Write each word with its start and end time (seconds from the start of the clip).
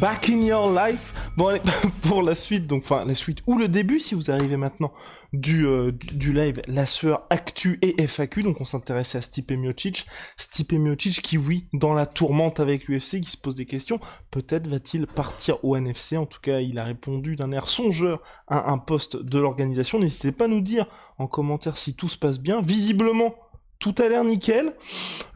Back 0.00 0.28
in 0.28 0.40
Your 0.42 0.72
Life. 0.72 1.12
Bon, 1.36 1.48
allez, 1.48 1.60
pour 2.02 2.22
la 2.22 2.34
suite, 2.34 2.66
donc, 2.66 2.82
enfin, 2.84 3.04
la 3.04 3.14
suite 3.14 3.42
ou 3.46 3.58
le 3.58 3.68
début, 3.68 4.00
si 4.00 4.14
vous 4.14 4.30
arrivez 4.30 4.56
maintenant 4.56 4.92
du, 5.32 5.66
euh, 5.66 5.92
du, 5.92 6.32
live, 6.32 6.60
la 6.68 6.86
sueur 6.86 7.26
Actu 7.30 7.78
et 7.82 8.06
FAQ. 8.06 8.42
Donc, 8.42 8.60
on 8.60 8.64
s'intéressait 8.64 9.18
à 9.18 9.22
Stipe 9.22 9.52
Miocic. 9.52 10.06
Stipe 10.36 10.72
Miocic 10.72 11.22
qui, 11.22 11.38
oui, 11.38 11.66
dans 11.72 11.92
la 11.92 12.06
tourmente 12.06 12.60
avec 12.60 12.88
l'UFC, 12.88 13.20
qui 13.20 13.30
se 13.30 13.36
pose 13.36 13.54
des 13.54 13.66
questions. 13.66 14.00
Peut-être 14.30 14.66
va-t-il 14.66 15.06
partir 15.06 15.64
au 15.64 15.76
NFC. 15.76 16.16
En 16.16 16.26
tout 16.26 16.40
cas, 16.40 16.60
il 16.60 16.78
a 16.78 16.84
répondu 16.84 17.36
d'un 17.36 17.52
air 17.52 17.68
songeur 17.68 18.20
à 18.48 18.70
un 18.70 18.78
poste 18.78 19.16
de 19.16 19.38
l'organisation. 19.38 19.98
N'hésitez 19.98 20.32
pas 20.32 20.46
à 20.46 20.48
nous 20.48 20.60
dire 20.60 20.86
en 21.18 21.26
commentaire 21.26 21.78
si 21.78 21.94
tout 21.94 22.08
se 22.08 22.18
passe 22.18 22.40
bien. 22.40 22.62
Visiblement, 22.62 23.34
tout 23.92 24.02
a 24.02 24.08
l'air 24.08 24.24
nickel. 24.24 24.72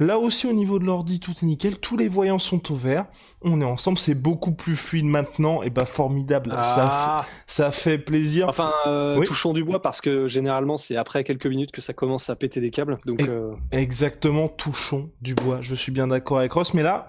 Là 0.01 0.19
aussi 0.19 0.47
au 0.47 0.55
niveau 0.55 0.79
de 0.79 0.85
l'ordi, 0.85 1.21
tout 1.21 1.33
est 1.33 1.45
nickel. 1.45 1.79
Tous 1.79 1.99
les 1.99 2.09
voyants 2.09 2.39
sont 2.39 2.73
au 2.73 2.77
vert. 2.77 3.05
On 3.43 3.61
est 3.61 3.65
ensemble, 3.65 3.99
c'est 3.99 4.15
beaucoup 4.15 4.53
plus 4.53 4.75
fluide 4.75 5.05
maintenant. 5.05 5.63
Et 5.63 5.69
bah 5.69 5.85
formidable, 5.85 6.55
Ah. 6.57 6.65
ça, 6.65 7.25
fait, 7.27 7.33
ça 7.47 7.71
fait 7.71 7.99
plaisir. 7.99 8.49
Enfin, 8.49 8.73
euh, 8.87 9.19
Oui. 9.19 9.27
touchons 9.27 9.53
du 9.53 9.65
bois 9.65 9.83
parce 9.83 10.01
que 10.01 10.29
généralement 10.29 10.79
c'est 10.79 10.97
après 10.97 11.25
quelques 11.25 11.47
minutes 11.47 11.73
que 11.73 11.83
ça 11.83 11.93
commence 11.93 12.31
à 12.31 12.37
péter 12.37 12.61
des 12.63 12.71
câbles. 12.71 12.99
Donc, 13.05 13.21
Et- 13.21 13.29
euh, 13.29 13.53
Exactement, 13.71 14.49
touchons 14.49 15.11
du 15.21 15.35
bois. 15.35 15.59
Je 15.61 15.75
suis 15.75 15.93
bien 15.93 16.07
d'accord 16.09 16.39
avec 16.39 16.53
Ross, 16.53 16.73
mais 16.73 16.83
là, 16.83 17.07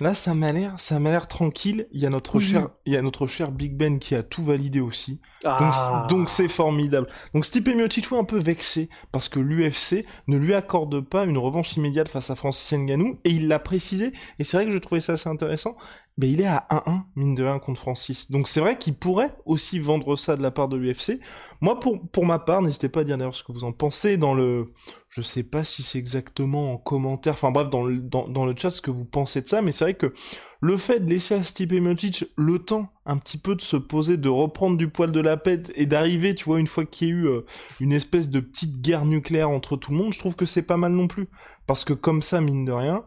là 0.00 0.14
ça 0.14 0.34
m'a 0.34 0.52
l'air, 0.52 0.74
ça 0.78 0.98
m'a 0.98 1.10
l'air 1.10 1.26
tranquille. 1.26 1.86
Il 1.92 2.00
y 2.00 2.06
a 2.06 2.10
notre 2.10 2.40
cher, 2.40 2.68
il 2.84 2.92
y 2.92 2.96
a 2.96 3.02
notre 3.02 3.26
cher 3.26 3.50
Big 3.50 3.76
Ben 3.76 3.98
qui 3.98 4.14
a 4.14 4.22
tout 4.22 4.42
validé 4.42 4.80
aussi. 4.80 5.20
Donc, 5.42 5.52
ah. 5.60 6.06
donc 6.10 6.28
c'est 6.28 6.48
formidable. 6.48 7.06
Donc 7.34 7.44
Stipe 7.44 7.68
Miocic 7.68 8.12
est 8.12 8.16
un 8.16 8.24
peu 8.24 8.38
vexé 8.38 8.88
parce 9.12 9.28
que 9.28 9.38
l'UFC 9.38 10.04
ne 10.26 10.36
lui 10.36 10.54
accorde 10.54 11.00
pas 11.00 11.24
une 11.24 11.38
revanche 11.38 11.76
immédiate 11.76 12.08
face 12.08 12.30
à 12.30 12.36
Francis 12.36 12.76
Ngannou 12.76 13.18
et 13.24 13.30
il 13.30 13.48
l'a 13.48 13.58
précisé 13.58 14.12
et 14.38 14.44
c'est 14.44 14.56
vrai 14.56 14.66
que 14.66 14.72
je 14.72 14.78
trouvais 14.78 15.00
ça 15.00 15.14
assez 15.14 15.28
intéressant. 15.28 15.76
Ben 16.18 16.30
il 16.30 16.40
est 16.40 16.46
à 16.46 16.66
1-1 16.70 17.02
mine 17.14 17.34
de 17.34 17.44
1 17.44 17.58
contre 17.58 17.80
Francis. 17.80 18.30
Donc 18.30 18.48
c'est 18.48 18.60
vrai 18.60 18.78
qu'il 18.78 18.94
pourrait 18.94 19.36
aussi 19.44 19.78
vendre 19.78 20.16
ça 20.16 20.36
de 20.36 20.42
la 20.42 20.50
part 20.50 20.68
de 20.68 20.76
l'UFC. 20.76 21.20
Moi 21.60 21.78
pour 21.78 22.08
pour 22.08 22.24
ma 22.24 22.38
part, 22.38 22.62
n'hésitez 22.62 22.88
pas 22.88 23.00
à 23.00 23.04
dire 23.04 23.18
d'ailleurs 23.18 23.34
ce 23.34 23.42
que 23.42 23.52
vous 23.52 23.64
en 23.64 23.72
pensez 23.72 24.16
dans 24.16 24.34
le 24.34 24.72
je 25.08 25.22
sais 25.22 25.42
pas 25.42 25.64
si 25.64 25.82
c'est 25.82 25.98
exactement 25.98 26.72
en 26.72 26.78
commentaire, 26.78 27.34
enfin 27.34 27.50
bref 27.50 27.70
dans 27.70 27.84
le 27.84 27.98
dans, 27.98 28.28
dans 28.28 28.46
le 28.46 28.54
chat 28.56 28.70
ce 28.70 28.80
que 28.80 28.90
vous 28.90 29.04
pensez 29.04 29.42
de 29.42 29.48
ça, 29.48 29.62
mais 29.62 29.72
c'est 29.72 29.84
vrai 29.84 29.94
que 29.94 30.12
le 30.60 30.76
fait 30.76 31.00
de 31.00 31.08
laisser 31.08 31.34
à 31.34 31.42
Stipe 31.42 31.72
Miocic 31.72 32.24
le 32.36 32.58
temps 32.58 32.88
un 33.04 33.18
petit 33.18 33.38
peu 33.38 33.54
de 33.54 33.60
se 33.60 33.76
poser, 33.76 34.16
de 34.16 34.28
reprendre 34.28 34.76
du 34.76 34.88
poil 34.88 35.12
de 35.12 35.20
la 35.20 35.36
pète 35.36 35.72
et 35.76 35.86
d'arriver, 35.86 36.34
tu 36.34 36.44
vois, 36.44 36.58
une 36.58 36.66
fois 36.66 36.84
qu'il 36.84 37.08
y 37.08 37.10
a 37.10 37.14
eu 37.14 37.28
euh, 37.28 37.44
une 37.80 37.92
espèce 37.92 38.30
de 38.30 38.40
petite 38.40 38.80
guerre 38.80 39.04
nucléaire 39.04 39.50
entre 39.50 39.76
tout 39.76 39.92
le 39.92 39.98
monde, 39.98 40.12
je 40.12 40.18
trouve 40.18 40.34
que 40.34 40.46
c'est 40.46 40.62
pas 40.62 40.76
mal 40.76 40.92
non 40.92 41.06
plus. 41.06 41.28
Parce 41.66 41.84
que 41.84 41.92
comme 41.92 42.20
ça, 42.22 42.40
mine 42.40 42.64
de 42.64 42.72
rien, 42.72 43.04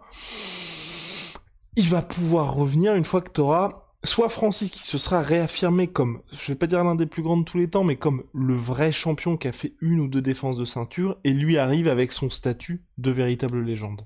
il 1.76 1.88
va 1.88 2.02
pouvoir 2.02 2.54
revenir 2.54 2.96
une 2.96 3.06
fois 3.06 3.22
que 3.22 3.32
t'auras 3.32 3.90
soit 4.04 4.30
Francis 4.30 4.70
qui 4.70 4.86
se 4.86 4.98
sera 4.98 5.22
réaffirmé 5.22 5.88
comme, 5.88 6.22
je 6.32 6.48
vais 6.48 6.56
pas 6.56 6.68
dire 6.68 6.84
l'un 6.84 6.96
des 6.96 7.06
plus 7.06 7.22
grands 7.22 7.38
de 7.38 7.44
tous 7.44 7.58
les 7.58 7.70
temps, 7.70 7.84
mais 7.84 7.98
comme 7.98 8.24
le 8.34 8.54
vrai 8.54 8.92
champion 8.92 9.38
qui 9.38 9.48
a 9.48 9.52
fait 9.52 9.74
une 9.82 10.00
ou 10.00 10.08
deux 10.08 10.22
défenses 10.22 10.58
de 10.58 10.66
ceinture, 10.66 11.18
et 11.24 11.34
lui 11.34 11.58
arrive 11.58 11.88
avec 11.88 12.12
son 12.12 12.30
statut 12.30 12.84
de 12.98 13.12
véritable 13.12 13.62
légende. 13.62 14.06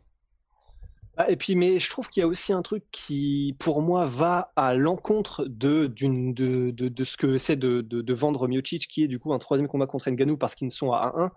Ah, 1.15 1.29
et 1.29 1.35
puis, 1.35 1.55
mais 1.55 1.77
je 1.77 1.89
trouve 1.91 2.09
qu'il 2.09 2.21
y 2.21 2.23
a 2.23 2.27
aussi 2.27 2.53
un 2.53 2.63
truc 2.63 2.85
qui, 2.91 3.55
pour 3.59 3.83
moi, 3.83 4.05
va 4.05 4.51
à 4.55 4.73
l'encontre 4.73 5.45
de, 5.45 5.93
ce 5.95 7.17
que 7.17 7.37
c'est 7.37 7.55
de, 7.55 7.81
de, 7.81 8.13
vendre 8.15 8.47
Miocic, 8.47 8.87
qui 8.87 9.03
est 9.03 9.07
du 9.07 9.19
coup 9.19 9.31
un 9.31 9.37
troisième 9.37 9.67
combat 9.67 9.85
contre 9.85 10.09
Ngannou 10.09 10.37
parce 10.37 10.55
qu'ils 10.55 10.65
ne 10.65 10.71
sont 10.71 10.91
à 10.91 11.13
1-1. 11.15 11.29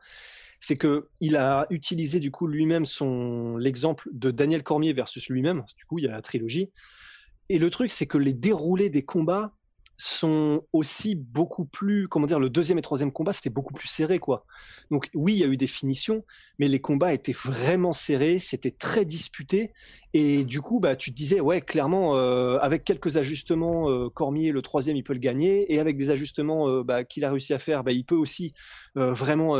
C'est 0.61 0.77
que 0.77 1.09
il 1.21 1.37
a 1.37 1.67
utilisé 1.71 2.21
du 2.21 2.31
coup 2.31 2.47
lui-même 2.47 2.87
son 2.87 3.56
l'exemple 3.56 4.09
de 4.12 4.31
Daniel 4.31 4.62
Cormier 4.62 4.93
versus 4.93 5.28
lui-même. 5.28 5.65
Du 5.77 5.84
coup, 5.84 5.99
il 5.99 6.05
y 6.05 6.09
a 6.09 6.12
la 6.12 6.22
trilogie. 6.22 6.71
Et 7.49 7.59
le 7.59 7.71
truc, 7.71 7.91
c'est 7.91 8.06
que 8.06 8.19
les 8.19 8.33
déroulés 8.33 8.91
des 8.91 9.05
combats 9.05 9.55
sont 9.97 10.62
aussi 10.73 11.15
beaucoup 11.15 11.65
plus, 11.65 12.07
comment 12.09 12.27
dire, 12.27 12.39
le 12.39 12.51
deuxième 12.51 12.79
et 12.79 12.83
troisième 12.83 13.12
combat, 13.12 13.33
c'était 13.33 13.51
beaucoup 13.51 13.73
plus 13.73 13.89
serré, 13.89 14.19
quoi. 14.19 14.45
Donc 14.91 15.09
oui, 15.15 15.34
il 15.34 15.39
y 15.39 15.45
a 15.45 15.47
eu 15.47 15.57
des 15.57 15.67
finitions, 15.67 16.25
mais 16.59 16.69
les 16.69 16.81
combats 16.81 17.15
étaient 17.15 17.33
vraiment 17.33 17.93
serrés, 17.93 18.39
c'était 18.39 18.71
très 18.71 19.05
disputé, 19.05 19.73
et 20.12 20.45
du 20.45 20.61
coup, 20.61 20.81
bah, 20.81 20.97
tu 20.97 21.11
te 21.11 21.17
disais, 21.17 21.41
ouais, 21.41 21.62
clairement, 21.62 22.17
euh, 22.17 22.59
avec 22.59 22.84
quelques 22.84 23.17
ajustements, 23.17 23.91
euh, 23.91 24.09
Cormier, 24.11 24.53
le 24.53 24.62
troisième, 24.62 24.97
il 24.97 25.03
peut 25.03 25.15
le 25.15 25.19
gagner, 25.19 25.73
et 25.73 25.79
avec 25.79 25.97
des 25.97 26.11
ajustements 26.11 26.69
euh, 26.69 26.83
bah, 26.83 27.05
qu'il 27.05 27.25
a 27.25 27.31
réussi 27.31 27.55
à 27.55 27.59
faire, 27.59 27.83
bah, 27.83 27.93
il 27.93 28.05
peut 28.05 28.15
aussi 28.15 28.53
vraiment, 28.95 29.57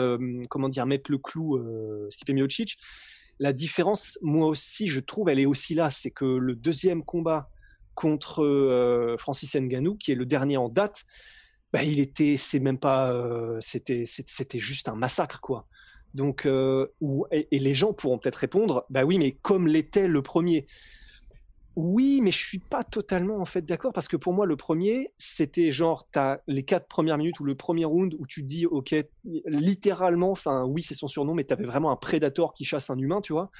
comment 0.49 0.71
dire, 0.71 0.87
mettre 0.87 1.11
le 1.11 1.19
clou, 1.19 1.61
Stipe 2.11 2.31
Miocic. 2.31 2.79
La 3.39 3.53
différence, 3.53 4.19
moi 4.23 4.47
aussi, 4.47 4.89
je 4.89 4.99
trouve, 5.01 5.29
elle 5.29 5.39
est 5.39 5.47
aussi 5.47 5.75
là, 5.75 5.91
c'est 5.91 6.11
que 6.11 6.25
le 6.25 6.55
deuxième 6.55 7.05
combat 7.05 7.51
contre 7.97 8.45
euh, 8.45 9.17
Francis 9.19 9.57
Ngannou, 9.57 9.97
qui 9.97 10.13
est 10.13 10.15
le 10.15 10.27
dernier 10.27 10.57
en 10.57 10.69
date, 10.69 11.05
bah, 11.73 11.83
il 11.83 11.99
était, 11.99 12.37
c'est 12.37 12.61
même 12.61 12.79
pas, 12.79 13.13
euh, 13.13 13.59
c'était, 13.61 14.05
c'était 14.07 14.61
juste 14.61 14.89
un 14.89 14.95
massacre, 14.95 15.41
quoi. 15.41 15.67
Donc, 16.15 16.47
euh, 16.47 16.87
et 17.33 17.59
les 17.59 17.75
gens 17.75 17.93
pourront 17.93 18.19
peut-être 18.19 18.37
répondre, 18.37 18.87
bah 18.89 19.03
oui, 19.05 19.19
mais 19.19 19.33
comme 19.33 19.67
l'était 19.67 20.07
le 20.07 20.23
premier. 20.23 20.67
Oui, 21.75 22.21
mais 22.23 22.31
je 22.31 22.39
suis 22.39 22.59
pas 22.59 22.85
totalement 22.85 23.37
en 23.37 23.45
fait 23.45 23.61
d'accord 23.61 23.93
parce 23.93 24.09
que 24.09 24.17
pour 24.17 24.33
moi 24.33 24.47
le 24.47 24.57
premier 24.57 25.13
c'était 25.19 25.71
genre 25.71 26.09
t'as 26.11 26.39
les 26.47 26.63
quatre 26.63 26.89
premières 26.89 27.19
minutes 27.19 27.39
ou 27.39 27.45
le 27.45 27.55
premier 27.55 27.85
round 27.85 28.15
où 28.19 28.27
tu 28.27 28.41
te 28.41 28.47
dis 28.47 28.65
ok 28.65 28.95
littéralement 29.45 30.31
enfin 30.31 30.65
oui 30.65 30.83
c'est 30.83 30.95
son 30.95 31.07
surnom 31.07 31.35
mais 31.35 31.45
t'avais 31.45 31.67
vraiment 31.67 31.91
un 31.91 31.97
prédateur 31.97 32.55
qui 32.55 32.65
chasse 32.65 32.89
un 32.89 32.97
humain 32.97 33.21
tu 33.21 33.35
vois 33.35 33.51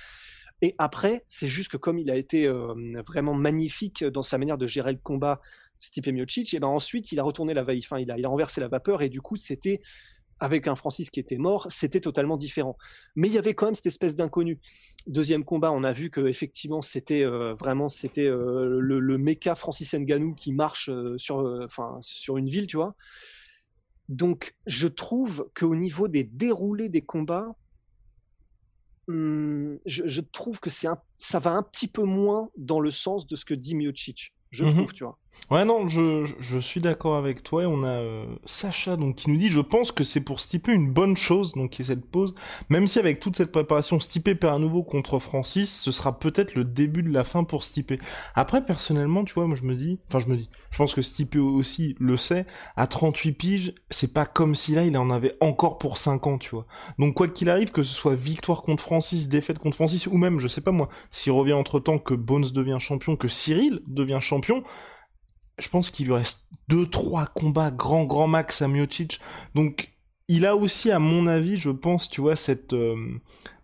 et 0.63 0.75
après 0.79 1.25
c'est 1.29 1.49
juste 1.49 1.71
que 1.71 1.77
comme 1.77 1.99
il 1.99 2.11
a 2.11 2.17
été 2.17 2.47
euh, 2.47 2.75
vraiment 3.07 3.35
magnifique 3.35 4.05
dans 4.05 4.23
sa 4.23 4.39
manière 4.39 4.59
de 4.59 4.67
gérer 4.67 4.93
le 4.93 4.99
combat 4.99 5.41
Stipe 5.79 6.09
Miocic 6.09 6.55
et 6.55 6.61
ben 6.61 6.69
ensuite 6.69 7.13
il 7.13 7.21
a 7.21 7.23
retourné 7.23 7.55
la 7.55 7.63
veille 7.63 7.81
enfin 7.85 7.99
il 7.99 8.11
a 8.11 8.29
renversé 8.29 8.61
la 8.61 8.69
vapeur 8.69 9.03
et 9.03 9.09
du 9.09 9.21
coup 9.21 9.37
c'était 9.37 9.81
avec 10.39 10.69
un 10.69 10.77
Francis 10.77 11.09
qui 11.09 11.19
était 11.19 11.39
mort, 11.39 11.67
c'était 11.71 12.03
totalement 12.03 12.37
différent. 12.37 12.77
Mais 13.15 13.27
il 13.27 13.33
y 13.33 13.39
avait 13.39 13.55
quand 13.55 13.65
même 13.65 13.75
cette 13.75 13.87
espèce 13.87 14.15
d'inconnu. 14.17 14.61
Deuxième 15.07 15.45
combat, 15.45 15.73
on 15.73 15.83
a 15.83 15.95
vu 15.95 16.11
que 16.11 16.27
effectivement 16.27 16.83
c'était 16.83 17.25
euh, 17.25 17.55
vraiment 17.55 17.89
c'était 17.89 18.27
euh, 18.27 18.79
le, 18.79 19.01
le 19.01 19.17
méca 19.17 19.55
Francis 19.55 19.95
Ngannou 19.95 20.35
qui 20.35 20.53
marche 20.53 20.91
sur 21.17 21.39
enfin 21.65 21.97
sur 22.01 22.37
une 22.37 22.51
ville, 22.51 22.67
tu 22.67 22.77
vois. 22.77 22.95
Donc 24.09 24.55
je 24.67 24.87
trouve 24.87 25.51
qu'au 25.55 25.75
niveau 25.75 26.07
des 26.07 26.25
déroulés 26.25 26.89
des 26.89 27.03
combats, 27.03 27.57
hum, 29.09 29.79
je, 29.87 30.07
je 30.07 30.21
trouve 30.21 30.61
que 30.61 30.71
c'est 30.71 30.87
un, 30.89 30.99
ça 31.17 31.39
va 31.39 31.53
un 31.53 31.63
petit 31.63 31.89
peu 31.89 32.03
moins 32.05 32.51
dans 32.57 32.81
le 32.81 32.91
sens 32.91 33.27
de 33.27 33.37
ce 33.37 33.45
que 33.45 33.55
dit 33.55 33.75
Miocic. 33.75 34.35
Je 34.51 34.65
Mhm. 34.65 34.75
trouve, 34.75 34.93
tu 34.93 35.05
vois. 35.05 35.19
Ouais, 35.49 35.65
non, 35.65 35.89
je, 35.89 36.27
je 36.41 36.59
suis 36.59 36.81
d'accord 36.81 37.17
avec 37.17 37.45
toi. 37.45 37.63
On 37.67 37.85
a 37.85 38.01
euh, 38.01 38.27
Sacha 38.47 38.97
donc 38.97 39.15
qui 39.15 39.31
nous 39.31 39.37
dit 39.37 39.49
Je 39.49 39.61
pense 39.61 39.93
que 39.93 40.03
c'est 40.03 40.21
pour 40.21 40.41
Stipe 40.41 40.67
une 40.67 40.91
bonne 40.91 41.17
chose, 41.17 41.53
donc 41.53 41.71
qui 41.71 41.83
est 41.83 41.85
cette 41.85 42.05
pause. 42.05 42.35
Même 42.69 42.89
si 42.89 42.99
avec 42.99 43.21
toute 43.21 43.37
cette 43.37 43.53
préparation, 43.53 44.01
Stipe 44.01 44.41
perd 44.41 44.57
à 44.57 44.59
nouveau 44.59 44.83
contre 44.83 45.21
Francis, 45.21 45.81
ce 45.81 45.93
sera 45.93 46.19
peut-être 46.19 46.57
le 46.57 46.65
début 46.65 47.05
de 47.05 47.13
la 47.13 47.23
fin 47.23 47.45
pour 47.45 47.63
Stipe. 47.63 47.95
Après, 48.35 48.61
personnellement, 48.65 49.25
tu 49.25 49.35
vois, 49.35 49.47
moi 49.47 49.55
je 49.55 49.63
me 49.63 49.77
dis, 49.77 50.01
enfin 50.09 50.19
je 50.19 50.27
me 50.27 50.37
dis, 50.37 50.49
je 50.73 50.79
pense 50.79 50.95
que 50.95 51.03
Stipe 51.03 51.37
aussi 51.37 51.95
le 52.01 52.17
sait, 52.17 52.45
à 52.75 52.89
38 52.89 53.33
piges, 53.33 53.75
c'est 53.89 54.13
pas 54.13 54.27
comme 54.27 54.57
si 54.57 54.75
là 54.75 54.85
il 54.85 54.99
en 54.99 55.11
avait 55.11 55.37
encore 55.41 55.79
pour 55.79 55.97
5 55.97 56.27
ans, 56.27 56.39
tu 56.39 56.51
vois. 56.51 56.67
Donc 56.99 57.15
quoi 57.15 57.29
qu'il 57.29 57.51
arrive, 57.51 57.71
que 57.71 57.85
ce 57.85 57.95
soit 57.95 58.17
victoire 58.17 58.63
contre 58.63 58.83
Francis, 58.83 59.29
défaite 59.29 59.61
contre 59.61 59.77
Francis, 59.77 60.09
ou 60.09 60.17
même, 60.17 60.41
je 60.41 60.49
sais 60.49 60.61
pas 60.61 60.73
moi, 60.73 60.89
s'il 61.11 61.31
revient 61.31 61.53
entre 61.53 61.79
temps 61.79 61.99
que 61.99 62.15
Bones 62.15 62.51
devient 62.53 62.79
champion, 62.81 63.15
que 63.15 63.29
Cyril 63.29 63.81
devient 63.87 64.19
champion, 64.21 64.65
je 65.59 65.69
pense 65.69 65.91
qu'il 65.91 66.07
lui 66.07 66.15
reste 66.15 66.49
deux, 66.69 66.87
trois 66.87 67.27
combats 67.27 67.71
grand, 67.71 68.05
grand 68.05 68.27
max 68.27 68.63
à 68.63 68.69
Miocic. 68.69 69.21
Donc, 69.55 69.93
il 70.29 70.45
a 70.45 70.57
aussi, 70.57 70.91
à 70.91 70.99
mon 70.99 71.27
avis, 71.27 71.57
je 71.57 71.71
pense, 71.71 72.11
tu 72.11 72.21
vois, 72.21 72.37
cette, 72.37 72.73
euh, 72.73 72.97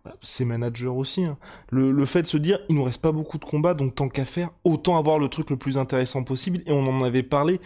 bah, 0.05 0.15
c'est 0.23 0.45
manager 0.45 0.97
aussi, 0.97 1.25
hein. 1.25 1.39
le, 1.71 1.91
le 1.91 2.07
fait 2.07 2.23
de 2.23 2.27
se 2.29 2.37
dire, 2.37 2.61
il 2.69 2.77
nous 2.77 2.85
reste 2.85 3.03
pas 3.03 3.13
beaucoup 3.13 3.39
de 3.39 3.45
combats, 3.45 3.75
donc 3.75 3.95
tant 3.95 4.09
qu'à 4.09 4.25
faire, 4.25 4.51
autant 4.65 4.97
avoir 4.97 5.19
le 5.19 5.29
truc 5.29 5.51
le 5.51 5.57
plus 5.57 5.77
intéressant 5.79 6.23
possible. 6.25 6.63
Et 6.67 6.73
on 6.73 6.89
en 6.89 7.03
avait 7.05 7.23
parlé 7.23 7.61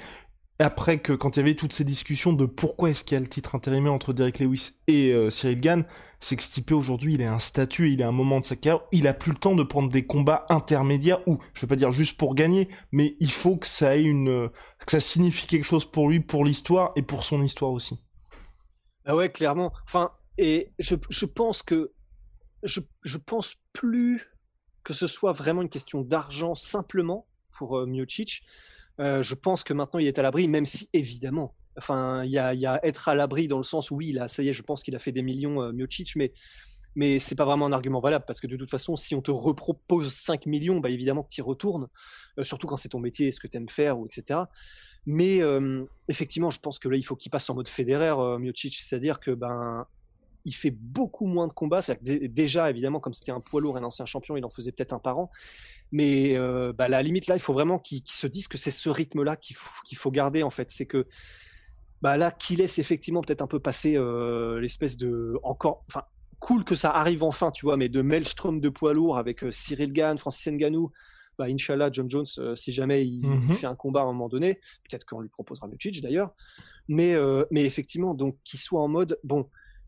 après 0.65 0.99
que 0.99 1.13
quand 1.13 1.37
il 1.37 1.41
y 1.41 1.43
avait 1.43 1.55
toutes 1.55 1.73
ces 1.73 1.85
discussions 1.85 2.33
de 2.33 2.47
pourquoi 2.47 2.91
est-ce 2.91 3.05
qu'il 3.05 3.15
y 3.15 3.19
a 3.19 3.21
le 3.21 3.29
titre 3.29 3.55
intérimaire 3.55 3.93
entre 3.93 4.13
Derek 4.13 4.39
Lewis 4.39 4.81
et 4.87 5.13
euh, 5.13 5.31
Cyril 5.31 5.61
Gann, 5.61 5.85
c'est 6.21 6.37
que 6.37 6.43
Stipe 6.43 6.73
aujourd'hui 6.73 7.15
il 7.15 7.21
est 7.21 7.27
un 7.27 7.39
statut, 7.39 7.93
il 7.93 8.01
est 8.01 8.05
un 8.05 8.13
moment 8.13 8.41
de 8.41 8.47
sa 8.47 8.57
carrière, 8.57 8.83
il 8.93 9.07
a 9.07 9.15
plus 9.15 9.33
le 9.33 9.39
temps 9.39 9.55
de 9.55 9.63
prendre 9.63 9.91
des 9.91 10.07
combats 10.07 10.47
intermédiaires 10.49 11.21
ou 11.27 11.39
je 11.55 11.61
veux 11.61 11.67
pas 11.67 11.77
dire 11.77 11.93
juste 11.93 12.17
pour 12.17 12.35
gagner, 12.35 12.69
mais 12.91 13.17
il 13.21 13.31
faut 13.31 13.57
que 13.57 13.67
ça 13.67 13.97
ait 13.97 14.03
une 14.03 14.49
que 14.87 14.91
ça 14.91 15.01
signifie 15.01 15.47
quelque 15.47 15.65
chose 15.65 15.85
pour 15.85 16.09
lui, 16.09 16.21
pour 16.21 16.45
l'histoire 16.45 16.93
et 16.97 17.03
pour 17.03 17.25
son 17.25 17.43
histoire 17.43 17.73
aussi. 17.73 18.01
Ah 19.05 19.15
ouais, 19.15 19.31
clairement. 19.31 19.73
Enfin, 19.85 20.13
et 20.39 20.73
je, 20.79 20.97
je 21.11 21.27
pense 21.27 21.63
que 21.63 21.93
je, 22.63 22.81
je 23.03 23.19
pense 23.19 23.57
plus 23.73 24.33
que 24.85 24.93
ce 24.93 25.07
soit 25.07 25.33
vraiment 25.33 25.63
une 25.63 25.69
question 25.69 26.03
d'argent 26.03 26.55
simplement 26.55 27.27
pour 27.59 27.79
euh, 27.79 27.87
Miocic. 27.87 28.43
Euh, 29.01 29.23
je 29.23 29.35
pense 29.35 29.63
que 29.63 29.73
maintenant 29.73 30.01
il 30.01 30.07
est 30.07 30.19
à 30.19 30.23
l'abri, 30.23 30.49
même 30.49 30.67
si 30.67 30.89
évidemment, 30.93 31.55
enfin, 31.77 32.25
il 32.25 32.31
y 32.31 32.39
a, 32.39 32.81
être 32.85 33.09
à 33.09 33.15
l'abri 33.15 33.49
dans 33.49 33.59
le 33.59 33.65
sens 33.65 33.91
où 33.91 33.97
oui, 33.97 34.13
là, 34.13 34.29
ça 34.29 34.43
y 34.43 34.49
est, 34.49 34.53
je 34.53 34.63
pense 34.63 34.83
qu'il 34.83 34.97
a 34.97 34.99
fait 34.99 35.13
des 35.13 35.23
millions 35.23 35.63
euh, 35.63 35.73
Miocic, 35.73 36.17
mais 36.17 36.33
mais 36.99 37.19
c'est 37.19 37.35
pas 37.35 37.45
vraiment 37.45 37.67
un 37.67 37.73
argument 37.73 38.01
valable 38.01 38.25
parce 38.27 38.41
que 38.41 38.47
de 38.47 38.57
toute 38.57 38.71
façon, 38.71 38.97
si 38.97 39.15
on 39.15 39.21
te 39.21 39.31
repropose 39.31 40.15
5 40.15 40.47
millions, 40.47 40.81
bah 40.81 40.89
évidemment 40.89 41.25
que 41.25 41.29
tu 41.29 41.43
retournes, 41.43 41.89
euh, 42.39 42.45
surtout 42.45 42.67
quand 42.67 42.79
c'est 42.79 42.89
ton 42.89 43.01
métier, 43.01 43.31
ce 43.33 43.41
que 43.41 43.47
tu 43.47 43.59
aimes 43.59 43.69
faire 43.69 43.99
ou 43.99 44.07
etc. 44.07 44.41
Mais 45.05 45.43
euh, 45.43 45.85
effectivement, 46.09 46.51
je 46.51 46.59
pense 46.59 46.79
que 46.79 46.89
là, 46.89 46.97
il 46.97 47.03
faut 47.03 47.15
qu'il 47.15 47.31
passe 47.31 47.51
en 47.51 47.55
mode 47.55 47.69
fédéraire, 47.69 48.39
Miocic, 48.39 48.75
c'est-à-dire 48.77 49.21
que 49.21 49.31
ben 49.31 49.87
il 50.47 50.55
fait 50.55 50.71
beaucoup 50.71 51.27
moins 51.27 51.49
de 51.49 51.53
combats. 51.53 51.81
Déjà, 52.01 52.71
évidemment, 52.71 53.01
comme 53.01 53.13
c'était 53.13 53.33
un 53.33 53.41
poids 53.41 53.61
lourd, 53.61 53.77
un 53.77 53.83
ancien 53.83 54.07
champion, 54.07 54.37
il 54.37 54.45
en 54.45 54.49
faisait 54.49 54.73
peut-être 54.73 54.93
un 54.93 55.01
par 55.01 55.19
an. 55.19 55.31
Mais 55.93 56.37
euh, 56.37 56.73
bah, 56.73 56.89
la 56.89 57.03
limite, 57.03 57.27
là, 57.27 57.37
il 57.37 57.41
faut 57.41 57.53
vraiment 57.53 57.79
qu'il 57.79 58.03
qu 58.03 58.13
se 58.13 58.27
dise 58.27 58.49
que 58.49 58.59
c'est 58.59 58.71
ce 58.71 58.89
rythme-là 58.89 59.37
qu'il 59.37 59.57
faut, 59.57 59.83
qu'il 59.85 59.97
faut 59.97 60.11
garder, 60.11 60.43
en 60.43 60.51
fait. 60.51 60.71
C'est 60.71 60.87
que 60.87 61.07
bah, 62.03 62.17
là, 62.17 62.31
qu'il 62.31 62.59
laisse 62.59 62.79
effectivement 62.79 63.23
peut-être 63.23 63.43
un 63.43 63.47
peu 63.47 63.61
passer 63.61 63.97
euh, 63.97 64.61
l'espèce 64.61 64.97
de. 64.97 65.39
Encore. 65.43 65.85
Enfin, 65.89 66.03
cool 66.39 66.65
que 66.65 66.75
ça 66.75 66.91
arrive 66.91 67.23
enfin, 67.23 67.51
tu 67.51 67.65
vois, 67.65 67.77
mais 67.77 67.89
de 67.89 68.03
Maelstrom 68.03 68.61
de 68.61 68.69
poids 68.69 68.93
lourd 68.93 69.17
avec 69.17 69.43
euh, 69.43 69.51
Cyril 69.51 69.93
Gann, 69.93 70.19
Francis 70.19 70.47
Ngannou. 70.53 70.91
Bah, 71.39 71.47
Inch'Allah, 71.51 71.91
John 71.93 72.09
Jones, 72.09 72.25
si 72.55 72.73
jamais 72.73 73.07
il, 73.07 73.27
mm 73.27 73.31
-hmm. 73.31 73.51
il, 73.51 73.55
fait 73.57 73.67
un 73.67 73.75
combat 73.75 74.01
à 74.01 74.05
un 74.05 74.07
moment 74.07 74.29
donné, 74.31 74.55
peut-être 74.89 75.05
qu'on 75.05 75.21
lui 75.21 75.29
proposera 75.29 75.67
Miocic 75.69 76.01
d'ailleurs, 76.01 76.35
mais, 76.89 77.15
mais 77.51 77.67
effectivement, 77.67 78.15
donc 78.15 78.39
qu'il 78.43 78.59
soit 78.59 78.81
en 78.81 78.89
mode, 78.89 79.19
bon, 79.23 79.47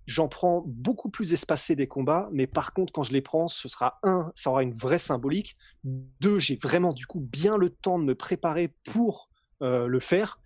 j'en 0.09 0.27
prends 0.27 0.65
beaucoup 0.67 1.11
plus 1.11 1.35
espacé 1.35 1.77
des 1.77 1.87
combats, 1.87 2.31
mais 2.33 2.47
par 2.47 2.73
contre, 2.73 2.95
quand 2.95 3.03
je 3.03 3.13
les 3.13 3.21
prends, 3.21 3.47
ce 3.47 3.69
sera 3.69 4.01
un, 4.03 4.33
ça 4.35 4.49
aura 4.49 4.63
une 4.63 4.73
vraie 4.73 4.99
symbolique. 4.99 5.55
Deux, 5.85 6.39
j'ai 6.39 6.57
vraiment 6.57 6.95
du 6.95 7.07
coup 7.07 7.21
bien 7.21 7.59
le 7.59 7.69
temps 7.69 7.99
de 7.99 8.05
me 8.05 8.15
préparer 8.15 8.73
pour 8.85 9.29
euh, 9.63 9.87
le 9.87 10.01
faire. 10.01 10.41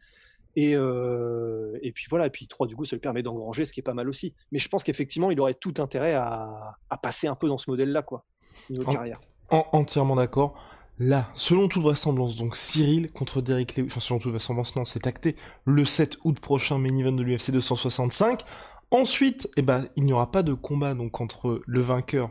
Et, 0.57 0.75
euh, 0.75 1.79
et 1.81 1.93
puis 1.93 2.07
voilà, 2.11 2.27
et 2.27 2.31
puis 2.31 2.49
trois, 2.49 2.67
du 2.67 2.75
coup, 2.75 2.85
ça 2.85 2.97
lui 2.97 3.01
permet 3.01 3.23
d'engranger, 3.23 3.65
ce 3.65 3.73
qui 3.73 3.79
est 3.79 3.85
pas 3.85 3.95
mal 3.95 4.09
aussi. 4.09 4.35
Mais 4.51 4.59
je 4.59 4.69
pense 4.69 4.83
qu'effectivement, 4.83 5.31
il 5.31 5.41
aurait 5.41 5.55
tout 5.55 5.75
intérêt 5.79 6.15
à, 6.15 6.77
à, 6.91 6.99
passer 6.99 7.29
un 7.29 7.37
peu 7.37 7.47
dans 7.47 7.57
ce 7.57 7.71
modèle-là, 7.71 8.03
quoi, 8.03 8.25
niveau 8.69 8.83
de 8.83 8.89
en, 8.89 8.93
carrière. 8.93 9.21
En, 9.51 9.65
entièrement 9.71 10.17
d'accord. 10.17 10.57
Là, 10.99 11.31
selon 11.35 11.69
toute 11.69 11.83
vraisemblance, 11.83 12.37
donc 12.37 12.57
Cyril 12.57 13.11
contre 13.13 13.41
Derek 13.41 13.77
Lewis, 13.77 13.87
enfin 13.87 14.01
selon 14.01 14.19
toute 14.19 14.33
vraisemblance, 14.33 14.77
non, 14.77 14.85
c'est 14.85 15.07
acté, 15.07 15.37
le 15.65 15.85
7 15.85 16.19
août 16.25 16.39
prochain, 16.39 16.79
main 16.79 16.97
event 16.99 17.13
de 17.13 17.23
l'UFC 17.23 17.51
265. 17.51 18.45
Ensuite, 18.93 19.49
eh 19.57 19.63
ben, 19.63 19.89
il 19.97 20.05
n'y 20.05 20.13
aura 20.13 20.31
pas 20.31 20.43
de 20.43 20.53
combat 20.53 20.93
donc 20.93 21.19
entre 21.23 21.63
le 21.67 21.81
vainqueur, 21.81 22.31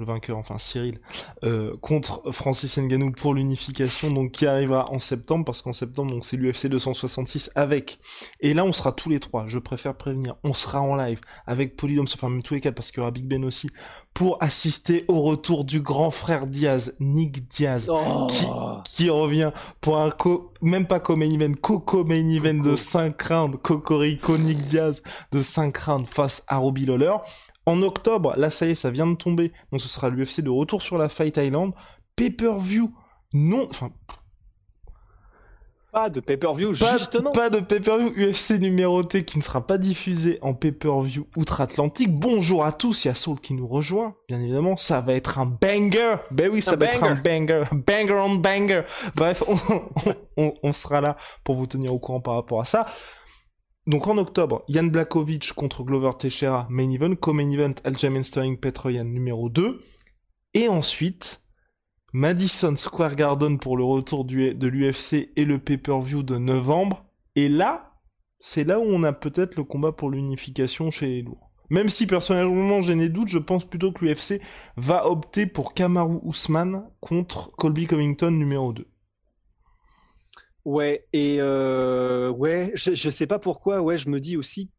le 0.00 0.06
vainqueur, 0.06 0.36
enfin 0.36 0.58
Cyril, 0.58 1.00
euh, 1.44 1.76
contre 1.80 2.22
Francis 2.32 2.76
Ngannou 2.78 3.12
pour 3.12 3.34
l'unification, 3.34 4.10
donc 4.10 4.32
qui 4.32 4.46
arrivera 4.46 4.90
en 4.90 4.98
septembre, 4.98 5.44
parce 5.44 5.62
qu'en 5.62 5.72
septembre, 5.72 6.10
donc 6.10 6.24
c'est 6.24 6.36
l'UFC 6.36 6.66
266 6.66 7.52
avec. 7.54 8.00
Et 8.40 8.54
là, 8.54 8.64
on 8.64 8.72
sera 8.72 8.92
tous 8.92 9.08
les 9.08 9.20
trois. 9.20 9.46
Je 9.46 9.58
préfère 9.58 9.94
prévenir. 9.94 10.36
On 10.42 10.54
sera 10.54 10.80
en 10.80 10.96
live 10.96 11.20
avec 11.46 11.76
Polydome, 11.76 12.06
enfin 12.12 12.28
même 12.28 12.42
tous 12.42 12.54
les 12.54 12.60
quatre, 12.60 12.74
parce 12.74 12.90
qu'il 12.90 12.98
y 12.98 13.00
aura 13.02 13.10
Big 13.10 13.26
Ben 13.26 13.44
aussi, 13.44 13.70
pour 14.14 14.42
assister 14.42 15.04
au 15.08 15.22
retour 15.22 15.64
du 15.64 15.80
grand 15.80 16.10
frère 16.10 16.46
Diaz, 16.46 16.94
Nick 16.98 17.48
Diaz, 17.48 17.88
oh. 17.88 18.26
qui, 18.84 19.04
qui, 19.04 19.10
revient 19.10 19.52
pour 19.80 19.98
un 19.98 20.10
co, 20.10 20.52
même 20.62 20.86
pas 20.86 21.00
co-main 21.00 21.30
event, 21.30 21.54
coco 21.60 22.04
main 22.04 22.28
event 22.28 22.58
Coco. 22.58 22.70
de 22.70 22.76
5 22.76 23.22
rounds, 23.22 23.58
Cocorico 23.62 24.38
Nick 24.38 24.58
Diaz 24.58 25.02
de 25.32 25.42
5 25.42 25.76
rounds 25.76 26.08
face 26.10 26.44
à 26.48 26.56
Robbie 26.56 26.86
Lawler. 26.86 27.16
En 27.66 27.82
octobre, 27.82 28.34
là 28.36 28.50
ça 28.50 28.66
y 28.66 28.70
est, 28.70 28.74
ça 28.74 28.90
vient 28.90 29.06
de 29.06 29.14
tomber, 29.14 29.52
donc 29.70 29.80
ce 29.80 29.88
sera 29.88 30.08
l'UFC 30.08 30.40
de 30.40 30.50
retour 30.50 30.82
sur 30.82 30.98
la 30.98 31.08
Fight 31.08 31.36
Island. 31.36 31.72
Pay-per-view, 32.16 32.92
non, 33.32 33.66
enfin... 33.70 33.90
Pas 35.92 36.08
de 36.08 36.20
pay-per-view, 36.20 36.72
justement. 36.72 37.32
Pas 37.32 37.50
de 37.50 37.58
pay-per-view 37.58 38.12
UFC 38.16 38.60
numéroté 38.60 39.24
qui 39.24 39.38
ne 39.38 39.42
sera 39.42 39.66
pas 39.66 39.76
diffusé 39.76 40.38
en 40.40 40.54
pay-per-view 40.54 41.26
outre-Atlantique. 41.36 42.12
Bonjour 42.12 42.64
à 42.64 42.70
tous, 42.72 43.04
il 43.04 43.08
y 43.08 43.10
a 43.10 43.14
Saul 43.16 43.40
qui 43.40 43.54
nous 43.54 43.66
rejoint, 43.66 44.14
bien 44.28 44.40
évidemment. 44.40 44.76
Ça 44.76 45.00
va 45.00 45.14
être 45.14 45.40
un 45.40 45.46
banger. 45.46 46.14
Ben 46.30 46.48
oui, 46.52 46.62
ça 46.62 46.74
un 46.74 46.76
va 46.76 46.86
banger. 46.86 46.96
être 46.96 47.04
un 47.04 47.14
banger. 47.16 47.62
Banger 47.72 48.22
on 48.24 48.34
banger. 48.36 48.82
Bref, 49.16 49.42
on, 49.48 50.14
on, 50.36 50.54
on 50.62 50.72
sera 50.72 51.00
là 51.00 51.16
pour 51.42 51.56
vous 51.56 51.66
tenir 51.66 51.92
au 51.92 51.98
courant 51.98 52.20
par 52.20 52.34
rapport 52.34 52.60
à 52.60 52.66
ça. 52.66 52.86
Donc 53.86 54.06
en 54.08 54.18
octobre, 54.18 54.62
Jan 54.68 54.84
Blakovic 54.84 55.52
contre 55.54 55.84
Glover 55.84 56.12
Teixeira, 56.18 56.66
main 56.70 56.90
event, 56.90 57.14
co-main 57.16 57.50
event, 57.50 57.74
Aljamain 57.84 58.22
Sterling 58.22 58.58
Petroyan 58.58 59.04
numéro 59.04 59.48
2. 59.48 59.80
Et 60.54 60.68
ensuite, 60.68 61.40
Madison 62.12 62.76
Square 62.76 63.14
Garden 63.14 63.58
pour 63.58 63.76
le 63.76 63.84
retour 63.84 64.24
de 64.24 64.66
l'UFC 64.66 65.30
et 65.36 65.44
le 65.44 65.58
pay-per-view 65.58 66.22
de 66.22 66.36
novembre. 66.36 67.04
Et 67.36 67.48
là, 67.48 67.94
c'est 68.40 68.64
là 68.64 68.80
où 68.80 68.84
on 68.84 69.02
a 69.02 69.12
peut-être 69.12 69.56
le 69.56 69.64
combat 69.64 69.92
pour 69.92 70.10
l'unification 70.10 70.90
chez 70.90 71.06
les 71.06 71.22
lourds. 71.22 71.50
Même 71.70 71.88
si 71.88 72.06
personnellement 72.06 72.82
j'ai 72.82 72.96
des 72.96 73.08
doutes, 73.08 73.28
je 73.28 73.38
pense 73.38 73.64
plutôt 73.64 73.92
que 73.92 74.04
l'UFC 74.04 74.42
va 74.76 75.06
opter 75.06 75.46
pour 75.46 75.72
Kamaru 75.72 76.18
Usman 76.24 76.90
contre 77.00 77.52
Colby 77.52 77.86
Covington 77.86 78.32
numéro 78.32 78.72
2. 78.72 78.86
Ouais, 80.64 81.06
et 81.12 81.36
euh, 81.40 82.28
ouais, 82.30 82.72
je, 82.74 82.94
je 82.94 83.10
sais 83.10 83.26
pas 83.26 83.38
pourquoi, 83.38 83.80
ouais, 83.80 83.96
je 83.96 84.08
me 84.10 84.20
dis 84.20 84.36
aussi, 84.36 84.70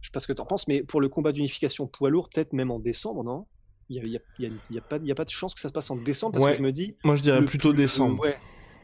je 0.00 0.08
sais 0.08 0.12
pas 0.12 0.20
ce 0.20 0.26
que 0.26 0.32
t'en 0.32 0.44
penses, 0.44 0.68
mais 0.68 0.82
pour 0.82 1.00
le 1.00 1.08
combat 1.08 1.32
d'unification 1.32 1.86
poids 1.86 2.10
lourd, 2.10 2.28
peut-être 2.28 2.52
même 2.52 2.70
en 2.70 2.78
décembre, 2.78 3.24
non? 3.24 3.46
Il 3.88 4.02
n'y 4.02 4.16
a, 4.16 4.20
y 4.38 4.46
a, 4.46 4.50
y 4.70 4.78
a, 4.78 4.80
pas, 4.80 4.98
y 5.02 5.10
a 5.10 5.14
pas 5.14 5.24
de 5.24 5.30
chance 5.30 5.54
que 5.54 5.60
ça 5.60 5.68
se 5.68 5.72
passe 5.72 5.90
en 5.90 5.96
décembre, 5.96 6.32
parce 6.34 6.44
ouais, 6.44 6.50
que 6.50 6.58
je 6.58 6.62
me 6.62 6.72
dis... 6.72 6.96
Moi 7.04 7.16
je 7.16 7.22
dirais 7.22 7.44
plutôt 7.44 7.72
décembre. 7.72 8.22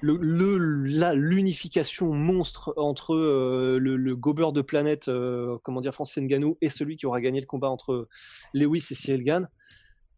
Le, 0.01 0.15
ouais, 0.15 0.19
le, 0.23 1.15
l'unification 1.15 2.13
monstre 2.15 2.73
entre 2.77 3.15
euh, 3.15 3.79
le, 3.79 3.97
le 3.97 4.17
gobeur 4.17 4.53
de 4.53 4.63
planète, 4.63 5.09
euh, 5.09 5.59
comment 5.63 5.81
dire, 5.81 5.93
Francis 5.93 6.23
Ngannou, 6.23 6.57
et 6.61 6.69
celui 6.69 6.97
qui 6.97 7.07
aura 7.07 7.21
gagné 7.21 7.41
le 7.41 7.47
combat 7.47 7.69
entre 7.69 8.09
Lewis 8.55 8.87
et 8.91 8.95
Cyril 8.95 9.23
Gann, 9.23 9.49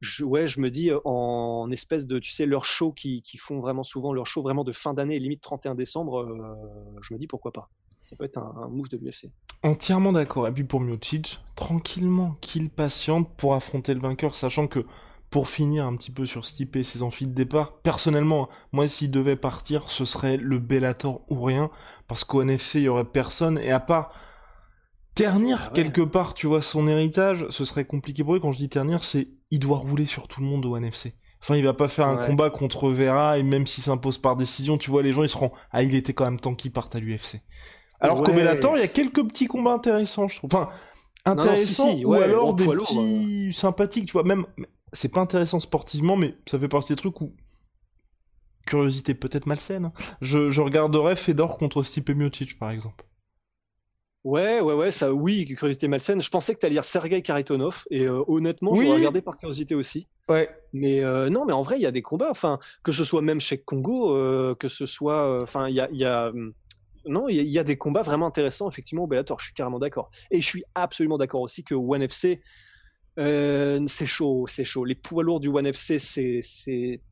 je, 0.04 0.24
ouais, 0.24 0.46
je 0.46 0.60
me 0.60 0.70
dis 0.70 0.90
en 1.04 1.70
espèce 1.70 2.06
de, 2.06 2.18
tu 2.18 2.30
sais, 2.30 2.46
leur 2.46 2.64
show 2.64 2.92
qui, 2.92 3.22
font 3.38 3.58
vraiment 3.58 3.82
souvent, 3.82 4.12
leur 4.12 4.26
show 4.26 4.42
vraiment 4.42 4.64
de 4.64 4.72
fin 4.72 4.94
d'année, 4.94 5.18
limite 5.18 5.40
31 5.40 5.74
décembre, 5.74 6.26
je 7.00 7.14
me 7.14 7.18
dis 7.18 7.26
pourquoi 7.26 7.52
pas. 7.52 7.68
Ça 8.04 8.16
peut 8.16 8.24
être 8.24 8.38
un, 8.38 8.54
un 8.56 8.68
de 8.68 8.96
l'UFC. 8.98 9.30
Entièrement 9.62 10.12
d'accord. 10.12 10.46
Et 10.46 10.52
puis 10.52 10.64
pour 10.64 10.80
Miocic, 10.80 11.40
tranquillement, 11.56 12.36
qu'il 12.42 12.68
patiente 12.68 13.34
pour 13.36 13.54
affronter 13.54 13.94
le 13.94 14.00
vainqueur, 14.00 14.36
sachant 14.36 14.66
que 14.66 14.84
pour 15.30 15.48
finir 15.48 15.86
un 15.86 15.96
petit 15.96 16.12
peu 16.12 16.26
sur 16.26 16.46
Stipe 16.46 16.76
et 16.76 16.84
ses 16.84 17.02
amphis 17.02 17.26
de 17.26 17.32
départ, 17.32 17.78
personnellement, 17.78 18.48
moi 18.72 18.86
s'il 18.86 19.10
devait 19.10 19.36
partir, 19.36 19.88
ce 19.88 20.04
serait 20.04 20.36
le 20.36 20.58
Bellator 20.60 21.22
ou 21.28 21.42
rien, 21.42 21.70
parce 22.06 22.22
qu'au 22.22 22.42
NFC, 22.42 22.80
il 22.80 22.84
y 22.84 22.88
aurait 22.88 23.04
personne, 23.04 23.58
et 23.58 23.72
à 23.72 23.80
part 23.80 24.12
ternir 25.14 25.58
ah 25.60 25.66
ouais. 25.68 25.74
quelque 25.74 26.00
part, 26.00 26.34
tu 26.34 26.46
vois, 26.46 26.62
son 26.62 26.88
héritage, 26.88 27.46
ce 27.50 27.64
serait 27.64 27.84
compliqué 27.84 28.24
pour 28.24 28.34
lui. 28.34 28.40
Quand 28.40 28.52
je 28.52 28.58
dis 28.58 28.68
ternir, 28.68 29.04
c'est 29.04 29.28
il 29.50 29.58
doit 29.58 29.78
rouler 29.78 30.06
sur 30.06 30.28
tout 30.28 30.40
le 30.40 30.46
monde 30.46 30.66
au 30.66 30.76
NFC. 30.76 31.14
Enfin, 31.40 31.56
il 31.56 31.64
va 31.64 31.74
pas 31.74 31.88
faire 31.88 32.06
un 32.06 32.26
combat 32.26 32.48
contre 32.48 32.88
Vera 32.88 33.36
et 33.38 33.42
même 33.42 33.66
s'il 33.66 33.84
s'impose 33.84 34.16
par 34.16 34.34
décision, 34.34 34.78
tu 34.78 34.90
vois, 34.90 35.02
les 35.02 35.12
gens 35.12 35.22
ils 35.22 35.28
seront 35.28 35.52
ah 35.72 35.82
il 35.82 35.94
était 35.94 36.14
quand 36.14 36.24
même 36.24 36.40
temps 36.40 36.54
qu'il 36.54 36.72
parte 36.72 36.94
à 36.96 37.00
l'UFC. 37.00 37.42
Alors 38.00 38.22
qu'au 38.22 38.32
Bellator, 38.32 38.76
il 38.76 38.80
y 38.80 38.84
a 38.84 38.88
quelques 38.88 39.22
petits 39.28 39.46
combats 39.46 39.74
intéressants, 39.74 40.26
je 40.26 40.38
trouve. 40.38 40.50
Enfin, 40.54 40.68
intéressants 41.26 41.92
ou 42.02 42.14
alors 42.14 42.54
des 42.54 42.66
petits 42.66 43.52
sympathiques, 43.52 44.06
tu 44.06 44.12
vois. 44.12 44.24
Même 44.24 44.46
c'est 44.94 45.12
pas 45.12 45.20
intéressant 45.20 45.60
sportivement, 45.60 46.16
mais 46.16 46.34
ça 46.46 46.58
fait 46.58 46.68
partie 46.68 46.92
des 46.92 46.96
trucs 46.96 47.20
où 47.20 47.34
curiosité 48.66 49.14
peut-être 49.14 49.46
malsaine. 49.46 49.86
Hein. 49.86 49.92
Je, 50.22 50.50
je 50.50 50.60
regarderais 50.62 51.16
Fedor 51.16 51.58
contre 51.58 51.82
Stipe 51.82 52.10
Miocic 52.10 52.58
par 52.58 52.70
exemple. 52.70 53.04
Ouais, 54.24 54.58
ouais, 54.60 54.72
ouais, 54.72 54.90
ça, 54.90 55.12
oui, 55.12 55.44
curiosité 55.44 55.86
malsaine. 55.86 56.22
Je 56.22 56.30
pensais 56.30 56.54
que 56.54 56.58
tu 56.58 56.64
allais 56.64 56.74
lire 56.74 56.86
Sergei 56.86 57.20
Karitonov, 57.20 57.84
et 57.90 58.06
euh, 58.06 58.24
honnêtement, 58.26 58.74
je 58.74 58.80
l'ai 58.80 58.90
regardé 58.90 59.20
par 59.20 59.36
curiosité 59.36 59.74
aussi. 59.74 60.08
Ouais. 60.30 60.48
Mais 60.72 61.04
euh, 61.04 61.28
non, 61.28 61.44
mais 61.44 61.52
en 61.52 61.60
vrai, 61.60 61.76
il 61.76 61.82
y 61.82 61.86
a 61.86 61.90
des 61.90 62.00
combats, 62.00 62.30
enfin, 62.30 62.58
que 62.82 62.90
ce 62.90 63.04
soit 63.04 63.20
même 63.20 63.38
chez 63.38 63.58
Congo, 63.58 64.16
euh, 64.16 64.54
que 64.54 64.68
ce 64.68 64.86
soit, 64.86 65.42
enfin, 65.42 65.68
il 65.68 65.74
y 65.74 65.80
a, 65.80 65.90
y 65.92 66.04
a, 66.04 66.30
hum, 66.30 66.54
non, 67.06 67.28
il 67.28 67.42
y, 67.42 67.58
a 67.58 67.64
des 67.64 67.76
combats 67.76 68.00
vraiment 68.00 68.26
intéressants, 68.26 68.66
effectivement, 68.66 69.04
au 69.04 69.06
Bellator, 69.06 69.38
je 69.40 69.44
suis 69.44 69.54
carrément 69.54 69.78
d'accord. 69.78 70.10
Et 70.30 70.40
je 70.40 70.46
suis 70.46 70.64
absolument 70.74 71.18
d'accord 71.18 71.42
aussi 71.42 71.62
que 71.62 71.74
One 71.74 72.00
FC, 72.00 72.40
c'est 73.18 74.06
chaud, 74.06 74.46
c'est 74.48 74.64
chaud. 74.64 74.86
Les 74.86 74.94
poids 74.94 75.22
lourds 75.22 75.40
du 75.40 75.48
One 75.48 75.66
FC, 75.66 75.98
c'est, 75.98 76.38
c'est, 76.40 77.02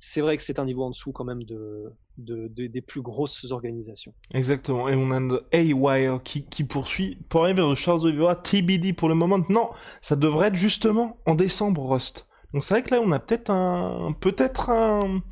c'est 0.00 0.20
vrai 0.20 0.36
que 0.36 0.42
c'est 0.42 0.58
un 0.58 0.64
niveau 0.64 0.82
en 0.82 0.90
dessous 0.90 1.12
quand 1.12 1.24
même 1.24 1.44
de, 1.44 1.92
des 2.18 2.80
plus 2.80 3.00
grosses 3.00 3.50
organisations. 3.50 4.12
Exactement. 4.34 4.88
Et 4.88 4.94
on 4.94 5.10
a 5.10 5.40
A-Wire 5.52 6.20
qui, 6.22 6.44
qui 6.44 6.64
poursuit 6.64 7.18
pour 7.28 7.44
arriver 7.44 7.62
vers 7.62 7.76
Charles 7.76 8.04
Oliveira, 8.04 8.34
TBD 8.36 8.92
pour 8.92 9.08
le 9.08 9.14
moment. 9.14 9.38
Non, 9.48 9.70
ça 10.00 10.16
devrait 10.16 10.48
être 10.48 10.56
justement 10.56 11.18
en 11.26 11.34
décembre, 11.34 11.88
Rust. 11.88 12.28
Donc 12.52 12.64
c'est 12.64 12.74
vrai 12.74 12.82
que 12.82 12.94
là, 12.94 13.00
on 13.02 13.12
a 13.12 13.18
peut-être 13.18 13.50
un, 13.50 14.12
peut-être 14.20 14.70
un, 14.70 15.22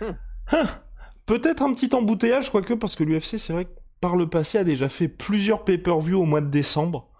hmm. 0.00 0.16
hein, 0.52 0.66
peut-être 1.26 1.62
un 1.62 1.72
petit 1.74 1.94
embouteillage, 1.94 2.50
quoique, 2.50 2.74
parce 2.74 2.96
que 2.96 3.04
l'UFC, 3.04 3.38
c'est 3.38 3.52
vrai 3.52 3.66
que 3.66 3.74
par 4.00 4.16
le 4.16 4.28
passé, 4.28 4.58
a 4.58 4.64
déjà 4.64 4.88
fait 4.88 5.08
plusieurs 5.08 5.64
pay-per-view 5.64 6.20
au 6.20 6.24
mois 6.24 6.40
de 6.40 6.50
décembre. 6.50 7.10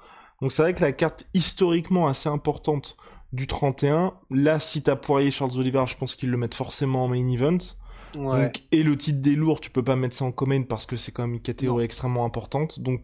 Donc 0.41 0.53
c'est 0.53 0.63
vrai 0.63 0.75
que 0.75 0.83
la 0.83 0.93
carte 0.93 1.27
historiquement 1.35 2.09
assez 2.09 2.29
importante 2.29 2.97
du 3.33 3.47
31, 3.47 4.15
là, 4.31 4.59
si 4.61 4.83
t'as 4.83 4.97
Poirier 4.97 5.31
Charles 5.31 5.59
Oliveira, 5.59 5.87
je 5.87 5.97
pense 5.97 6.15
qu'ils 6.15 6.31
le 6.31 6.37
mettent 6.37 6.55
forcément 6.55 7.05
en 7.05 7.09
main 7.09 7.29
event 7.29 7.59
et 8.73 8.83
le 8.83 8.97
titre 8.97 9.21
des 9.21 9.37
lourds, 9.37 9.61
tu 9.61 9.71
peux 9.71 9.83
pas 9.83 9.97
mettre 9.97 10.15
ça 10.15 10.25
en 10.25 10.33
commune 10.33 10.67
parce 10.67 10.87
que 10.87 10.97
c'est 10.97 11.13
quand 11.13 11.23
même 11.23 11.35
une 11.35 11.43
catégorie 11.43 11.85
extrêmement 11.85 12.25
importante. 12.25 12.81
Donc, 12.81 13.03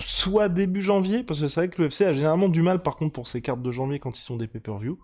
soit 0.00 0.48
début 0.48 0.82
janvier, 0.82 1.22
parce 1.22 1.40
que 1.40 1.48
c'est 1.48 1.60
vrai 1.60 1.68
que 1.68 1.82
l'UFC 1.82 2.02
a 2.02 2.12
généralement 2.12 2.48
du 2.48 2.62
mal 2.62 2.82
par 2.82 2.96
contre 2.96 3.12
pour 3.12 3.28
ces 3.28 3.40
cartes 3.40 3.62
de 3.62 3.70
janvier 3.70 3.98
quand 3.98 4.18
ils 4.18 4.22
sont 4.22 4.36
des 4.36 4.48
pay-per-view. 4.48 4.98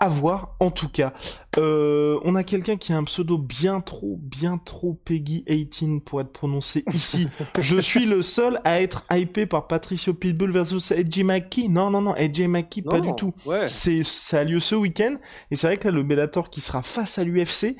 À 0.00 0.08
voir, 0.08 0.56
en 0.58 0.70
tout 0.70 0.88
cas. 0.88 1.12
Euh, 1.58 2.18
on 2.24 2.34
a 2.34 2.42
quelqu'un 2.42 2.76
qui 2.76 2.92
a 2.92 2.96
un 2.96 3.04
pseudo 3.04 3.38
bien 3.38 3.80
trop, 3.80 4.18
bien 4.20 4.58
trop 4.58 4.94
Peggy 4.94 5.44
18 5.46 6.00
pour 6.00 6.20
être 6.20 6.32
prononcé 6.32 6.82
ici. 6.92 7.28
Je 7.60 7.78
suis 7.78 8.04
le 8.04 8.20
seul 8.20 8.60
à 8.64 8.82
être 8.82 9.04
hypé 9.12 9.46
par 9.46 9.68
Patricio 9.68 10.12
Pitbull 10.12 10.50
versus 10.50 10.90
Edgy 10.90 11.22
McKee. 11.22 11.68
Non, 11.68 11.90
non, 11.90 12.00
non, 12.00 12.16
Edgy 12.16 12.48
McKee, 12.48 12.82
pas 12.82 13.00
du 13.00 13.14
tout. 13.16 13.32
C'est, 13.66 14.02
ça 14.02 14.40
a 14.40 14.44
lieu 14.44 14.60
ce 14.60 14.74
week-end. 14.74 15.14
Et 15.50 15.56
c'est 15.56 15.68
vrai 15.68 15.76
que 15.76 15.86
là, 15.86 15.94
le 15.94 16.02
Bellator 16.02 16.50
qui 16.50 16.60
sera 16.60 16.82
face 16.82 17.18
à 17.18 17.24
l'UFC, 17.24 17.76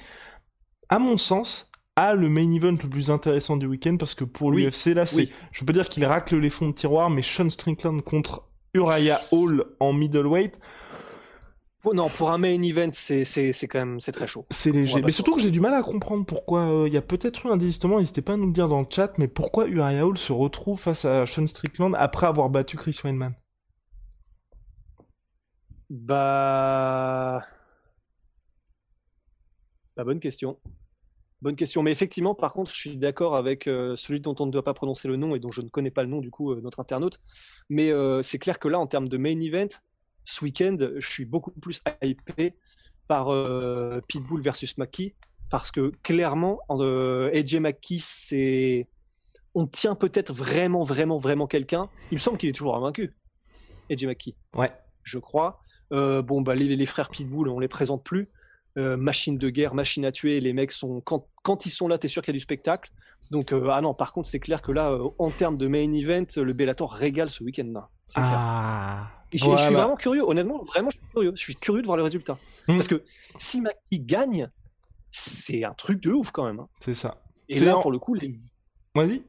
à 0.93 0.99
mon 0.99 1.17
sens, 1.17 1.71
a 1.97 2.15
le 2.15 2.29
main 2.29 2.53
event 2.53 2.77
le 2.83 2.89
plus 2.89 3.11
intéressant 3.11 3.57
du 3.57 3.65
week-end 3.65 3.97
parce 3.97 4.15
que 4.15 4.25
pour 4.25 4.53
l'UFC, 4.53 4.89
là, 4.89 5.07
c'est, 5.07 5.27
je 5.51 5.65
peux 5.65 5.73
dire 5.73 5.89
qu'il 5.89 6.05
racle 6.05 6.37
les 6.37 6.51
fonds 6.51 6.69
de 6.69 6.75
tiroir, 6.75 7.09
mais 7.09 7.23
Sean 7.23 7.49
Strickland 7.49 8.03
contre 8.03 8.43
Uriah 8.75 9.19
Hall 9.31 9.65
en 9.81 9.95
middleweight. 9.95 10.61
non, 11.95 12.11
pour 12.11 12.31
un 12.31 12.37
main 12.37 12.63
event, 12.63 12.91
c'est, 12.93 13.25
c'est, 13.25 13.55
c'est 13.55 13.69
quand 13.69 13.79
même, 13.79 14.01
c'est 14.01 14.13
très 14.13 14.27
chaud. 14.27 14.45
C'est 14.51 14.71
léger. 14.71 15.01
Mais 15.01 15.13
surtout 15.13 15.35
que 15.35 15.41
j'ai 15.41 15.51
du 15.51 15.61
mal 15.61 15.73
à 15.73 15.83
comprendre 15.83 16.27
pourquoi, 16.27 16.61
euh, 16.71 16.89
il 16.89 16.93
y 16.93 16.99
a 16.99 17.03
peut-être 17.03 17.47
eu 17.47 17.49
un 17.49 17.57
désistement, 17.57 17.99
n'hésitez 17.99 18.21
pas 18.21 18.35
à 18.35 18.37
nous 18.37 18.49
le 18.49 18.53
dire 18.53 18.69
dans 18.69 18.81
le 18.81 18.87
chat, 18.91 19.15
mais 19.17 19.29
pourquoi 19.29 19.69
Uriah 19.69 20.07
Hall 20.07 20.19
se 20.19 20.35
retrouve 20.35 20.79
face 20.79 21.07
à 21.07 21.25
Sean 21.25 21.47
Strickland 21.47 21.95
après 21.99 22.27
avoir 22.27 22.51
battu 22.51 22.77
Chris 22.77 23.01
Weinman? 23.03 23.35
Bah, 25.89 27.41
la 29.97 30.05
bonne 30.05 30.21
question. 30.21 30.59
Bonne 31.43 31.57
question. 31.57 31.83
Mais 31.83 31.91
effectivement, 31.91 32.37
par 32.37 32.53
contre, 32.53 32.71
je 32.71 32.77
suis 32.77 32.97
d'accord 32.97 33.35
avec 33.35 33.67
euh, 33.67 33.97
celui 33.97 34.21
dont 34.21 34.37
on 34.39 34.47
ne 34.47 34.53
doit 34.53 34.63
pas 34.63 34.75
prononcer 34.75 35.09
le 35.09 35.17
nom 35.17 35.35
et 35.35 35.41
dont 35.41 35.51
je 35.51 35.61
ne 35.61 35.69
connais 35.69 35.91
pas 35.91 36.05
le 36.05 36.09
nom, 36.09 36.21
du 36.21 36.31
coup, 36.31 36.53
euh, 36.53 36.61
notre 36.63 36.79
internaute. 36.79 37.19
Mais 37.69 37.91
euh, 37.91 38.23
c'est 38.23 38.39
clair 38.39 38.61
que 38.61 38.69
là, 38.69 38.79
en 38.79 38.87
termes 38.87 39.09
de 39.09 39.17
main 39.17 39.41
event, 39.41 39.67
ce 40.23 40.45
week-end, 40.45 40.77
je 40.79 41.11
suis 41.11 41.25
beaucoup 41.25 41.51
plus 41.51 41.83
hypé 42.01 42.55
par 43.09 43.27
Pitbull 44.07 44.41
versus 44.41 44.79
Maki. 44.79 45.15
Parce 45.51 45.73
que 45.73 45.91
clairement, 46.05 46.61
AJ 46.71 47.57
Maki, 47.57 47.99
c'est. 47.99 48.89
On 49.55 49.67
tient 49.67 49.97
peut-être 49.97 50.33
vraiment, 50.33 50.85
vraiment, 50.85 51.19
vraiment 51.19 51.49
quelqu'un. 51.49 51.91
Il 52.13 52.15
me 52.15 52.21
semble 52.21 52.39
qu'il 52.39 52.49
est 52.49 52.53
toujours 52.53 52.77
invaincu. 52.77 53.17
AJ 53.91 54.05
Maki. 54.05 54.37
Ouais. 54.55 54.73
Je 55.03 55.19
crois. 55.19 55.61
bon, 55.91 56.41
bah, 56.41 56.55
les, 56.55 56.77
les 56.77 56.87
frères 56.87 57.11
Pitbull, 57.11 57.49
on 57.49 57.59
les 57.59 57.67
présente 57.67 58.05
plus. 58.05 58.31
Euh, 58.79 58.97
machine 58.97 59.37
de 59.37 59.51
guerre, 59.51 59.75
machine 59.75 60.05
à 60.07 60.13
tuer. 60.13 60.41
Les 60.41 60.55
mecs 60.55 60.73
sont 60.73 61.03
quand, 61.03 61.29
quand 61.43 61.67
ils 61.67 61.71
sont 61.71 61.89
là, 61.89 61.99
t'es 61.99 62.09
sûr 62.09 62.23
qu'il 62.23 62.33
y 62.33 62.37
a 62.37 62.39
du 62.39 62.41
spectacle. 62.41 62.91
Donc 63.31 63.53
euh, 63.53 63.69
ah 63.71 63.81
non, 63.83 63.93
par 63.93 64.13
contre 64.13 64.29
c'est 64.29 64.41
clair 64.41 64.63
que 64.63 64.73
là, 64.73 64.91
euh, 64.93 65.09
en 65.19 65.31
termes 65.31 65.57
de 65.57 65.67
main 65.67 65.93
event, 65.93 66.25
le 66.37 66.53
Bellator 66.53 66.91
régale 66.91 67.29
ce 67.29 67.45
week-end-là. 67.45 67.89
Ah, 68.15 69.11
je 69.33 69.39
suis 69.39 69.75
vraiment 69.75 69.97
curieux, 69.97 70.23
honnêtement, 70.23 70.63
vraiment 70.63 70.91
je 70.91 70.97
suis 70.97 71.07
curieux. 71.13 71.33
Je 71.35 71.41
suis 71.41 71.57
curieux 71.57 71.83
de 71.83 71.87
voir 71.87 71.99
le 71.99 72.03
résultat. 72.03 72.39
Hmm. 72.67 72.75
Parce 72.75 72.89
que 72.89 73.03
si 73.39 73.61
Maki 73.61 74.01
gagne, 74.01 74.49
c'est 75.11 75.65
un 75.65 75.75
truc 75.75 76.03
de 76.03 76.11
ouf 76.11 76.31
quand 76.31 76.45
même. 76.45 76.61
Hein. 76.61 76.69
C'est 76.81 76.95
ça. 76.95 77.23
Et 77.49 77.61
là 77.61 77.77
pour 77.77 77.93
le 77.93 77.99
coup, 77.99 78.15
les... 78.15 78.41
Vas-y. 78.95 79.23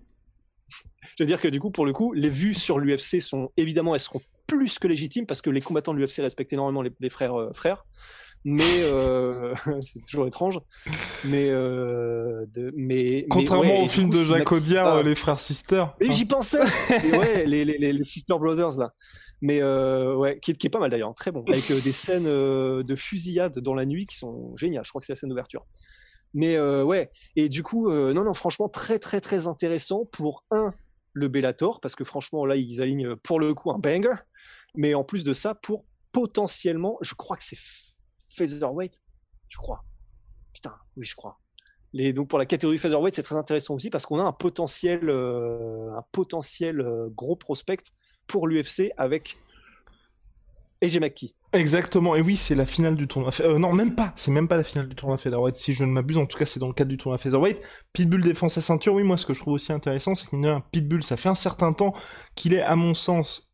je 1.17 1.23
veux 1.23 1.27
dire 1.27 1.41
que 1.41 1.49
du 1.49 1.59
coup, 1.59 1.71
pour 1.71 1.85
le 1.85 1.91
coup, 1.91 2.13
les 2.13 2.29
vues 2.29 2.53
sur 2.53 2.79
l'UFC 2.79 3.21
sont 3.21 3.51
évidemment, 3.57 3.93
elles 3.93 4.01
seront 4.01 4.21
plus 4.47 4.79
que 4.79 4.87
légitimes 4.87 5.25
parce 5.25 5.41
que 5.41 5.49
les 5.49 5.61
combattants 5.61 5.93
de 5.93 5.99
l'UFC 5.99 6.19
respectent 6.19 6.53
énormément 6.53 6.81
les, 6.81 7.09
frères 7.09 7.49
frères 7.53 7.85
mais 8.45 8.83
euh, 8.83 9.55
c'est 9.81 10.03
toujours 10.05 10.27
étrange. 10.27 10.59
Mais, 11.25 11.49
euh, 11.49 12.45
de, 12.53 12.73
mais 12.75 13.25
contrairement 13.29 13.83
au 13.83 13.87
film 13.87 14.09
de 14.09 14.17
Jacques 14.17 14.51
Audiard, 14.51 15.03
les 15.03 15.15
frères 15.15 15.39
sisters. 15.39 15.95
Et 16.01 16.11
j'y 16.11 16.25
pensais. 16.25 16.61
ouais, 17.17 17.45
les, 17.45 17.63
les, 17.65 17.77
les, 17.77 18.03
sister 18.03 18.35
brothers 18.37 18.77
là. 18.77 18.93
Mais 19.41 19.61
euh, 19.61 20.15
ouais, 20.15 20.39
qui, 20.41 20.53
qui, 20.53 20.67
est 20.67 20.69
pas 20.69 20.79
mal 20.79 20.89
d'ailleurs, 20.89 21.13
très 21.15 21.31
bon, 21.31 21.43
avec 21.47 21.67
des 21.67 21.91
scènes 21.91 22.25
de 22.25 22.95
fusillade 22.95 23.59
dans 23.59 23.73
la 23.73 23.85
nuit 23.85 24.05
qui 24.05 24.17
sont 24.17 24.55
géniales. 24.55 24.85
Je 24.85 24.89
crois 24.89 24.99
que 24.99 25.05
c'est 25.05 25.13
la 25.13 25.17
scène 25.17 25.29
d'ouverture. 25.29 25.65
Mais 26.33 26.59
ouais, 26.59 27.11
et 27.35 27.49
du 27.49 27.61
coup, 27.61 27.91
non, 27.91 28.23
non, 28.23 28.33
franchement, 28.33 28.69
très, 28.69 28.99
très, 28.99 29.19
très 29.21 29.47
intéressant 29.47 30.05
pour 30.11 30.45
un 30.51 30.73
le 31.15 31.27
Bellator, 31.27 31.79
parce 31.79 31.93
que 31.93 32.03
franchement, 32.03 32.45
là, 32.45 32.55
ils 32.55 32.81
alignent 32.81 33.15
pour 33.17 33.39
le 33.39 33.53
coup 33.53 33.71
un 33.71 33.77
banger. 33.77 34.15
Mais 34.75 34.95
en 34.95 35.03
plus 35.03 35.23
de 35.23 35.33
ça, 35.33 35.53
pour 35.53 35.85
potentiellement, 36.11 36.97
je 37.01 37.13
crois 37.13 37.37
que 37.37 37.43
c'est 37.43 37.59
featherweight, 38.33 39.01
je 39.49 39.57
crois. 39.57 39.83
Putain, 40.53 40.73
oui, 40.97 41.05
je 41.05 41.15
crois. 41.15 41.39
Donc 41.93 42.27
pour 42.27 42.39
la 42.39 42.45
catégorie 42.45 42.77
featherweight, 42.79 43.15
c'est 43.15 43.23
très 43.23 43.35
intéressant 43.35 43.75
aussi 43.75 43.89
parce 43.89 44.05
qu'on 44.05 44.19
a 44.19 44.23
un 44.23 44.31
potentiel, 44.31 45.09
euh, 45.09 45.91
un 45.95 46.03
potentiel 46.11 46.81
euh, 46.81 47.09
gros 47.09 47.35
prospect 47.35 47.83
pour 48.25 48.47
l'UFC 48.47 48.91
avec 48.97 49.37
AJ 50.81 50.99
McKee. 50.99 51.35
Exactement, 51.53 52.15
et 52.15 52.21
oui, 52.21 52.35
c'est 52.35 52.55
la 52.55 52.65
finale 52.65 52.95
du 52.95 53.07
tournoi. 53.07 53.31
Euh, 53.41 53.59
non, 53.59 53.73
même 53.73 53.93
pas, 53.93 54.11
c'est 54.15 54.31
même 54.31 54.47
pas 54.47 54.57
la 54.57 54.63
finale 54.63 54.89
du 54.89 54.95
tournoi 54.95 55.19
featherweight, 55.19 55.55
si 55.55 55.73
je 55.73 55.83
ne 55.83 55.91
m'abuse, 55.91 56.17
en 56.17 56.25
tout 56.25 56.37
cas 56.37 56.47
c'est 56.47 56.59
dans 56.59 56.67
le 56.67 56.73
cadre 56.73 56.89
du 56.89 56.97
tournoi 56.97 57.19
featherweight. 57.19 57.59
Pitbull 57.93 58.23
défend 58.23 58.49
sa 58.49 58.59
ceinture, 58.59 58.95
oui, 58.95 59.03
moi 59.03 59.17
ce 59.17 59.27
que 59.27 59.35
je 59.35 59.39
trouve 59.39 59.53
aussi 59.53 59.71
intéressant, 59.71 60.15
c'est 60.15 60.27
que 60.27 60.59
Pitbull, 60.71 61.03
ça 61.03 61.15
fait 61.15 61.29
un 61.29 61.35
certain 61.35 61.73
temps 61.73 61.93
qu'il 62.33 62.55
est, 62.55 62.61
à 62.63 62.75
mon 62.75 62.95
sens, 62.95 63.51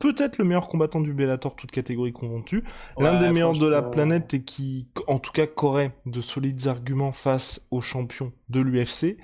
peut-être 0.00 0.38
le 0.38 0.44
meilleur 0.44 0.66
combattant 0.66 1.00
du 1.00 1.12
Bellator, 1.12 1.54
toute 1.54 1.70
catégorie 1.70 2.12
confondue, 2.12 2.64
l'un 2.98 3.18
des 3.18 3.28
meilleurs 3.28 3.52
de 3.52 3.66
la 3.66 3.82
planète 3.82 4.34
et 4.34 4.42
qui, 4.42 4.88
en 5.06 5.20
tout 5.20 5.30
cas, 5.30 5.46
qu'aurait 5.46 5.94
de 6.06 6.20
solides 6.20 6.66
arguments 6.66 7.12
face 7.12 7.68
aux 7.70 7.80
champions 7.80 8.32
de 8.48 8.60
l'UFC. 8.60 9.18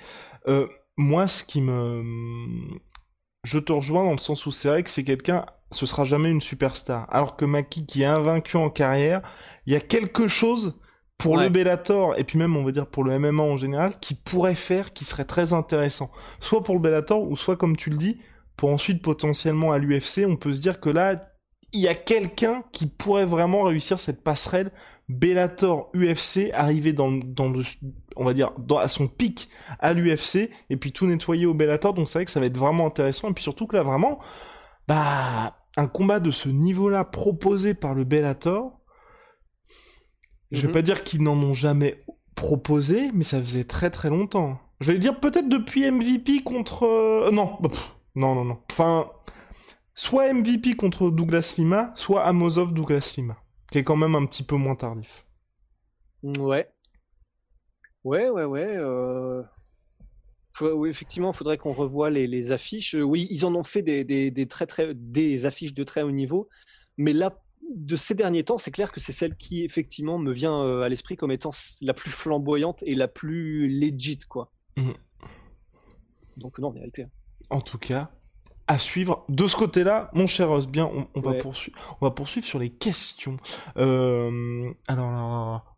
Euh, 0.46 0.68
moi, 0.96 1.26
ce 1.26 1.42
qui 1.42 1.60
me... 1.60 2.04
Je 3.42 3.58
te 3.58 3.72
rejoins 3.72 4.04
dans 4.04 4.12
le 4.12 4.18
sens 4.18 4.44
où 4.46 4.50
c'est 4.50 4.68
vrai 4.68 4.82
que 4.82 4.90
c'est 4.90 5.04
quelqu'un, 5.04 5.46
ce 5.72 5.86
sera 5.86 6.04
jamais 6.04 6.30
une 6.30 6.40
superstar. 6.40 7.06
Alors 7.10 7.36
que 7.36 7.44
Maki, 7.44 7.86
qui 7.86 8.02
est 8.02 8.06
invaincu 8.06 8.56
en 8.56 8.70
carrière, 8.70 9.22
il 9.66 9.72
y 9.72 9.76
a 9.76 9.80
quelque 9.80 10.26
chose 10.26 10.78
pour 11.16 11.38
le 11.38 11.48
Bellator, 11.48 12.18
et 12.18 12.24
puis 12.24 12.38
même, 12.38 12.54
on 12.56 12.64
va 12.64 12.72
dire, 12.72 12.86
pour 12.86 13.02
le 13.02 13.18
MMA 13.18 13.42
en 13.42 13.56
général, 13.56 13.98
qui 14.00 14.14
pourrait 14.14 14.54
faire, 14.54 14.92
qui 14.92 15.06
serait 15.06 15.24
très 15.24 15.54
intéressant. 15.54 16.10
Soit 16.40 16.62
pour 16.62 16.74
le 16.74 16.80
Bellator, 16.80 17.22
ou 17.22 17.36
soit, 17.36 17.56
comme 17.56 17.76
tu 17.76 17.88
le 17.88 17.96
dis, 17.96 18.20
pour 18.56 18.70
ensuite 18.70 19.02
potentiellement 19.02 19.72
à 19.72 19.78
l'UFC, 19.78 20.24
on 20.26 20.36
peut 20.36 20.52
se 20.52 20.60
dire 20.60 20.80
que 20.80 20.90
là, 20.90 21.16
il 21.72 21.80
y 21.80 21.88
a 21.88 21.94
quelqu'un 21.94 22.62
qui 22.72 22.86
pourrait 22.86 23.26
vraiment 23.26 23.62
réussir 23.64 24.00
cette 24.00 24.22
passerelle 24.22 24.70
Bellator 25.08 25.90
UFC, 25.94 26.50
arriver 26.54 26.92
dans, 26.92 27.12
dans 27.12 27.48
le, 27.48 27.62
on 28.16 28.24
va 28.24 28.32
dire, 28.32 28.52
dans, 28.58 28.78
à 28.78 28.88
son 28.88 29.08
pic 29.08 29.48
à 29.78 29.92
l'UFC, 29.92 30.50
et 30.70 30.76
puis 30.76 30.92
tout 30.92 31.06
nettoyer 31.06 31.46
au 31.46 31.54
Bellator, 31.54 31.92
donc 31.94 32.08
c'est 32.08 32.18
vrai 32.18 32.24
que 32.24 32.30
ça 32.30 32.40
va 32.40 32.46
être 32.46 32.56
vraiment 32.58 32.86
intéressant, 32.86 33.30
et 33.30 33.34
puis 33.34 33.42
surtout 33.44 33.66
que 33.66 33.76
là, 33.76 33.82
vraiment, 33.82 34.18
bah, 34.88 35.56
un 35.76 35.86
combat 35.88 36.20
de 36.20 36.30
ce 36.30 36.48
niveau-là 36.48 37.04
proposé 37.04 37.74
par 37.74 37.94
le 37.94 38.04
Bellator, 38.04 38.72
Je 40.52 40.60
vais 40.62 40.68
Mhm. 40.68 40.72
pas 40.74 40.82
dire 40.82 41.02
qu'ils 41.04 41.22
n'en 41.22 41.36
ont 41.36 41.54
jamais 41.54 42.04
proposé, 42.36 43.10
mais 43.12 43.24
ça 43.24 43.40
faisait 43.40 43.64
très 43.64 43.90
très 43.90 44.10
longtemps. 44.10 44.58
Je 44.80 44.92
vais 44.92 44.98
dire 44.98 45.18
peut-être 45.18 45.48
depuis 45.48 45.84
MVP 45.90 46.42
contre... 46.44 46.84
euh, 46.84 47.30
Non, 47.32 47.56
bah, 47.60 47.68
pff, 47.68 47.95
non, 48.16 48.34
non, 48.34 48.44
non. 48.44 48.62
Enfin, 48.72 49.10
soit 49.94 50.32
MVP 50.32 50.74
contre 50.76 51.10
Douglas 51.10 51.54
Lima, 51.58 51.92
soit 51.96 52.24
Amosov 52.24 52.72
Douglas 52.74 53.14
Lima, 53.16 53.36
qui 53.70 53.78
est 53.78 53.84
quand 53.84 53.96
même 53.96 54.14
un 54.14 54.26
petit 54.26 54.42
peu 54.42 54.56
moins 54.56 54.76
tardif. 54.76 55.26
Ouais. 56.22 56.68
Ouais, 58.04 58.28
ouais, 58.30 58.44
ouais. 58.44 58.76
euh, 58.76 59.42
faut- 60.52 60.72
oui, 60.72 60.88
effectivement, 60.88 61.32
il 61.32 61.36
faudrait 61.36 61.58
qu'on 61.58 61.72
revoie 61.72 62.10
les, 62.10 62.26
les 62.26 62.52
affiches. 62.52 62.94
Euh, 62.94 63.02
Oui, 63.02 63.26
ils 63.30 63.44
en 63.44 63.54
ont 63.54 63.62
fait 63.62 63.82
des, 63.82 64.04
des, 64.04 64.30
des 64.30 64.46
très, 64.46 64.66
très, 64.66 64.94
des 64.94 65.46
affiches 65.46 65.74
de 65.74 65.84
très 65.84 66.02
haut 66.02 66.10
niveau. 66.10 66.48
Mais 66.96 67.12
là, 67.12 67.38
de 67.74 67.96
ces 67.96 68.14
derniers 68.14 68.44
temps, 68.44 68.58
c'est 68.58 68.70
clair 68.70 68.92
que 68.92 69.00
c'est 69.00 69.12
celle 69.12 69.36
qui, 69.36 69.64
effectivement, 69.64 70.18
me 70.18 70.32
vient 70.32 70.62
euh, 70.62 70.82
à 70.82 70.88
l'esprit 70.88 71.16
comme 71.16 71.32
étant 71.32 71.50
la 71.82 71.94
plus 71.94 72.10
flamboyante 72.10 72.82
et 72.86 72.94
la 72.94 73.08
plus 73.08 73.68
legit, 73.68 74.18
quoi. 74.28 74.52
Mhm. 74.76 74.94
Donc, 76.36 76.58
non, 76.58 76.72
mais 76.72 76.86
hypé. 76.86 77.06
En 77.50 77.60
tout 77.60 77.78
cas, 77.78 78.10
à 78.66 78.78
suivre. 78.78 79.24
De 79.28 79.46
ce 79.46 79.56
côté-là, 79.56 80.10
mon 80.14 80.26
cher 80.26 80.50
Os, 80.50 80.66
bien, 80.66 80.90
on, 80.92 81.06
on 81.14 81.20
va 81.20 81.32
poursuivre. 81.34 81.78
On 82.00 82.06
va 82.06 82.10
poursuivre 82.10 82.46
sur 82.46 82.58
les 82.58 82.70
questions. 82.70 83.36
Euh, 83.76 84.70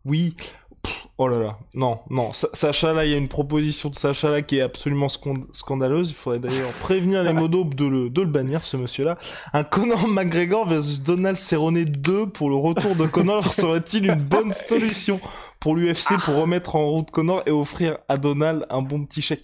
oui. 0.05 0.35
Pff, 0.81 1.07
oh 1.17 1.27
là 1.27 1.39
là, 1.39 1.57
non, 1.73 1.99
non. 2.09 2.31
Sa- 2.31 2.47
Sacha 2.53 2.93
là, 2.93 3.05
il 3.05 3.11
y 3.11 3.13
a 3.13 3.17
une 3.17 3.27
proposition 3.27 3.89
de 3.89 3.95
Sacha 3.95 4.29
là 4.29 4.41
qui 4.41 4.57
est 4.59 4.61
absolument 4.61 5.07
scand- 5.07 5.45
scandaleuse. 5.51 6.11
Il 6.11 6.15
faudrait 6.15 6.39
d'ailleurs 6.39 6.71
prévenir 6.81 7.21
les 7.23 7.33
modos 7.33 7.65
de 7.65 7.85
le, 7.85 8.09
de 8.09 8.21
le 8.21 8.27
bannir, 8.29 8.63
ce 8.65 8.77
monsieur-là. 8.77 9.17
Un 9.51 9.65
Conor 9.65 10.07
McGregor 10.07 10.65
versus 10.67 11.01
Donald 11.03 11.35
Cerrone 11.37 11.83
2 11.83 12.27
pour 12.29 12.49
le 12.49 12.55
retour 12.55 12.95
de 12.95 13.05
Conor 13.07 13.53
serait-il 13.53 14.05
une 14.05 14.21
bonne 14.23 14.53
solution 14.53 15.19
pour 15.59 15.75
l'UFC 15.75 16.17
pour 16.23 16.35
remettre 16.37 16.77
en 16.77 16.87
route 16.89 17.11
Conor 17.11 17.43
et 17.45 17.51
offrir 17.51 17.97
à 18.07 18.17
Donald 18.17 18.65
un 18.69 18.81
bon 18.81 19.03
petit 19.05 19.21
chèque? 19.21 19.43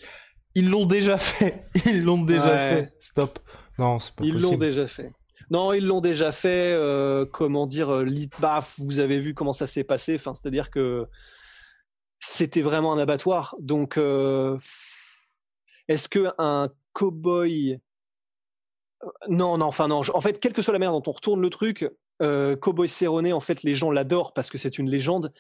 Ils 0.56 0.70
l'ont 0.70 0.86
déjà 0.86 1.18
fait. 1.18 1.68
Ils 1.86 2.04
l'ont 2.04 2.22
déjà 2.22 2.48
Ouais. 2.50 2.70
fait. 2.82 2.94
Stop. 3.00 3.40
Non, 3.78 4.00
c'est 4.00 4.16
pas 4.16 4.24
Ils 4.24 4.40
l'ont 4.40 4.56
déjà 4.58 4.88
fait. 4.88 5.12
Non, 5.52 5.74
ils 5.74 5.86
l'ont 5.86 6.02
déjà 6.02 6.32
fait. 6.32 6.72
euh, 6.74 7.26
comment 7.26 7.68
dire, 7.68 7.90
euh, 7.90 8.04
lit- 8.04 8.30
bah, 8.40 8.64
vous 8.80 9.00
avez 9.00 9.20
vu 9.20 9.34
comment 9.36 9.54
ça 9.54 9.68
s'est 9.68 9.84
passé. 9.84 10.16
Enfin, 10.16 10.34
c'est-à-dire 10.34 10.72
que 10.72 11.06
c'était 12.20 12.62
vraiment 12.62 12.94
un 12.94 12.98
abattoir. 12.98 13.56
Donc, 13.60 13.98
euh, 13.98 14.58
est-ce 15.88 16.08
que 16.10 16.32
un 16.40 16.70
cowboy 16.94 17.80
Non, 19.28 19.58
non, 19.58 19.66
enfin 19.66 19.88
non. 19.88 20.02
En 20.14 20.22
fait, 20.22 20.40
quelle 20.40 20.54
que 20.54 20.62
soit 20.62 20.74
la 20.74 20.80
manière 20.80 20.94
dont 20.94 21.04
on 21.08 21.12
retourne 21.12 21.42
le 21.42 21.50
truc, 21.50 21.88
euh, 22.22 22.56
Cowboy 22.56 22.88
Cerrone, 22.88 23.32
en 23.34 23.40
fait, 23.42 23.62
les 23.64 23.76
gens 23.76 23.92
l'adorent 23.92 24.34
parce 24.34 24.50
que 24.50 24.58
c'est 24.58 24.80
une 24.80 24.90
légende. 24.90 25.32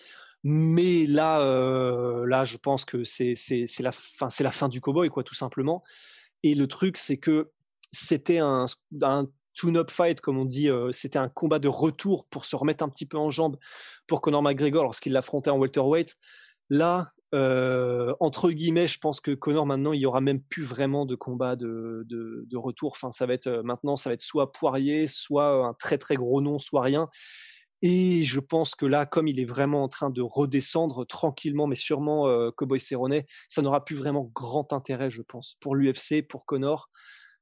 Mais 0.48 1.08
là, 1.08 1.42
euh, 1.42 2.24
là, 2.28 2.44
je 2.44 2.58
pense 2.58 2.86
que 2.86 3.04
c'est 3.04 3.34
la 3.80 3.92
fin, 3.92 4.70
du 4.70 4.80
cowboy, 4.80 5.10
quoi, 5.10 5.24
tout 5.24 5.34
simplement. 5.34 5.84
Et 6.44 6.54
le 6.54 6.68
truc, 6.68 6.98
c'est 6.98 7.18
que 7.18 7.50
c'était 7.92 8.38
un, 8.38 8.68
un 9.02 9.26
tune-up 9.56 9.90
fight, 9.90 10.22
comme 10.22 10.38
on 10.38 10.46
dit. 10.46 10.70
euh, 10.70 10.92
c'était 10.92 11.18
un 11.18 11.30
combat 11.30 11.58
de 11.58 11.68
retour 11.68 12.28
pour 12.28 12.46
se 12.46 12.56
remettre 12.56 12.84
un 12.84 12.90
petit 12.90 13.08
peu 13.08 13.18
en 13.18 13.32
jambe 13.32 13.58
pour 14.06 14.22
Conor 14.22 14.44
McGregor 14.44 14.84
lorsqu'il 14.84 15.14
l'affrontait 15.14 15.50
en 15.50 15.58
welterweight. 15.58 16.16
Là, 16.70 17.08
euh, 17.34 18.14
entre 18.20 18.52
guillemets, 18.52 18.88
je 18.88 19.00
pense 19.00 19.22
que 19.22 19.32
Conor 19.32 19.66
maintenant, 19.66 19.94
il 19.94 20.02
y 20.02 20.06
aura 20.06 20.22
même 20.22 20.44
plus 20.44 20.64
vraiment 20.64 21.08
de 21.08 21.16
combat 21.16 21.56
de, 21.56 22.06
retour. 22.54 22.92
Enfin, 22.92 23.10
ça 23.10 23.26
va 23.26 23.34
être 23.34 23.64
maintenant, 23.64 23.96
ça 23.96 24.12
va 24.12 24.14
être 24.14 24.22
soit 24.22 24.52
Poirier, 24.52 25.08
soit 25.08 25.66
un 25.66 25.74
très 25.74 25.98
très 25.98 26.16
gros 26.16 26.40
nom, 26.40 26.60
soit 26.60 26.84
rien. 26.84 27.10
Et 27.88 28.24
je 28.24 28.40
pense 28.40 28.74
que 28.74 28.88
là, 28.88 29.06
comme 29.06 29.28
il 29.28 29.40
est 29.40 29.46
vraiment 29.46 29.84
en 29.84 29.88
train 29.88 30.10
de 30.10 30.24
redescendre 30.24 31.06
tranquillement, 31.06 31.68
mais 31.68 31.76
sûrement, 31.76 32.28
euh, 32.28 32.50
Cowboy 32.50 32.80
Cerrone, 32.80 33.22
ça 33.48 33.62
n'aura 33.62 33.86
plus 33.86 33.96
vraiment 33.96 34.24
grand 34.34 34.74
intérêt, 34.74 35.12
je 35.12 35.22
pense, 35.22 35.58
pour 35.60 35.76
l'UFC, 35.76 36.28
pour 36.28 36.48
Conor. 36.48 36.90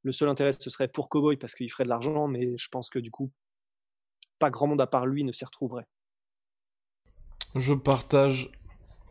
Le 0.01 0.11
seul 0.11 0.27
intérêt, 0.27 0.51
ce 0.51 0.69
serait 0.69 0.89
pour 0.89 1.07
Cowboy 1.07 1.37
parce 1.37 1.55
qu'il 1.55 1.71
ferait 1.71 1.85
de 1.85 1.89
l'argent, 1.89 2.27
mais 2.27 2.57
je 2.57 2.67
pense 2.69 2.89
que 2.89 2.99
du 2.99 3.09
coup, 3.09 3.31
pas 4.37 4.49
grand 4.49 4.67
monde 4.67 4.81
à 4.81 4.87
part 4.87 5.05
lui 5.05 5.23
ne 5.23 5.31
s'y 5.31 5.45
retrouverait. 5.45 5.87
Je 7.55 7.73
partage 7.73 8.51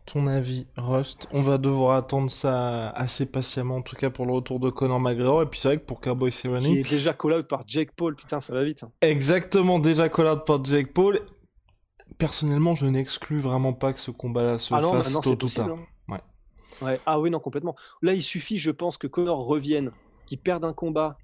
ton 0.05 0.27
avis, 0.27 0.67
Rust? 0.77 1.27
On 1.31 1.41
va 1.41 1.57
devoir 1.57 1.95
attendre 1.97 2.29
ça 2.29 2.89
assez 2.91 3.25
patiemment, 3.25 3.77
en 3.77 3.81
tout 3.81 3.95
cas 3.95 4.09
pour 4.09 4.25
le 4.25 4.33
retour 4.33 4.59
de 4.59 4.69
Conor 4.69 4.99
McGregor. 4.99 5.41
Et 5.43 5.45
puis 5.45 5.59
c'est 5.59 5.67
vrai 5.69 5.77
que 5.77 5.85
pour 5.85 6.01
Cowboy 6.01 6.31
Cerrone, 6.31 6.61
Qui 6.63 6.79
est 6.79 6.89
déjà 6.89 7.13
call 7.13 7.33
out 7.33 7.47
par 7.47 7.63
Jake 7.67 7.91
Paul, 7.95 8.15
putain, 8.15 8.39
ça 8.39 8.53
va 8.53 8.63
vite. 8.63 8.83
hein. 8.83 8.91
exactement 9.01 9.79
déjà 9.79 10.09
call 10.09 10.27
out 10.27 10.45
par 10.45 10.63
Jake 10.63 10.93
Paul. 10.93 11.19
Personnellement, 12.17 12.75
je 12.75 12.85
n'exclus 12.85 13.39
vraiment 13.39 13.73
pas 13.73 13.91
que 13.93 13.99
ce 13.99 14.11
combat-là 14.11 14.57
se 14.59 14.73
Ah 14.73 14.81
non, 14.81 14.91
fasse 14.93 15.11
tôt 15.21 15.31
ou 15.31 15.35
tard. 15.49 15.69
hein. 15.69 16.19
Ouais. 16.81 16.99
Ah 17.05 17.19
oui, 17.19 17.29
non, 17.29 17.39
complètement. 17.39 17.75
Là, 18.01 18.13
il 18.13 18.23
suffit, 18.23 18.57
je 18.57 18.71
pense, 18.71 18.97
que 18.97 19.07
Conor 19.07 19.45
revienne, 19.45 19.91
qu'il 20.25 20.39
perde 20.39 20.65
un 20.65 20.73
combat, 20.73 21.17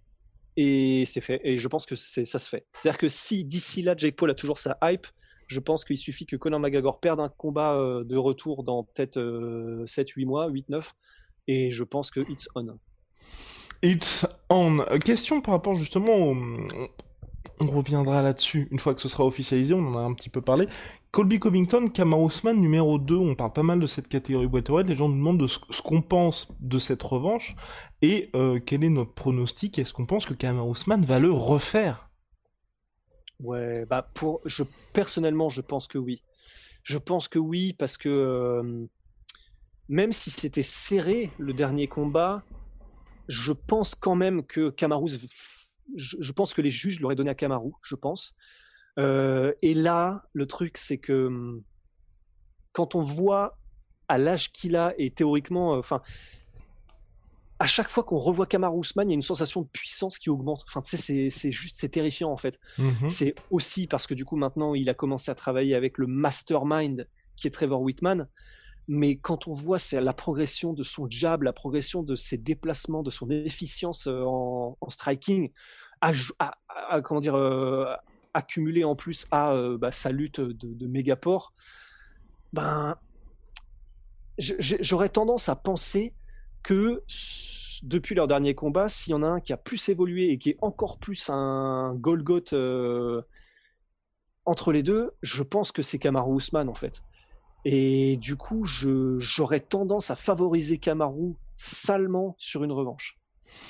et 0.55 1.05
c'est 1.07 1.21
fait. 1.21 1.41
Et 1.43 1.57
je 1.57 1.67
pense 1.67 1.85
que 1.85 1.95
ça 1.95 2.23
se 2.39 2.49
fait. 2.49 2.65
C'est-à-dire 2.73 2.97
que 2.99 3.07
si 3.07 3.43
d'ici 3.43 3.81
là, 3.81 3.95
Jake 3.97 4.15
Paul 4.15 4.29
a 4.29 4.35
toujours 4.35 4.57
sa 4.59 4.77
hype, 4.83 5.07
je 5.49 5.59
pense 5.59 5.83
qu'il 5.83 5.97
suffit 5.97 6.25
que 6.25 6.35
Conor 6.35 6.59
McGregor 6.59 6.99
perde 6.99 7.19
un 7.19 7.29
combat 7.29 7.73
euh, 7.73 8.03
de 8.03 8.15
retour 8.15 8.63
dans 8.63 8.83
peut-être 8.83 9.19
7-8 9.19 10.25
mois, 10.25 10.49
8-9, 10.49 10.91
et 11.47 11.71
je 11.71 11.83
pense 11.83 12.11
que 12.11 12.21
it's 12.31 12.47
on. 12.55 12.77
It's 13.81 14.27
on. 14.49 14.79
Euh, 14.79 14.99
Question 14.99 15.41
par 15.41 15.55
rapport 15.55 15.75
justement 15.75 16.15
au... 16.15 16.37
On 17.61 17.67
reviendra 17.67 18.21
là-dessus 18.21 18.69
une 18.71 18.79
fois 18.79 18.93
que 18.93 19.01
ce 19.01 19.09
sera 19.09 19.25
officialisé, 19.25 19.73
on 19.73 19.85
en 19.85 19.97
a 19.97 20.01
un 20.01 20.13
petit 20.13 20.29
peu 20.29 20.39
parlé. 20.39 20.67
Colby 21.11 21.39
Covington, 21.39 21.87
Kamaru 21.89 22.27
Usman 22.27 22.57
numéro 22.57 22.97
2, 22.97 23.15
on 23.15 23.35
parle 23.35 23.51
pas 23.51 23.63
mal 23.63 23.79
de 23.81 23.87
cette 23.87 24.07
catégorie 24.07 24.45
welterweight, 24.45 24.87
les 24.87 24.95
gens 24.95 25.09
nous 25.09 25.17
demandent 25.17 25.39
de 25.39 25.47
ce, 25.47 25.59
qu'on 25.81 26.01
pense 26.01 26.55
de 26.61 26.79
cette 26.79 27.03
revanche 27.03 27.57
et 28.01 28.29
euh, 28.33 28.59
quel 28.65 28.85
est 28.85 28.89
notre 28.89 29.13
pronostic, 29.13 29.77
est-ce 29.77 29.91
qu'on 29.91 30.05
pense 30.05 30.25
que 30.25 30.33
Usman 30.33 31.03
va 31.03 31.19
le 31.19 31.31
refaire? 31.31 32.08
Ouais, 33.39 33.85
bah 33.85 34.09
pour, 34.13 34.41
personnellement, 34.93 35.49
je 35.49 35.61
pense 35.61 35.87
que 35.87 35.97
oui. 35.97 36.23
Je 36.83 36.97
pense 36.97 37.27
que 37.27 37.39
oui 37.39 37.73
parce 37.73 37.97
que 37.97 38.09
euh, 38.09 38.85
même 39.87 40.11
si 40.11 40.29
c'était 40.29 40.63
serré 40.63 41.31
le 41.37 41.53
dernier 41.53 41.87
combat, 41.87 42.43
je 43.27 43.51
pense 43.51 43.95
quand 43.95 44.15
même 44.15 44.45
que 44.45 44.69
Kamaru, 44.69 45.09
je, 45.95 46.17
je 46.19 46.31
pense 46.31 46.53
que 46.53 46.61
les 46.61 46.71
juges 46.71 46.99
l'auraient 46.99 47.15
donné 47.15 47.29
à 47.29 47.35
Kamaru, 47.35 47.71
je 47.81 47.95
pense. 47.95 48.35
Euh, 48.97 49.53
et 49.61 49.73
là, 49.73 50.23
le 50.33 50.45
truc, 50.45 50.77
c'est 50.77 50.97
que 50.97 51.27
hum, 51.27 51.63
quand 52.73 52.95
on 52.95 53.03
voit 53.03 53.57
à 54.07 54.17
l'âge 54.17 54.51
qu'il 54.51 54.75
a 54.75 54.93
et 54.97 55.11
théoriquement, 55.11 55.75
euh, 55.75 55.79
enfin, 55.79 56.01
à 57.59 57.65
chaque 57.65 57.89
fois 57.89 58.03
qu'on 58.03 58.17
revoit 58.17 58.45
Kamaru 58.45 58.79
Usman, 58.79 59.07
il 59.09 59.11
y 59.11 59.13
a 59.13 59.15
une 59.15 59.21
sensation 59.21 59.61
de 59.61 59.67
puissance 59.67 60.17
qui 60.17 60.29
augmente. 60.29 60.63
Enfin, 60.67 60.81
tu 60.81 60.97
sais, 60.97 61.29
c'est- 61.29 61.51
juste, 61.51 61.75
c'est 61.77 61.89
terrifiant 61.89 62.31
en 62.31 62.37
fait. 62.37 62.57
Mhm. 62.77 63.09
C'est 63.09 63.35
aussi 63.51 63.85
parce 63.87 64.07
que 64.07 64.13
du 64.13 64.23
coup 64.25 64.37
maintenant 64.37 64.75
il 64.75 64.89
a 64.89 64.93
commencé 64.93 65.29
à 65.29 65.35
travailler 65.35 65.75
avec 65.75 65.97
le 65.97 66.07
mastermind 66.07 67.07
qui 67.35 67.47
est 67.47 67.51
Trevor 67.51 67.81
Whitman. 67.81 68.27
Mais 68.87 69.17
quand 69.17 69.47
on 69.47 69.51
voit 69.51 69.77
la 69.93 70.13
progression 70.13 70.73
de 70.73 70.81
son 70.83 71.07
jab, 71.09 71.43
la 71.43 71.53
progression 71.53 72.01
de 72.01 72.15
ses 72.15 72.37
déplacements, 72.39 73.03
de 73.03 73.11
son 73.11 73.29
efficience 73.29 74.07
euh, 74.07 74.23
en, 74.25 74.77
en 74.81 74.89
striking, 74.89 75.51
à, 76.01 76.11
à- 76.39 77.01
comment 77.01 77.19
dire, 77.19 77.35
euh, 77.35 77.85
accumulé 78.33 78.83
en 78.83 78.95
plus 78.95 79.27
à 79.31 79.51
euh, 79.53 79.77
bah, 79.77 79.91
sa 79.91 80.11
lutte 80.11 80.39
de, 80.39 80.73
de 80.73 80.87
Mégapore, 80.87 81.53
ben 82.53 82.95
j'aurais 84.37 85.09
tendance 85.09 85.49
à 85.49 85.55
penser 85.55 86.13
depuis 87.83 88.15
leur 88.15 88.27
dernier 88.27 88.55
combat, 88.55 88.89
s'il 88.89 89.11
y 89.11 89.13
en 89.13 89.23
a 89.23 89.27
un 89.27 89.39
qui 89.39 89.53
a 89.53 89.57
plus 89.57 89.89
évolué 89.89 90.29
et 90.29 90.37
qui 90.37 90.51
est 90.51 90.57
encore 90.61 90.99
plus 90.99 91.29
un 91.29 91.95
Golgoth 91.95 92.53
euh, 92.53 93.21
entre 94.45 94.71
les 94.71 94.83
deux, 94.83 95.11
je 95.21 95.43
pense 95.43 95.71
que 95.71 95.81
c'est 95.81 95.99
Kamaru 95.99 96.37
Usman 96.37 96.69
en 96.69 96.73
fait. 96.73 97.03
Et 97.65 98.17
du 98.17 98.35
coup, 98.37 98.65
j'aurais 98.65 99.59
tendance 99.59 100.11
à 100.11 100.15
favoriser 100.15 100.77
Kamaru 100.77 101.35
salement 101.53 102.35
sur 102.37 102.63
une 102.63 102.71
revanche. 102.71 103.18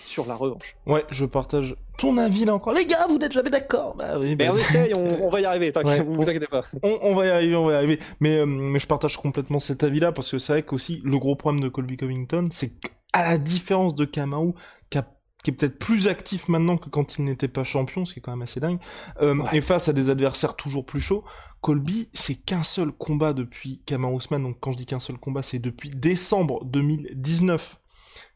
Sur 0.05 0.25
la 0.25 0.35
revanche. 0.35 0.75
Ouais, 0.87 1.05
je 1.11 1.25
partage 1.25 1.75
ton 1.97 2.17
avis 2.17 2.45
là 2.45 2.55
encore. 2.55 2.73
Les 2.73 2.85
gars, 2.85 3.05
vous 3.07 3.17
n'êtes 3.19 3.31
jamais 3.31 3.49
d'accord 3.51 3.95
Bah 3.95 4.17
oui, 4.19 4.35
Mais 4.37 4.47
bah- 4.47 4.51
on 4.53 4.57
essaye, 4.57 4.93
on, 4.95 5.25
on 5.25 5.29
va 5.29 5.39
y 5.41 5.45
arriver, 5.45 5.71
t'inquiète, 5.71 5.99
Ouais. 5.99 6.03
vous 6.05 6.13
vous 6.23 6.29
inquiétez 6.29 6.47
pas. 6.47 6.63
on, 6.83 6.97
on 7.03 7.15
va 7.15 7.25
y 7.27 7.29
arriver, 7.29 7.55
on 7.55 7.65
va 7.67 7.73
y 7.73 7.75
arriver. 7.75 7.99
Mais, 8.19 8.37
euh, 8.39 8.45
mais 8.45 8.79
je 8.79 8.87
partage 8.87 9.17
complètement 9.17 9.59
cet 9.59 9.83
avis-là 9.83 10.11
parce 10.11 10.31
que 10.31 10.37
c'est 10.39 10.53
vrai 10.53 10.63
qu'aussi 10.63 11.01
le 11.03 11.17
gros 11.19 11.35
problème 11.35 11.61
de 11.63 11.69
Colby 11.69 11.97
Covington, 11.97 12.45
c'est 12.51 12.69
qu'à 12.79 13.23
la 13.23 13.37
différence 13.37 13.93
de 13.95 14.05
Kamau, 14.05 14.55
qui, 14.89 14.97
a- 14.97 15.07
qui 15.43 15.51
est 15.51 15.53
peut-être 15.53 15.77
plus 15.79 16.07
actif 16.07 16.47
maintenant 16.49 16.77
que 16.77 16.89
quand 16.89 17.17
il 17.17 17.25
n'était 17.25 17.47
pas 17.47 17.63
champion, 17.63 18.03
ce 18.05 18.13
qui 18.13 18.19
est 18.19 18.23
quand 18.23 18.31
même 18.31 18.41
assez 18.41 18.59
dingue, 18.59 18.79
euh, 19.21 19.35
Ouais. 19.35 19.57
et 19.57 19.61
face 19.61 19.87
à 19.89 19.93
des 19.93 20.09
adversaires 20.09 20.55
toujours 20.55 20.85
plus 20.85 21.01
chauds, 21.01 21.23
Colby, 21.61 22.09
c'est 22.13 22.35
qu'un 22.35 22.63
seul 22.63 22.91
combat 22.91 23.33
depuis 23.33 23.81
Kamaru 23.85 24.17
Usman. 24.17 24.41
Donc 24.41 24.57
quand 24.59 24.71
je 24.71 24.77
dis 24.77 24.85
qu'un 24.85 24.99
seul 24.99 25.17
combat, 25.17 25.43
c'est 25.43 25.59
depuis 25.59 25.89
décembre 25.91 26.63
2019. 26.65 27.78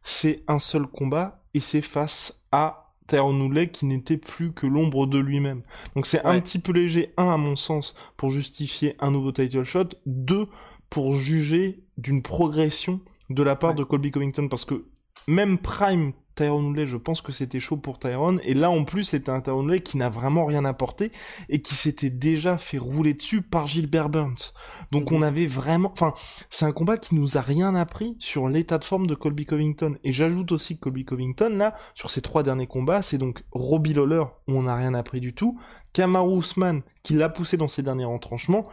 C'est 0.03 0.43
un 0.47 0.59
seul 0.59 0.87
combat 0.87 1.43
et 1.53 1.59
c'est 1.59 1.81
face 1.81 2.43
à 2.51 2.93
Tyron 3.07 3.39
Woodley 3.39 3.69
qui 3.69 3.85
n'était 3.85 4.17
plus 4.17 4.53
que 4.53 4.67
l'ombre 4.67 5.07
de 5.07 5.19
lui-même. 5.19 5.61
Donc 5.95 6.05
c'est 6.05 6.23
un 6.25 6.39
petit 6.39 6.59
peu 6.59 6.71
léger, 6.71 7.13
un 7.17 7.29
à 7.29 7.37
mon 7.37 7.55
sens, 7.55 7.95
pour 8.17 8.31
justifier 8.31 8.95
un 8.99 9.11
nouveau 9.11 9.31
title 9.31 9.63
shot, 9.63 9.89
deux 10.05 10.47
pour 10.89 11.13
juger 11.13 11.83
d'une 11.97 12.21
progression 12.21 13.01
de 13.29 13.43
la 13.43 13.55
part 13.55 13.75
de 13.75 13.83
Colby 13.83 14.11
Covington, 14.11 14.47
parce 14.47 14.65
que 14.65 14.85
même 15.27 15.57
Prime 15.57 16.13
Tyrone 16.35 16.67
Woodley, 16.67 16.85
je 16.85 16.97
pense 16.97 17.21
que 17.21 17.31
c'était 17.31 17.59
chaud 17.59 17.77
pour 17.77 17.99
Tyrone. 17.99 18.39
Et 18.43 18.53
là, 18.53 18.69
en 18.69 18.83
plus, 18.83 19.03
c'était 19.03 19.29
un 19.29 19.41
Tyrone 19.41 19.65
Woodley 19.65 19.81
qui 19.81 19.97
n'a 19.97 20.09
vraiment 20.09 20.45
rien 20.45 20.65
apporté 20.65 21.11
et 21.49 21.61
qui 21.61 21.75
s'était 21.75 22.09
déjà 22.09 22.57
fait 22.57 22.77
rouler 22.77 23.13
dessus 23.13 23.41
par 23.41 23.67
Gilbert 23.67 24.09
Burns. 24.09 24.53
Donc, 24.91 25.11
mhm. 25.11 25.17
on 25.17 25.21
avait 25.21 25.45
vraiment, 25.45 25.91
enfin, 25.91 26.13
c'est 26.49 26.65
un 26.65 26.71
combat 26.71 26.97
qui 26.97 27.15
nous 27.15 27.37
a 27.37 27.41
rien 27.41 27.75
appris 27.75 28.15
sur 28.19 28.49
l'état 28.49 28.77
de 28.77 28.83
forme 28.83 29.07
de 29.07 29.15
Colby 29.15 29.45
Covington. 29.45 29.95
Et 30.03 30.11
j'ajoute 30.11 30.51
aussi 30.51 30.75
que 30.75 30.81
Colby 30.81 31.05
Covington, 31.05 31.49
là, 31.49 31.75
sur 31.95 32.09
ces 32.09 32.21
trois 32.21 32.43
derniers 32.43 32.67
combats, 32.67 33.01
c'est 33.01 33.17
donc 33.17 33.43
Robbie 33.51 33.93
Lawler, 33.93 34.23
où 34.47 34.53
on 34.53 34.63
n'a 34.63 34.75
rien 34.75 34.93
appris 34.93 35.19
du 35.19 35.33
tout, 35.33 35.59
Kamaru 35.93 36.39
Usman, 36.39 36.81
qui 37.03 37.13
l'a 37.13 37.29
poussé 37.29 37.57
dans 37.57 37.67
ses 37.67 37.83
derniers 37.83 38.05
retranchements, 38.05 38.67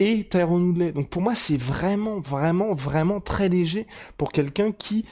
et 0.00 0.26
Tyrone 0.28 0.68
Woodley. 0.68 0.92
Donc 0.92 1.08
pour 1.08 1.22
moi, 1.22 1.34
c'est 1.34 1.56
vraiment, 1.56 2.20
vraiment, 2.20 2.74
vraiment 2.74 3.20
très 3.20 3.48
léger 3.48 3.86
pour 4.16 4.32
quelqu'un 4.32 4.72
qui 4.72 5.04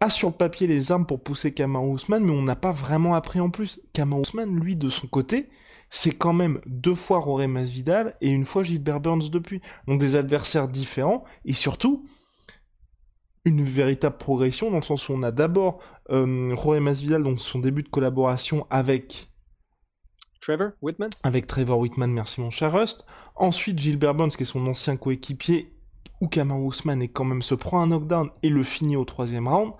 a 0.00 0.10
sur 0.10 0.28
le 0.28 0.34
papier 0.34 0.66
les 0.66 0.92
armes 0.92 1.06
pour 1.06 1.22
pousser 1.22 1.52
Kamaru 1.52 1.94
Usman, 1.94 2.24
mais 2.24 2.32
on 2.32 2.42
n'a 2.42 2.56
pas 2.56 2.72
vraiment 2.72 3.14
appris 3.14 3.40
en 3.40 3.50
plus. 3.50 3.80
Kamaru 3.92 4.22
Usman, 4.22 4.58
lui, 4.58 4.76
de 4.76 4.90
son 4.90 5.06
côté, 5.06 5.48
c'est 5.90 6.12
quand 6.12 6.32
même 6.32 6.60
deux 6.66 6.94
fois 6.94 7.18
Roré 7.18 7.46
Masvidal 7.46 8.14
et 8.20 8.28
une 8.28 8.44
fois 8.44 8.62
Gilbert 8.62 9.00
Burns 9.00 9.30
depuis. 9.30 9.60
Donc 9.86 10.00
des 10.00 10.16
adversaires 10.16 10.68
différents 10.68 11.24
et 11.44 11.54
surtout 11.54 12.06
une 13.44 13.64
véritable 13.64 14.18
progression 14.18 14.70
dans 14.70 14.76
le 14.76 14.82
sens 14.82 15.08
où 15.08 15.12
on 15.12 15.22
a 15.22 15.30
d'abord 15.30 15.80
euh, 16.10 16.54
Roré 16.54 16.80
Masvidal, 16.80 17.22
donc 17.22 17.40
son 17.40 17.58
début 17.58 17.82
de 17.82 17.88
collaboration 17.88 18.66
avec 18.68 19.30
Trevor 20.40 20.70
Whitman? 20.82 21.10
Avec 21.24 21.46
Trevor 21.46 21.78
Whitman, 21.78 22.10
merci 22.10 22.40
mon 22.40 22.50
cher 22.50 22.72
Rust. 22.72 23.04
Ensuite 23.36 23.78
Gilbert 23.78 24.14
Burns, 24.14 24.30
qui 24.30 24.42
est 24.42 24.46
son 24.46 24.66
ancien 24.66 24.96
coéquipier 24.96 25.72
où 26.20 26.28
Kamar 26.28 26.60
Ousmane 26.60 27.02
est 27.02 27.08
quand 27.08 27.24
même 27.24 27.42
se 27.42 27.54
prend 27.54 27.80
un 27.80 27.88
knockdown 27.88 28.30
et 28.42 28.48
le 28.48 28.62
finit 28.62 28.96
au 28.96 29.04
troisième 29.04 29.48
round. 29.48 29.72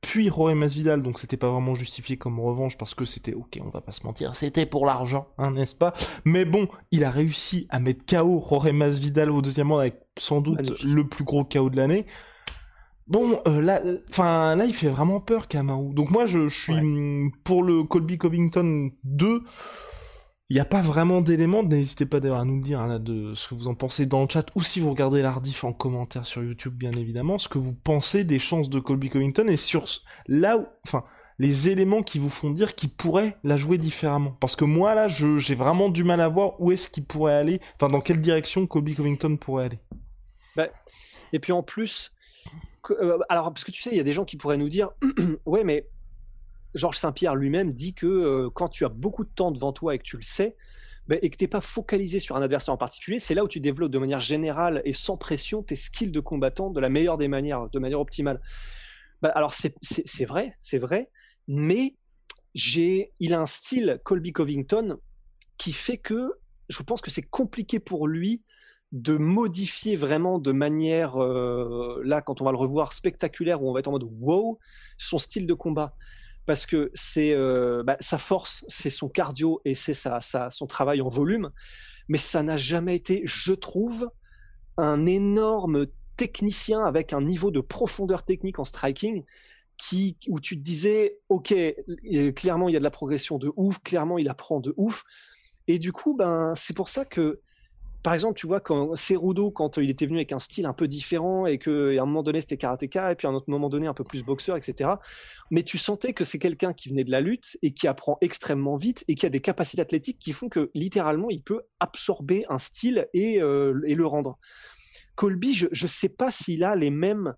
Puis 0.00 0.28
Rory 0.28 0.54
Masvidal, 0.54 1.02
donc 1.02 1.18
c'était 1.18 1.38
pas 1.38 1.50
vraiment 1.50 1.74
justifié 1.74 2.18
comme 2.18 2.38
revanche 2.38 2.76
parce 2.76 2.92
que 2.92 3.06
c'était 3.06 3.32
ok, 3.32 3.58
on 3.64 3.70
va 3.70 3.80
pas 3.80 3.92
se 3.92 4.04
mentir, 4.04 4.34
c'était 4.34 4.66
pour 4.66 4.84
l'argent, 4.84 5.28
hein, 5.38 5.52
n'est-ce 5.52 5.74
pas? 5.74 5.94
Mais 6.26 6.44
bon, 6.44 6.68
il 6.90 7.04
a 7.04 7.10
réussi 7.10 7.66
à 7.70 7.80
mettre 7.80 8.04
KO 8.04 8.38
Rory 8.38 8.74
Masvidal 8.74 9.30
au 9.30 9.40
deuxième 9.40 9.70
round 9.70 9.80
avec 9.80 9.98
sans 10.18 10.42
doute 10.42 10.82
le 10.84 11.08
plus 11.08 11.24
gros 11.24 11.44
KO 11.44 11.70
de 11.70 11.78
l'année. 11.78 12.04
Bon, 13.06 13.40
euh, 13.46 13.60
là, 13.60 13.80
enfin 14.10 14.56
là, 14.56 14.64
il 14.64 14.74
fait 14.74 14.88
vraiment 14.88 15.20
peur 15.20 15.46
Kamaru. 15.46 15.92
Donc 15.92 16.10
moi, 16.10 16.26
je, 16.26 16.48
suis 16.48 17.30
pour 17.44 17.62
le 17.62 17.82
Colby 17.84 18.16
Covington 18.16 18.90
2 19.04 19.42
il 20.50 20.54
n'y 20.54 20.60
a 20.60 20.66
pas 20.66 20.82
vraiment 20.82 21.22
d'éléments, 21.22 21.62
n'hésitez 21.62 22.04
pas 22.04 22.20
d'ailleurs 22.20 22.40
à 22.40 22.44
nous 22.44 22.60
dire 22.60 22.80
hein, 22.80 23.02
ce 23.34 23.48
que 23.48 23.54
vous 23.54 23.66
en 23.66 23.74
pensez 23.74 24.04
dans 24.04 24.22
le 24.22 24.28
chat, 24.28 24.46
ou 24.54 24.62
si 24.62 24.78
vous 24.78 24.90
regardez 24.90 25.22
l'Ardif 25.22 25.64
en 25.64 25.72
commentaire 25.72 26.26
sur 26.26 26.42
YouTube, 26.42 26.74
bien 26.74 26.92
évidemment, 26.92 27.38
ce 27.38 27.48
que 27.48 27.58
vous 27.58 27.72
pensez 27.72 28.24
des 28.24 28.38
chances 28.38 28.68
de 28.68 28.78
Colby 28.78 29.08
Covington 29.08 29.46
et 29.48 29.56
sur 29.56 29.86
là 30.28 30.58
où, 30.58 30.66
enfin, 30.86 31.04
les 31.38 31.68
éléments 31.70 32.02
qui 32.02 32.18
vous 32.18 32.28
font 32.28 32.50
dire 32.50 32.74
qu'il 32.74 32.90
pourrait 32.90 33.36
la 33.42 33.56
jouer 33.56 33.78
différemment. 33.78 34.36
Parce 34.38 34.54
que 34.54 34.64
moi, 34.64 34.94
là, 34.94 35.08
j'ai 35.08 35.54
vraiment 35.54 35.88
du 35.88 36.04
mal 36.04 36.20
à 36.20 36.28
voir 36.28 36.60
où 36.60 36.70
est-ce 36.72 36.88
qu'il 36.88 37.04
pourrait 37.04 37.34
aller, 37.34 37.60
enfin, 37.76 37.88
dans 37.88 38.00
quelle 38.00 38.20
direction 38.20 38.66
Colby 38.66 38.94
Covington 38.94 39.36
pourrait 39.36 39.64
aller. 39.64 39.78
Bah, 40.56 40.68
et 41.32 41.40
puis 41.40 41.52
en 41.52 41.62
plus, 41.62 42.12
euh, 42.90 43.18
alors, 43.28 43.52
parce 43.52 43.64
que 43.64 43.72
tu 43.72 43.82
sais, 43.82 43.90
il 43.90 43.96
y 43.96 44.00
a 44.00 44.04
des 44.04 44.12
gens 44.12 44.24
qui 44.24 44.36
pourraient 44.36 44.58
nous 44.58 44.68
dire, 44.68 44.90
ouais, 45.46 45.64
mais 45.64 45.88
Georges 46.74 46.98
Saint-Pierre 46.98 47.34
lui-même 47.34 47.72
dit 47.72 47.94
que 47.94 48.06
euh, 48.06 48.50
quand 48.50 48.68
tu 48.68 48.84
as 48.84 48.88
beaucoup 48.88 49.24
de 49.24 49.30
temps 49.30 49.52
devant 49.52 49.72
toi 49.72 49.94
et 49.94 49.98
que 49.98 50.04
tu 50.04 50.16
le 50.16 50.22
sais, 50.22 50.56
ben, 51.06 51.18
et 51.22 51.30
que 51.30 51.36
tu 51.36 51.44
n'es 51.44 51.48
pas 51.48 51.60
focalisé 51.60 52.18
sur 52.18 52.36
un 52.36 52.42
adversaire 52.42 52.74
en 52.74 52.78
particulier, 52.78 53.18
c'est 53.18 53.34
là 53.34 53.44
où 53.44 53.48
tu 53.48 53.60
développes 53.60 53.90
de 53.90 53.98
manière 53.98 54.20
générale 54.20 54.80
et 54.84 54.92
sans 54.92 55.16
pression 55.16 55.62
tes 55.62 55.76
skills 55.76 56.10
de 56.10 56.20
combattant 56.20 56.70
de 56.70 56.80
la 56.80 56.88
meilleure 56.88 57.18
des 57.18 57.28
manières, 57.28 57.68
de 57.68 57.78
manière 57.78 58.00
optimale. 58.00 58.40
Ben, 59.20 59.30
alors 59.34 59.54
c'est 59.54 60.24
vrai, 60.24 60.54
c'est 60.58 60.78
vrai, 60.78 61.10
mais 61.46 61.96
il 62.54 63.34
a 63.34 63.40
un 63.40 63.46
style 63.46 64.00
Colby 64.04 64.32
Covington 64.32 64.98
qui 65.58 65.72
fait 65.72 65.98
que 65.98 66.32
je 66.68 66.82
pense 66.82 67.00
que 67.00 67.10
c'est 67.10 67.22
compliqué 67.22 67.78
pour 67.78 68.08
lui 68.08 68.42
de 68.92 69.16
modifier 69.16 69.96
vraiment 69.96 70.38
de 70.38 70.52
manière, 70.52 71.20
euh, 71.22 72.00
là 72.04 72.22
quand 72.22 72.40
on 72.40 72.44
va 72.44 72.52
le 72.52 72.56
revoir, 72.56 72.92
spectaculaire, 72.92 73.62
où 73.62 73.68
on 73.68 73.72
va 73.72 73.80
être 73.80 73.88
en 73.88 73.92
mode 73.92 74.08
wow, 74.20 74.58
son 74.98 75.18
style 75.18 75.46
de 75.46 75.54
combat 75.54 75.96
parce 76.46 76.66
que 76.66 76.90
c'est 76.94 77.32
euh, 77.32 77.82
bah, 77.82 77.96
sa 78.00 78.18
force, 78.18 78.64
c'est 78.68 78.90
son 78.90 79.08
cardio 79.08 79.60
et 79.64 79.74
c'est 79.74 79.94
sa, 79.94 80.20
son 80.20 80.66
travail 80.66 81.00
en 81.00 81.08
volume, 81.08 81.50
mais 82.08 82.18
ça 82.18 82.42
n'a 82.42 82.56
jamais 82.56 82.96
été, 82.96 83.22
je 83.24 83.52
trouve, 83.52 84.10
un 84.76 85.06
énorme 85.06 85.86
technicien 86.16 86.84
avec 86.84 87.12
un 87.12 87.22
niveau 87.22 87.50
de 87.50 87.60
profondeur 87.60 88.24
technique 88.24 88.58
en 88.58 88.64
striking 88.64 89.24
qui, 89.76 90.16
où 90.28 90.38
tu 90.38 90.56
te 90.56 90.62
disais, 90.62 91.18
ok, 91.28 91.54
clairement 92.36 92.68
il 92.68 92.72
y 92.72 92.76
a 92.76 92.78
de 92.78 92.84
la 92.84 92.90
progression 92.90 93.38
de 93.38 93.52
ouf, 93.56 93.78
clairement 93.80 94.18
il 94.18 94.28
apprend 94.28 94.60
de 94.60 94.72
ouf, 94.76 95.04
et 95.66 95.78
du 95.78 95.92
coup, 95.92 96.14
ben 96.14 96.54
c'est 96.54 96.74
pour 96.74 96.88
ça 96.88 97.04
que 97.04 97.40
par 98.04 98.12
exemple, 98.12 98.38
tu 98.38 98.46
vois, 98.46 98.60
quand 98.60 98.94
Cerudo, 98.96 99.50
quand 99.50 99.78
il 99.78 99.88
était 99.88 100.04
venu 100.04 100.18
avec 100.18 100.32
un 100.32 100.38
style 100.38 100.66
un 100.66 100.74
peu 100.74 100.86
différent 100.86 101.46
et 101.46 101.58
qu'à 101.58 101.70
un 101.70 102.04
moment 102.04 102.22
donné 102.22 102.42
c'était 102.42 102.58
karatéka 102.58 103.10
et 103.10 103.14
puis 103.14 103.26
à 103.26 103.30
un 103.30 103.34
autre 103.34 103.48
moment 103.48 103.70
donné 103.70 103.86
un 103.86 103.94
peu 103.94 104.04
plus 104.04 104.22
boxeur, 104.22 104.58
etc. 104.58 104.90
Mais 105.50 105.62
tu 105.62 105.78
sentais 105.78 106.12
que 106.12 106.22
c'est 106.22 106.38
quelqu'un 106.38 106.74
qui 106.74 106.90
venait 106.90 107.04
de 107.04 107.10
la 107.10 107.22
lutte 107.22 107.56
et 107.62 107.72
qui 107.72 107.88
apprend 107.88 108.18
extrêmement 108.20 108.76
vite 108.76 109.06
et 109.08 109.14
qui 109.14 109.24
a 109.24 109.30
des 109.30 109.40
capacités 109.40 109.80
athlétiques 109.80 110.18
qui 110.18 110.32
font 110.32 110.50
que 110.50 110.70
littéralement 110.74 111.30
il 111.30 111.42
peut 111.42 111.62
absorber 111.80 112.44
un 112.50 112.58
style 112.58 113.08
et, 113.14 113.40
euh, 113.40 113.72
le 113.72 114.06
rendre. 114.06 114.38
Colby, 115.14 115.54
je 115.54 115.66
ne 115.70 115.88
sais 115.88 116.10
pas 116.10 116.30
s'il 116.30 116.62
a 116.62 116.76
les 116.76 116.90
mêmes 116.90 117.34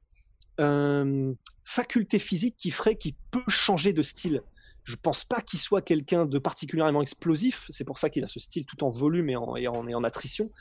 euh, 0.59 1.33
facultés 1.62 2.18
physiques 2.18 2.57
qui 2.59 2.72
feraient 2.72 2.96
qu'il 2.96 3.14
peut 3.31 3.44
changer 3.46 3.92
de 3.92 4.02
style. 4.02 4.42
Je 4.87 4.94
pense 4.94 5.25
pas 5.25 5.40
qu'il 5.40 5.59
soit 5.59 5.83
quelqu'un 5.83 6.27
de 6.27 6.38
particulièrement 6.38 7.03
explosif. 7.03 7.66
C'est 7.70 7.85
pour 7.85 7.99
ça 7.99 8.09
qu'il 8.09 8.22
a 8.22 8.29
ce 8.29 8.38
style 8.38 8.64
tout 8.64 8.85
en 8.85 8.90
volume 8.90 9.29
et 9.29 9.37
en, 9.37 10.05
attrition. 10.05 10.53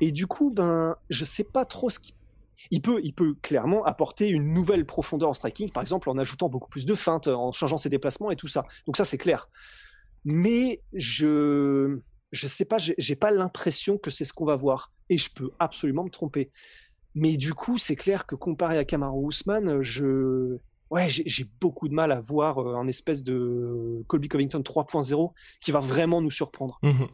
Et 0.00 0.12
du 0.12 0.28
coup, 0.28 0.52
ben, 0.52 0.94
je 1.10 1.24
sais 1.24 1.42
pas 1.42 1.64
trop 1.64 1.90
ce 1.90 1.98
qu'il 1.98 2.14
il 2.70 2.82
peut, 2.82 3.00
il 3.02 3.14
peut 3.14 3.34
clairement 3.40 3.84
apporter 3.84 4.28
une 4.28 4.52
nouvelle 4.52 4.84
profondeur 4.84 5.28
en 5.28 5.32
striking, 5.32 5.70
par 5.70 5.80
exemple 5.80 6.10
en 6.10 6.18
ajoutant 6.18 6.48
beaucoup 6.48 6.68
plus 6.68 6.86
de 6.86 6.94
feintes, 6.94 7.28
en 7.28 7.52
changeant 7.52 7.78
ses 7.78 7.88
déplacements 7.88 8.30
et 8.30 8.36
tout 8.36 8.48
ça. 8.48 8.64
Donc 8.86 8.96
ça, 8.96 9.04
c'est 9.04 9.18
clair. 9.18 9.48
Mais 10.24 10.80
je, 10.92 11.98
je 12.32 12.48
sais 12.48 12.64
pas, 12.64 12.76
j'ai 12.78 13.16
pas 13.16 13.30
l'impression 13.30 13.98
que 13.98 14.10
c'est 14.10 14.24
ce 14.24 14.32
qu'on 14.32 14.44
va 14.44 14.56
voir. 14.56 14.92
Et 15.08 15.18
je 15.18 15.30
peux 15.32 15.50
absolument 15.58 16.04
me 16.04 16.10
tromper. 16.10 16.50
Mais 17.14 17.36
du 17.36 17.54
coup, 17.54 17.78
c'est 17.78 17.96
clair 17.96 18.26
que 18.26 18.34
comparé 18.34 18.78
à 18.78 18.84
Kamaru 18.84 19.28
Usman, 19.28 19.82
je, 19.82 20.58
ouais, 20.90 21.08
j'ai 21.08 21.46
beaucoup 21.60 21.88
de 21.88 21.94
mal 21.94 22.12
à 22.12 22.20
voir 22.20 22.58
euh, 22.58 22.76
un 22.76 22.86
espèce 22.86 23.22
de 23.24 24.02
Colby 24.06 24.28
Covington 24.28 24.60
3.0 24.60 25.32
qui 25.60 25.70
va 25.70 25.80
vraiment 25.80 26.20
nous 26.20 26.30
surprendre. 26.30 26.78
Mmh 26.82 27.04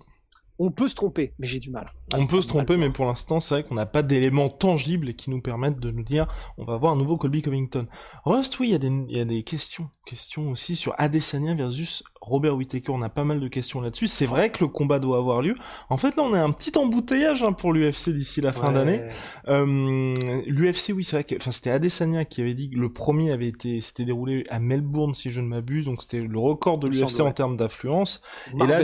on 0.59 0.71
peut 0.71 0.89
se 0.89 0.95
tromper, 0.95 1.35
mais 1.39 1.47
j'ai 1.47 1.59
du 1.59 1.71
mal. 1.71 1.87
On 2.13 2.27
peut 2.27 2.41
se 2.41 2.49
tromper, 2.49 2.77
mais 2.77 2.91
pour 2.91 3.07
l'instant, 3.07 3.41
c'est 3.41 3.55
vrai 3.55 3.65
qu'on 3.65 3.75
n'a 3.75 3.87
pas 3.87 4.03
d'éléments 4.03 4.49
tangibles 4.49 5.15
qui 5.15 5.31
nous 5.31 5.41
permettent 5.41 5.81
de 5.81 5.91
nous 5.91 6.05
dire 6.05 6.27
on 6.59 6.65
va 6.65 6.75
avoir 6.75 6.93
un 6.93 6.97
nouveau 6.97 7.17
Colby 7.17 7.43
Covington. 7.43 7.87
Rust, 8.25 8.59
oui, 8.61 8.69
il 8.69 8.73
y, 8.73 8.75
a 8.75 8.79
des, 8.79 9.05
y 9.09 9.21
a 9.21 9.25
des 9.25 9.43
questions. 9.43 9.91
Questions 10.07 10.51
aussi 10.51 10.77
sur 10.77 10.95
Adesanya 10.99 11.55
versus 11.55 12.05
Robert 12.25 12.57
Whittaker. 12.57 12.91
On 12.91 13.03
a 13.03 13.09
pas 13.09 13.25
mal 13.25 13.41
de 13.41 13.49
questions 13.49 13.81
là-dessus. 13.81 14.09
C'est 14.09 14.27
vrai 14.27 14.51
que 14.51 14.65
le 14.65 14.69
combat 14.69 14.99
doit 14.99 15.19
avoir 15.19 15.43
lieu. 15.43 15.55
En 15.91 15.97
fait, 15.97 16.17
là, 16.17 16.23
on 16.23 16.33
a 16.33 16.41
un 16.41 16.51
petit 16.51 16.77
embouteillage 16.77 17.43
hein, 17.43 17.53
pour 17.53 17.73
l'UFC 17.73 18.11
d'ici 18.11 18.41
la 18.41 18.53
fin 18.53 18.73
d'année. 18.73 19.01
Euh, 19.49 20.15
L'UFC, 20.47 20.93
oui, 20.95 21.05
c'est 21.05 21.17
vrai 21.17 21.25
que, 21.25 21.37
enfin, 21.37 21.53
c'était 21.53 21.71
Adesanya 21.71 22.25
qui 22.25 22.41
avait 22.41 22.55
dit 22.55 22.71
que 22.71 22.77
le 22.77 22.93
premier 22.93 23.33
avait 23.33 23.49
été, 23.49 23.81
s'était 23.81 24.05
déroulé 24.05 24.45
à 24.49 24.59
Melbourne, 24.59 25.15
si 25.15 25.31
je 25.31 25.41
ne 25.41 25.47
m'abuse. 25.47 25.85
Donc, 25.85 26.03
c'était 26.03 26.21
le 26.21 26.39
record 26.39 26.79
de 26.79 26.89
l'UFC 26.89 27.21
en 27.21 27.33
termes 27.33 27.57
d'affluence. 27.57 28.23
Et 28.55 28.67
là, 28.67 28.81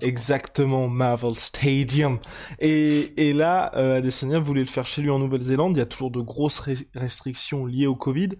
exactement, 0.00 0.88
Marvel 0.88 1.34
Stadium. 1.34 2.18
Et, 2.60 3.28
et 3.28 3.32
là, 3.32 3.72
euh, 3.76 3.98
Adesanya 3.98 4.38
voulait 4.38 4.60
le 4.60 4.66
faire 4.66 4.86
chez 4.86 5.02
lui 5.02 5.10
en 5.10 5.18
Nouvelle-Zélande. 5.18 5.76
Il 5.76 5.80
y 5.80 5.82
a 5.82 5.86
toujours 5.86 6.10
de 6.10 6.20
grosses 6.20 6.62
restrictions 6.94 7.66
liées 7.66 7.86
au 7.86 7.96
Covid. 7.96 8.30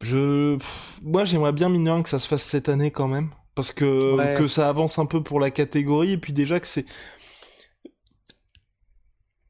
Je, 0.00 0.56
moi, 1.02 1.24
j'aimerais 1.24 1.52
bien 1.52 1.68
miner 1.68 2.02
que 2.02 2.08
ça 2.08 2.18
se 2.18 2.26
fasse 2.26 2.42
cette 2.42 2.68
année 2.68 2.90
quand 2.90 3.08
même, 3.08 3.30
parce 3.54 3.72
que 3.72 4.36
que 4.36 4.46
ça 4.48 4.68
avance 4.68 4.98
un 4.98 5.06
peu 5.06 5.22
pour 5.22 5.40
la 5.40 5.50
catégorie 5.50 6.12
et 6.12 6.18
puis 6.18 6.32
déjà 6.32 6.58
que 6.60 6.66
c'est. 6.66 6.86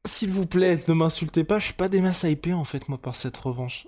S'il 0.06 0.30
vous 0.30 0.46
plaît, 0.46 0.78
ne 0.88 0.94
m'insultez 0.94 1.44
pas, 1.44 1.58
je 1.58 1.66
suis 1.66 1.74
pas 1.74 1.88
des 1.88 2.00
masses 2.00 2.24
hypés 2.24 2.52
en 2.54 2.64
fait 2.64 2.88
moi 2.88 2.98
par 2.98 3.16
cette 3.16 3.36
revanche. 3.36 3.86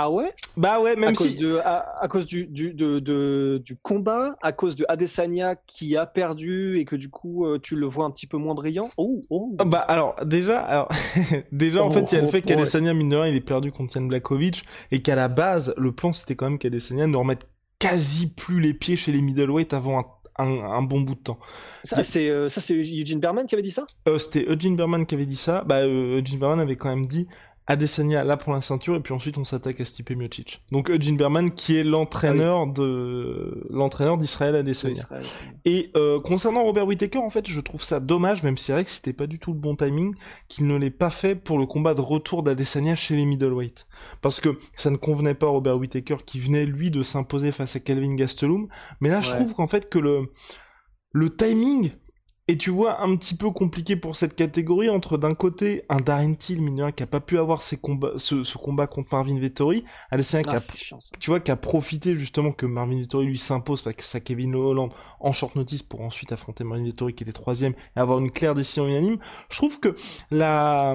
Ah 0.00 0.12
ouais? 0.12 0.32
Bah 0.56 0.80
ouais, 0.80 0.94
même 0.94 1.10
à 1.10 1.14
si. 1.14 1.24
Cause 1.24 1.36
de, 1.38 1.58
à, 1.64 2.06
cause 2.08 2.24
du, 2.24 2.46
du, 2.46 2.72
de, 2.72 3.00
de, 3.00 3.60
du 3.64 3.74
combat, 3.74 4.36
à 4.42 4.52
cause 4.52 4.76
de 4.76 4.84
Adesanya 4.88 5.56
qui 5.66 5.96
a 5.96 6.06
perdu 6.06 6.78
et 6.78 6.84
que 6.84 6.94
du 6.94 7.08
coup 7.08 7.44
euh, 7.44 7.58
tu 7.60 7.74
le 7.74 7.84
vois 7.86 8.04
un 8.04 8.12
petit 8.12 8.28
peu 8.28 8.36
moins 8.36 8.54
brillant? 8.54 8.90
Oh, 8.96 9.24
oh. 9.28 9.56
Ah 9.58 9.64
Bah 9.64 9.80
alors 9.80 10.14
déjà, 10.24 10.60
alors 10.60 10.88
déjà 11.52 11.82
en 11.82 11.90
fait 11.90 12.12
il 12.12 12.14
y 12.14 12.18
a 12.18 12.20
le 12.20 12.28
oh, 12.28 12.30
fait 12.30 12.44
oh, 12.44 12.46
qu'Adesanya 12.46 12.94
mine 12.94 13.08
de 13.08 13.16
rien, 13.16 13.32
il 13.32 13.36
est 13.36 13.40
perdu 13.40 13.72
contre 13.72 13.94
Jan 13.94 14.02
Blakovic 14.02 14.62
et 14.92 15.02
qu'à 15.02 15.16
la 15.16 15.26
base 15.26 15.74
le 15.76 15.90
plan 15.90 16.12
c'était 16.12 16.36
quand 16.36 16.48
même 16.48 16.60
qu'Adesanya 16.60 17.08
ne 17.08 17.16
remette 17.16 17.48
quasi 17.80 18.28
plus 18.28 18.60
les 18.60 18.74
pieds 18.74 18.94
chez 18.94 19.10
les 19.10 19.20
middleweight 19.20 19.74
avant 19.74 19.98
un, 19.98 20.04
un, 20.38 20.60
un 20.60 20.82
bon 20.82 21.00
bout 21.00 21.14
de 21.16 21.20
temps. 21.20 21.38
Ça 21.84 22.02
c'est 22.02 22.30
euh, 22.30 22.48
c'est 22.48 22.72
Eugene 22.74 23.20
Berman 23.20 23.46
qui 23.46 23.54
avait 23.54 23.62
dit 23.62 23.70
ça? 23.72 23.86
Euh, 24.06 24.18
c'était 24.18 24.46
Eugene 24.48 24.76
Berman 24.76 25.04
qui 25.04 25.14
avait 25.14 25.26
dit 25.26 25.36
ça. 25.36 25.64
Bah 25.64 25.78
euh, 25.78 26.18
Eugene 26.18 26.38
Berman 26.38 26.60
avait 26.60 26.76
quand 26.76 26.88
même 26.88 27.04
dit 27.04 27.26
Adesanya 27.68 28.24
là 28.24 28.36
pour 28.38 28.54
la 28.54 28.62
ceinture 28.62 28.96
et 28.96 29.00
puis 29.00 29.12
ensuite 29.12 29.36
on 29.36 29.44
s'attaque 29.44 29.80
à 29.80 29.84
Stipe 29.84 30.10
Miocic. 30.10 30.62
Donc 30.72 30.90
Eugene 30.90 31.16
Berman 31.16 31.50
qui 31.50 31.76
est 31.76 31.84
l'entraîneur 31.84 32.66
de 32.66 33.66
l'entraîneur 33.70 34.16
d'Israël 34.16 34.56
Adesanya. 34.56 35.04
Et 35.64 35.90
euh, 35.94 36.18
concernant 36.18 36.64
Robert 36.64 36.86
Whittaker, 36.86 37.18
en 37.18 37.30
fait, 37.30 37.48
je 37.48 37.60
trouve 37.60 37.84
ça 37.84 38.00
dommage, 38.00 38.42
même 38.42 38.56
si 38.56 38.64
c'est 38.64 38.72
vrai 38.72 38.84
que 38.84 38.90
c'était 38.90 39.12
pas 39.12 39.26
du 39.26 39.38
tout 39.38 39.52
le 39.52 39.58
bon 39.58 39.76
timing, 39.76 40.14
qu'il 40.48 40.66
ne 40.66 40.76
l'ait 40.76 40.90
pas 40.90 41.10
fait 41.10 41.34
pour 41.34 41.58
le 41.58 41.66
combat 41.66 41.92
de 41.92 42.00
retour 42.00 42.42
d'Adesanya 42.42 42.94
chez 42.94 43.16
les 43.16 43.26
middleweight. 43.26 43.86
Parce 44.22 44.40
que 44.40 44.58
ça 44.76 44.90
ne 44.90 44.96
convenait 44.96 45.34
pas 45.34 45.46
à 45.46 45.50
Robert 45.50 45.76
Whittaker 45.76 46.16
qui 46.24 46.40
venait, 46.40 46.64
lui, 46.64 46.90
de 46.90 47.02
s'imposer 47.02 47.52
face 47.52 47.76
à 47.76 47.80
Calvin 47.80 48.14
Gastelum. 48.14 48.68
Mais 49.00 49.10
là, 49.10 49.20
je 49.20 49.30
trouve 49.30 49.52
qu'en 49.54 49.68
fait 49.68 49.90
que 49.90 49.98
le, 49.98 50.32
le 51.12 51.36
timing 51.36 51.90
est, 52.48 52.56
tu 52.58 52.70
vois, 52.70 53.02
un 53.02 53.14
petit 53.16 53.36
peu 53.36 53.50
compliqué 53.50 53.96
pour 53.96 54.16
cette 54.16 54.34
catégorie 54.34 54.88
entre 54.90 55.18
d'un 55.18 55.34
côté 55.34 55.84
un 55.88 55.98
Darren 55.98 56.34
Till, 56.34 56.62
mine 56.62 56.76
de 56.76 56.82
rien, 56.82 56.92
qui 56.92 57.02
a 57.02 57.06
pas 57.06 57.20
pu 57.20 57.38
avoir 57.38 57.62
ses 57.62 57.76
combats, 57.78 58.12
ce, 58.16 58.42
ce 58.44 58.58
combat 58.58 58.86
contre 58.86 59.10
Marvin 59.12 59.38
Vettori, 59.38 59.84
Adesanya 60.10 60.44
qui 60.44 60.54
Ah, 60.54 60.56
a 60.56 60.60
c'est 60.60 60.76
chiant 60.76 60.98
ça. 61.00 61.16
tu 61.20 61.30
vois, 61.30 61.40
qui 61.40 61.50
a 61.50 61.56
profité 61.56 62.16
justement 62.16 62.52
que 62.52 62.66
Marvin 62.66 62.98
Vettori 63.00 63.26
lui 63.26 63.38
s'impose 63.38 63.82
face 63.82 64.14
à 64.14 64.20
Kevin 64.20 64.54
Holland 64.54 64.90
en 65.20 65.32
short 65.32 65.56
notice 65.56 65.82
pour 65.82 66.00
ensuite 66.02 66.32
affronter 66.32 66.64
Marvin 66.64 66.84
Vettori 66.84 67.14
qui 67.14 67.24
était 67.24 67.32
troisième 67.32 67.74
et 67.96 68.00
avoir 68.00 68.18
une 68.18 68.30
claire 68.30 68.54
décision 68.54 68.86
unanime. 68.88 69.18
Je 69.50 69.56
trouve 69.56 69.80
que 69.80 69.94
la, 70.30 70.94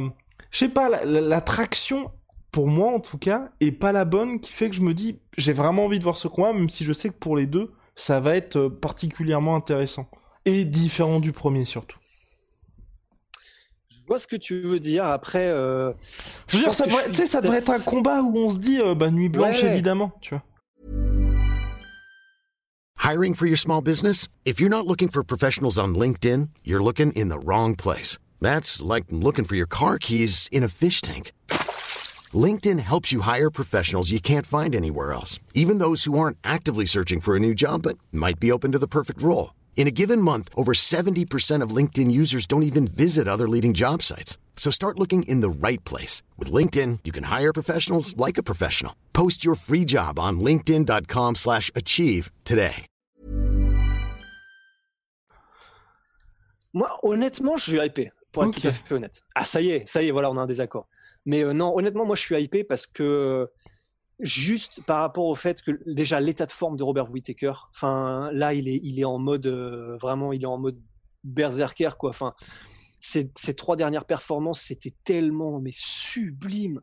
je 0.51 0.57
sais 0.57 0.69
pas, 0.69 0.89
la, 0.89 1.03
la- 1.05 1.21
la 1.21 1.41
traction, 1.41 2.11
pour 2.51 2.67
moi 2.67 2.93
en 2.93 2.99
tout 2.99 3.17
cas, 3.17 3.49
est 3.59 3.71
pas 3.71 3.91
la 3.91 4.05
bonne 4.05 4.39
qui 4.39 4.51
fait 4.51 4.69
que 4.69 4.75
je 4.75 4.81
me 4.81 4.93
dis, 4.93 5.19
j'ai 5.37 5.53
vraiment 5.53 5.85
envie 5.85 5.99
de 5.99 6.03
voir 6.03 6.17
ce 6.17 6.27
combat, 6.27 6.53
même 6.53 6.69
si 6.69 6.83
je 6.83 6.93
sais 6.93 7.09
que 7.09 7.15
pour 7.17 7.35
les 7.35 7.47
deux, 7.47 7.73
ça 7.95 8.19
va 8.19 8.35
être 8.35 8.57
euh, 8.57 8.69
particulièrement 8.69 9.55
intéressant. 9.55 10.07
Et 10.45 10.65
différent 10.65 11.19
du 11.19 11.31
premier 11.31 11.65
surtout. 11.65 11.97
Je 13.89 14.07
vois 14.07 14.19
ce 14.19 14.27
que 14.27 14.35
tu 14.35 14.61
veux 14.61 14.79
dire. 14.81 15.05
Après, 15.05 15.47
euh, 15.47 15.93
Je 16.47 16.57
veux 16.57 16.63
dire, 16.63 16.73
ça 16.73 16.85
devrait, 16.85 17.13
suis 17.13 17.27
ça 17.27 17.39
devrait 17.39 17.59
être 17.59 17.69
un 17.69 17.79
combat 17.79 18.21
où 18.21 18.35
on 18.37 18.49
se 18.51 18.57
dit, 18.57 18.79
euh, 18.81 18.95
bah, 18.95 19.09
nuit 19.09 19.29
blanche 19.29 19.63
Ouais. 19.63 19.73
évidemment, 19.73 20.11
tu 20.21 20.35
vois. 20.35 20.43
Hiring 23.01 23.33
for 23.33 23.45
your 23.47 23.57
small 23.57 23.81
business? 23.81 24.27
If 24.45 24.59
you're 24.59 24.69
not 24.69 24.85
looking 24.87 25.09
for 25.09 25.23
professionals 25.23 25.77
on 25.77 25.93
LinkedIn, 25.93 26.49
you're 26.63 26.83
looking 26.83 27.11
in 27.13 27.29
the 27.29 27.37
wrong 27.45 27.75
place. 27.75 28.17
That's 28.41 28.81
like 28.81 29.05
looking 29.09 29.45
for 29.45 29.55
your 29.55 29.67
car 29.67 29.97
keys 29.97 30.47
in 30.51 30.63
a 30.63 30.69
fish 30.69 31.01
tank. 31.01 31.31
LinkedIn 32.33 32.79
helps 32.79 33.11
you 33.11 33.21
hire 33.21 33.49
professionals 33.49 34.11
you 34.11 34.19
can't 34.19 34.45
find 34.45 34.73
anywhere 34.75 35.13
else, 35.13 35.39
even 35.53 35.79
those 35.79 36.05
who 36.05 36.17
aren't 36.17 36.37
actively 36.43 36.85
searching 36.85 37.19
for 37.21 37.35
a 37.35 37.39
new 37.39 37.53
job 37.53 37.83
but 37.83 37.97
might 38.11 38.39
be 38.39 38.51
open 38.51 38.71
to 38.71 38.79
the 38.79 38.87
perfect 38.87 39.21
role. 39.21 39.53
In 39.75 39.85
a 39.87 39.91
given 39.91 40.21
month, 40.21 40.49
over 40.55 40.71
70% 40.73 41.61
of 41.61 41.75
LinkedIn 41.75 42.09
users 42.09 42.45
don't 42.45 42.63
even 42.63 42.87
visit 42.87 43.27
other 43.27 43.49
leading 43.49 43.73
job 43.73 44.01
sites. 44.01 44.37
So 44.55 44.71
start 44.71 44.97
looking 44.99 45.23
in 45.23 45.41
the 45.41 45.49
right 45.49 45.83
place. 45.83 46.21
With 46.37 46.53
LinkedIn, 46.53 46.99
you 47.03 47.11
can 47.11 47.25
hire 47.25 47.51
professionals 47.51 48.15
like 48.15 48.37
a 48.37 48.43
professional. 48.43 48.95
Post 49.11 49.43
your 49.43 49.55
free 49.55 49.83
job 49.83 50.17
on 50.19 50.39
linkedin.com/achieve 50.39 51.35
slash 51.35 51.69
achieve 51.75 52.31
today. 52.45 52.85
moi, 56.73 56.89
honnêtement, 57.03 57.57
je 57.57 57.63
suis 57.71 57.79
hypé. 57.79 58.11
Pour 58.31 58.43
être 58.45 58.49
Ok. 58.49 58.61
tout 58.61 58.67
à 58.67 58.71
fait 58.71 58.95
honnête. 58.95 59.21
Ah, 59.35 59.45
ça 59.45 59.61
y 59.61 59.69
est, 59.69 59.87
ça 59.87 60.01
y 60.01 60.07
est, 60.07 60.11
voilà, 60.11 60.31
on 60.31 60.37
a 60.37 60.41
un 60.41 60.47
désaccord. 60.47 60.87
Mais 61.25 61.43
euh, 61.43 61.53
non, 61.53 61.75
honnêtement, 61.77 62.03
moi, 62.05 62.15
je 62.15 62.21
suis 62.21 62.35
hypé 62.41 62.63
parce 62.63 62.87
que 62.87 63.47
juste 64.23 64.83
par 64.85 65.01
rapport 65.01 65.25
au 65.25 65.35
fait 65.35 65.61
que 65.61 65.71
déjà 65.85 66.19
l'état 66.19 66.45
de 66.45 66.51
forme 66.51 66.77
de 66.77 66.83
Robert 66.83 67.11
Whittaker, 67.11 67.53
là, 67.81 68.53
il 68.53 68.67
est, 68.67 68.79
il 68.83 68.99
est 68.99 69.05
en 69.05 69.19
mode 69.19 69.45
euh, 69.45 69.97
vraiment, 69.97 70.33
il 70.33 70.43
est 70.43 70.47
en 70.47 70.57
mode 70.57 70.79
berserker 71.23 71.91
quoi. 71.99 72.09
Enfin, 72.09 72.33
ces, 72.99 73.31
ces 73.37 73.53
trois 73.53 73.75
dernières 73.75 74.05
performances, 74.05 74.61
c'était 74.61 74.93
tellement 75.03 75.59
mais 75.59 75.71
sublime. 75.73 76.79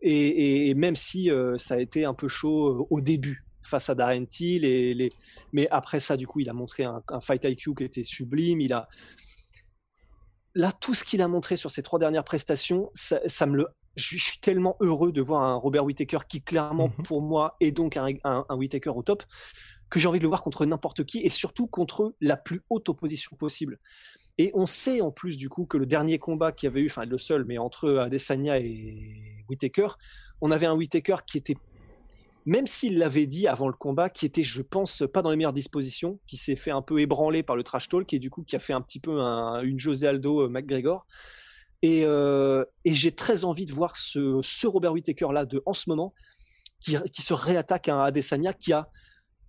Et, 0.00 0.68
et- 0.70 0.74
même 0.74 0.96
si 0.96 1.30
euh, 1.30 1.58
ça 1.58 1.74
a 1.74 1.78
été 1.78 2.04
un 2.04 2.14
peu 2.14 2.28
chaud 2.28 2.68
euh, 2.68 2.86
au 2.90 3.00
début 3.00 3.44
face 3.62 3.90
à 3.90 3.94
Darren 3.94 4.24
Till, 4.24 4.64
et 4.64 4.94
les... 4.94 5.12
mais 5.52 5.68
après 5.70 6.00
ça, 6.00 6.16
du 6.16 6.26
coup, 6.26 6.40
il 6.40 6.48
a 6.48 6.54
montré 6.54 6.84
un, 6.84 7.02
un 7.08 7.20
fight 7.20 7.44
IQ 7.44 7.74
qui 7.74 7.84
était 7.84 8.02
sublime. 8.04 8.60
Il 8.62 8.72
a 8.72 8.88
là 10.54 10.72
tout 10.72 10.94
ce 10.94 11.04
qu'il 11.04 11.20
a 11.20 11.28
montré 11.28 11.56
sur 11.56 11.70
ces 11.70 11.82
trois 11.82 11.98
dernières 11.98 12.24
prestations, 12.24 12.90
ça, 12.94 13.20
ça 13.26 13.44
me 13.46 13.56
le 13.56 13.66
je 13.98 14.16
suis 14.16 14.38
tellement 14.38 14.76
heureux 14.80 15.12
de 15.12 15.20
voir 15.20 15.42
un 15.44 15.54
Robert 15.56 15.84
Whittaker 15.84 16.18
qui 16.28 16.40
clairement 16.42 16.88
Mhm. 16.98 17.04
pour 17.04 17.20
moi 17.22 17.56
est 17.60 17.72
donc 17.72 17.96
un, 17.96 18.08
un, 18.24 18.46
un 18.48 18.56
Whittaker 18.56 18.90
au 18.90 19.02
top 19.02 19.24
que 19.90 19.98
j'ai 19.98 20.06
envie 20.08 20.18
de 20.18 20.24
le 20.24 20.28
voir 20.28 20.42
contre 20.42 20.64
n'importe 20.66 21.04
qui 21.04 21.18
et 21.20 21.28
surtout 21.30 21.66
contre 21.66 22.14
la 22.20 22.36
plus 22.36 22.62
haute 22.70 22.88
opposition 22.88 23.36
possible. 23.36 23.78
Et 24.36 24.50
on 24.54 24.66
sait 24.66 25.00
en 25.00 25.10
plus 25.10 25.36
du 25.36 25.48
coup 25.48 25.64
que 25.66 25.76
le 25.78 25.86
dernier 25.86 26.18
combat 26.18 26.52
qu'il 26.52 26.66
y 26.66 26.70
avait 26.70 26.80
eu, 26.82 26.86
enfin 26.86 27.04
le 27.06 27.18
seul, 27.18 27.44
mais 27.44 27.58
entre 27.58 27.96
Adesanya 27.96 28.58
et 28.58 29.44
Whittaker, 29.48 29.88
on 30.40 30.50
avait 30.50 30.66
un 30.66 30.74
Whittaker 30.74 31.16
qui 31.26 31.38
était, 31.38 31.56
même 32.44 32.66
s'il 32.66 32.98
l'avait 32.98 33.26
dit 33.26 33.48
avant 33.48 33.66
le 33.66 33.72
combat, 33.74 34.10
qui 34.10 34.26
était, 34.26 34.42
je 34.42 34.62
pense, 34.62 35.02
pas 35.12 35.22
dans 35.22 35.30
les 35.30 35.36
meilleures 35.36 35.52
dispositions, 35.54 36.20
qui 36.26 36.36
s'est 36.36 36.54
fait 36.56 36.70
un 36.70 36.82
peu 36.82 37.00
ébranler 37.00 37.42
par 37.42 37.56
le 37.56 37.62
trash 37.64 37.88
talk 37.88 38.12
et 38.12 38.18
du 38.18 38.30
coup 38.30 38.42
qui 38.44 38.56
a 38.56 38.58
fait 38.60 38.74
un 38.74 38.80
petit 38.82 39.00
peu 39.00 39.20
un- 39.20 39.62
une 39.62 39.78
José 39.78 40.06
Aldo 40.06 40.42
euh, 40.42 40.48
McGregor. 40.48 41.06
Et, 41.82 42.02
euh, 42.04 42.64
et 42.84 42.92
j'ai 42.92 43.12
très 43.12 43.44
envie 43.44 43.64
de 43.64 43.72
voir 43.72 43.96
ce, 43.96 44.66
Robert 44.66 44.92
Whittaker 44.92 45.28
là 45.32 45.46
en 45.64 45.72
ce 45.72 45.88
moment 45.88 46.12
qui, 46.80 47.22
se 47.22 47.34
réattaque 47.34 47.88
à 47.88 47.96
un 47.96 48.04
Adesanya 48.04 48.52
qui 48.52 48.72
a 48.72 48.88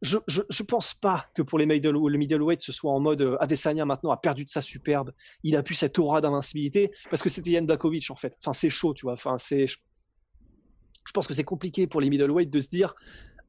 je, 0.01 0.17
je, 0.27 0.63
pense 0.63 0.93
pas 0.93 1.25
que 1.35 1.41
pour 1.41 1.59
les 1.59 1.65
middle, 1.65 1.91
le 1.91 2.17
middleweight 2.17 2.61
ce 2.61 2.71
soit 2.71 2.91
en 2.91 3.01
mode 3.01 3.21
euh, 3.21 3.37
Adesanya 3.41 3.85
maintenant 3.85 4.11
a 4.11 4.17
perdu 4.17 4.45
de 4.45 4.49
sa 4.49 4.61
superbe, 4.61 5.11
il 5.43 5.57
a 5.57 5.63
pu 5.63 5.73
cette 5.73 5.99
aura 5.99 6.21
d'invincibilité 6.21 6.91
parce 7.09 7.21
que 7.21 7.29
c'était 7.29 7.51
Yann 7.51 7.65
Blakovic 7.65 8.09
en 8.09 8.15
fait. 8.15 8.37
Enfin 8.39 8.53
c'est 8.53 8.69
chaud 8.69 8.93
tu 8.93 9.05
vois. 9.05 9.13
Enfin 9.13 9.37
c'est 9.37 9.67
je, 9.67 9.77
pense 11.13 11.27
que 11.27 11.33
c'est 11.33 11.43
compliqué 11.43 11.85
pour 11.85 11.99
les 11.99 12.09
middleweight 12.09 12.49
de 12.49 12.61
se 12.61 12.69
dire 12.69 12.95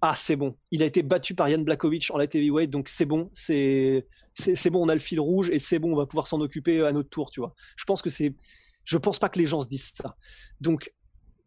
ah 0.00 0.14
c'est 0.16 0.34
bon, 0.34 0.56
il 0.72 0.82
a 0.82 0.86
été 0.86 1.02
battu 1.02 1.34
par 1.34 1.48
Yann 1.48 1.62
Blakovic 1.62 2.10
en 2.10 2.18
light 2.18 2.34
heavyweight 2.34 2.70
donc 2.70 2.88
c'est 2.88 3.06
bon, 3.06 3.30
c'est 3.32 4.08
c'est 4.34 4.70
bon, 4.70 4.84
on 4.84 4.88
a 4.88 4.94
le 4.94 5.00
fil 5.00 5.20
rouge 5.20 5.50
et 5.50 5.58
c'est 5.60 5.78
bon, 5.78 5.92
on 5.92 5.96
va 5.96 6.06
pouvoir 6.06 6.26
s'en 6.26 6.40
occuper 6.40 6.84
à 6.84 6.90
notre 6.90 7.10
tour 7.10 7.30
tu 7.30 7.40
vois. 7.40 7.54
Je 7.76 7.84
pense 7.84 8.02
que 8.02 8.10
c'est 8.10 8.34
je 8.90 8.98
pense 8.98 9.20
pas 9.20 9.28
que 9.28 9.38
les 9.38 9.46
gens 9.46 9.62
se 9.62 9.68
disent 9.68 9.92
ça. 9.94 10.16
Donc 10.60 10.92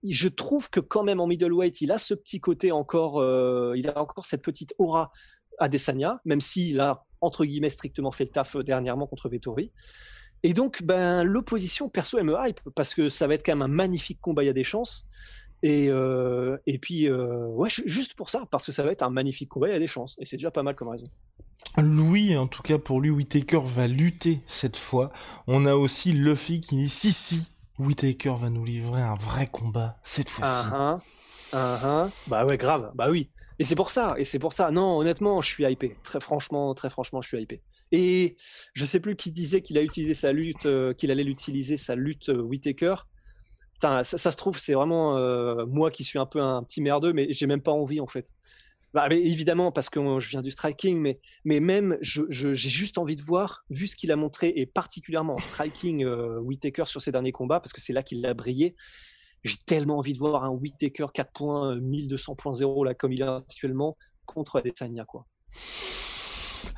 je 0.02 0.30
trouve 0.30 0.70
que 0.70 0.80
quand 0.80 1.04
même 1.04 1.20
en 1.20 1.28
middleweight, 1.28 1.82
il 1.82 1.92
a 1.92 1.98
ce 1.98 2.14
petit 2.14 2.40
côté 2.40 2.72
encore, 2.72 3.20
euh, 3.20 3.74
il 3.76 3.90
a 3.90 3.98
encore 4.00 4.26
cette 4.26 4.42
petite 4.42 4.74
aura 4.78 5.12
à 5.60 5.68
Desania, 5.68 6.22
même 6.24 6.40
s'il 6.40 6.80
a 6.80 7.06
entre 7.20 7.44
guillemets 7.44 7.70
strictement 7.70 8.12
fait 8.12 8.24
le 8.26 8.32
taf 8.32 8.56
euh, 8.56 8.64
dernièrement 8.64 9.08
contre 9.08 9.28
Vettori. 9.28 9.74
Et 10.44 10.54
donc, 10.54 10.84
ben 10.84 11.24
l'opposition 11.24 11.90
perso 11.90 12.18
elle 12.18 12.26
me 12.26 12.36
hype 12.40 12.62
parce 12.76 12.94
que 12.94 13.10
ça 13.10 13.28
va 13.28 13.34
être 13.34 13.46
quand 13.46 13.56
même 13.56 13.62
un 13.62 13.76
magnifique 13.76 14.22
combat, 14.22 14.44
il 14.44 14.48
y 14.48 14.50
a 14.50 14.54
des 14.54 14.64
chances. 14.64 15.06
Et, 15.64 15.88
euh, 15.90 16.58
puis, 16.82 17.10
ouais, 17.10 17.70
ju- 17.70 17.84
juste 17.86 18.16
pour 18.16 18.30
ça, 18.30 18.46
parce 18.52 18.66
que 18.66 18.72
ça 18.74 18.84
va 18.84 18.92
être 18.92 19.04
un 19.04 19.10
magnifique 19.10 19.50
combat, 19.50 19.70
il 19.70 19.74
y 19.74 19.76
a 19.76 19.80
des 19.80 19.88
chances. 19.88 20.16
Et 20.20 20.26
c'est 20.26 20.36
déjà 20.36 20.52
pas 20.52 20.64
mal 20.64 20.76
comme 20.76 20.90
raison. 20.90 21.10
Louis, 21.78 22.38
en 22.38 22.48
tout 22.48 22.62
cas 22.62 22.78
pour 22.78 23.02
lui, 23.02 23.10
Whitaker 23.10 23.62
va 23.64 23.88
lutter 23.88 24.42
cette 24.46 24.78
fois. 24.78 25.12
On 25.48 25.66
a 25.66 25.76
aussi 25.76 26.14
Luffy 26.14 26.62
qui 26.62 26.76
dit 26.76 26.90
si 26.90 27.12
si, 27.12 27.48
Whitaker 27.80 28.36
va 28.38 28.50
nous 28.50 28.64
livrer 28.64 29.02
un 29.02 29.16
vrai 29.16 29.48
combat 29.48 29.98
cette 30.04 30.30
fois-ci. 30.30 30.68
Ah, 30.72 31.00
ah, 31.52 31.58
ah, 31.58 31.80
ah. 31.84 32.10
Bah 32.28 32.46
ouais, 32.46 32.58
grave. 32.58 32.92
Bah 32.94 33.10
oui. 33.10 33.30
Et 33.60 33.64
c'est 33.64 33.76
pour 33.76 33.90
ça. 33.90 34.14
Et 34.18 34.26
c'est 34.26 34.40
pour 34.40 34.54
ça. 34.54 34.72
Non, 34.72 34.98
honnêtement, 34.98 35.42
je 35.42 35.50
suis 35.50 35.64
hypé. 35.64 35.94
Très 36.04 36.20
franchement, 36.20 36.74
très 36.76 36.90
franchement, 36.90 37.22
je 37.22 37.28
suis 37.28 37.42
hypé. 37.42 37.62
Et 37.92 38.36
je 38.74 38.86
sais 38.86 39.00
plus 39.00 39.16
qui 39.16 39.32
disait 39.32 39.62
qu'il 39.62 39.78
a 39.78 39.82
utilisé 39.82 40.14
sa 40.14 40.32
lutte, 40.32 40.66
euh, 40.66 40.94
qu'il 40.94 41.12
allait 41.12 41.24
l'utiliser 41.24 41.78
sa 41.78 41.96
lutte 41.96 42.30
euh, 42.30 42.42
Whitaker. 42.42 42.96
Ça 43.82 44.04
se 44.04 44.38
trouve, 44.38 44.58
c'est 44.58 44.74
vraiment 44.74 45.18
euh, 45.18 45.66
moi 45.66 45.92
qui 45.92 46.06
suis 46.06 46.18
un 46.18 46.26
peu 46.26 46.42
un 46.42 46.64
petit 46.64 46.80
merdeux, 46.80 47.12
mais 47.12 47.28
j'ai 47.32 47.48
même 47.48 47.62
pas 47.62 47.74
envie 47.74 48.00
en 48.00 48.08
fait. 48.08 48.32
Bah, 48.94 49.08
mais 49.10 49.20
évidemment, 49.20 49.72
parce 49.72 49.90
que 49.90 50.00
je 50.20 50.30
viens 50.30 50.44
du 50.44 50.52
striking, 50.52 51.00
mais, 51.00 51.20
mais 51.46 51.60
même, 51.60 51.98
je- 52.02 52.22
je- 52.30 52.54
j'ai 52.54 52.70
juste 52.70 53.00
envie 53.00 53.16
de 53.16 53.24
voir, 53.24 53.64
vu 53.72 53.88
ce 53.88 53.96
qu'il 53.96 54.12
a 54.12 54.16
montré, 54.16 54.54
et 54.56 54.68
particulièrement 54.68 55.34
en 55.36 55.40
striking 55.42 56.04
euh, 56.06 56.40
Whittaker 56.42 56.86
sur 56.86 57.02
ses 57.02 57.12
derniers 57.12 57.32
combats, 57.32 57.60
parce 57.60 57.74
que 57.74 57.82
c'est 57.82 57.94
là 57.94 58.04
qu'il 58.04 58.24
a 58.26 58.34
brillé. 58.36 58.76
J'ai 59.44 59.58
tellement 59.66 59.98
envie 59.98 60.14
de 60.14 60.20
voir 60.20 60.44
un 60.44 60.50
Whittaker 60.52 61.08
4 61.14 61.32
points, 61.34 61.72
euh, 61.76 61.82
1200.0, 61.82 62.84
là, 62.86 62.94
comme 62.94 63.12
il 63.14 63.22
est 63.22 63.24
actuellement, 63.28 63.98
contre 64.26 64.58
Adesanya, 64.60 65.06
quoi. 65.06 65.26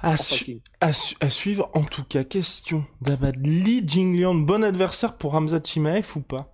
À, 0.01 0.13
En 0.13 0.17
su- 0.17 0.23
striking. 0.23 0.61
à 0.79 0.93
su- 0.93 1.15
à 1.19 1.29
suivre, 1.29 1.69
en 1.73 1.83
tout 1.83 2.03
cas, 2.05 2.23
question 2.23 2.85
d'Abad 3.01 3.35
Lee 3.45 3.83
Jingliang, 3.85 4.45
bon 4.45 4.63
adversaire 4.63 5.17
pour 5.17 5.35
Hamza 5.35 5.59
Chimaev 5.63 6.07
ou 6.15 6.21
pas? 6.21 6.51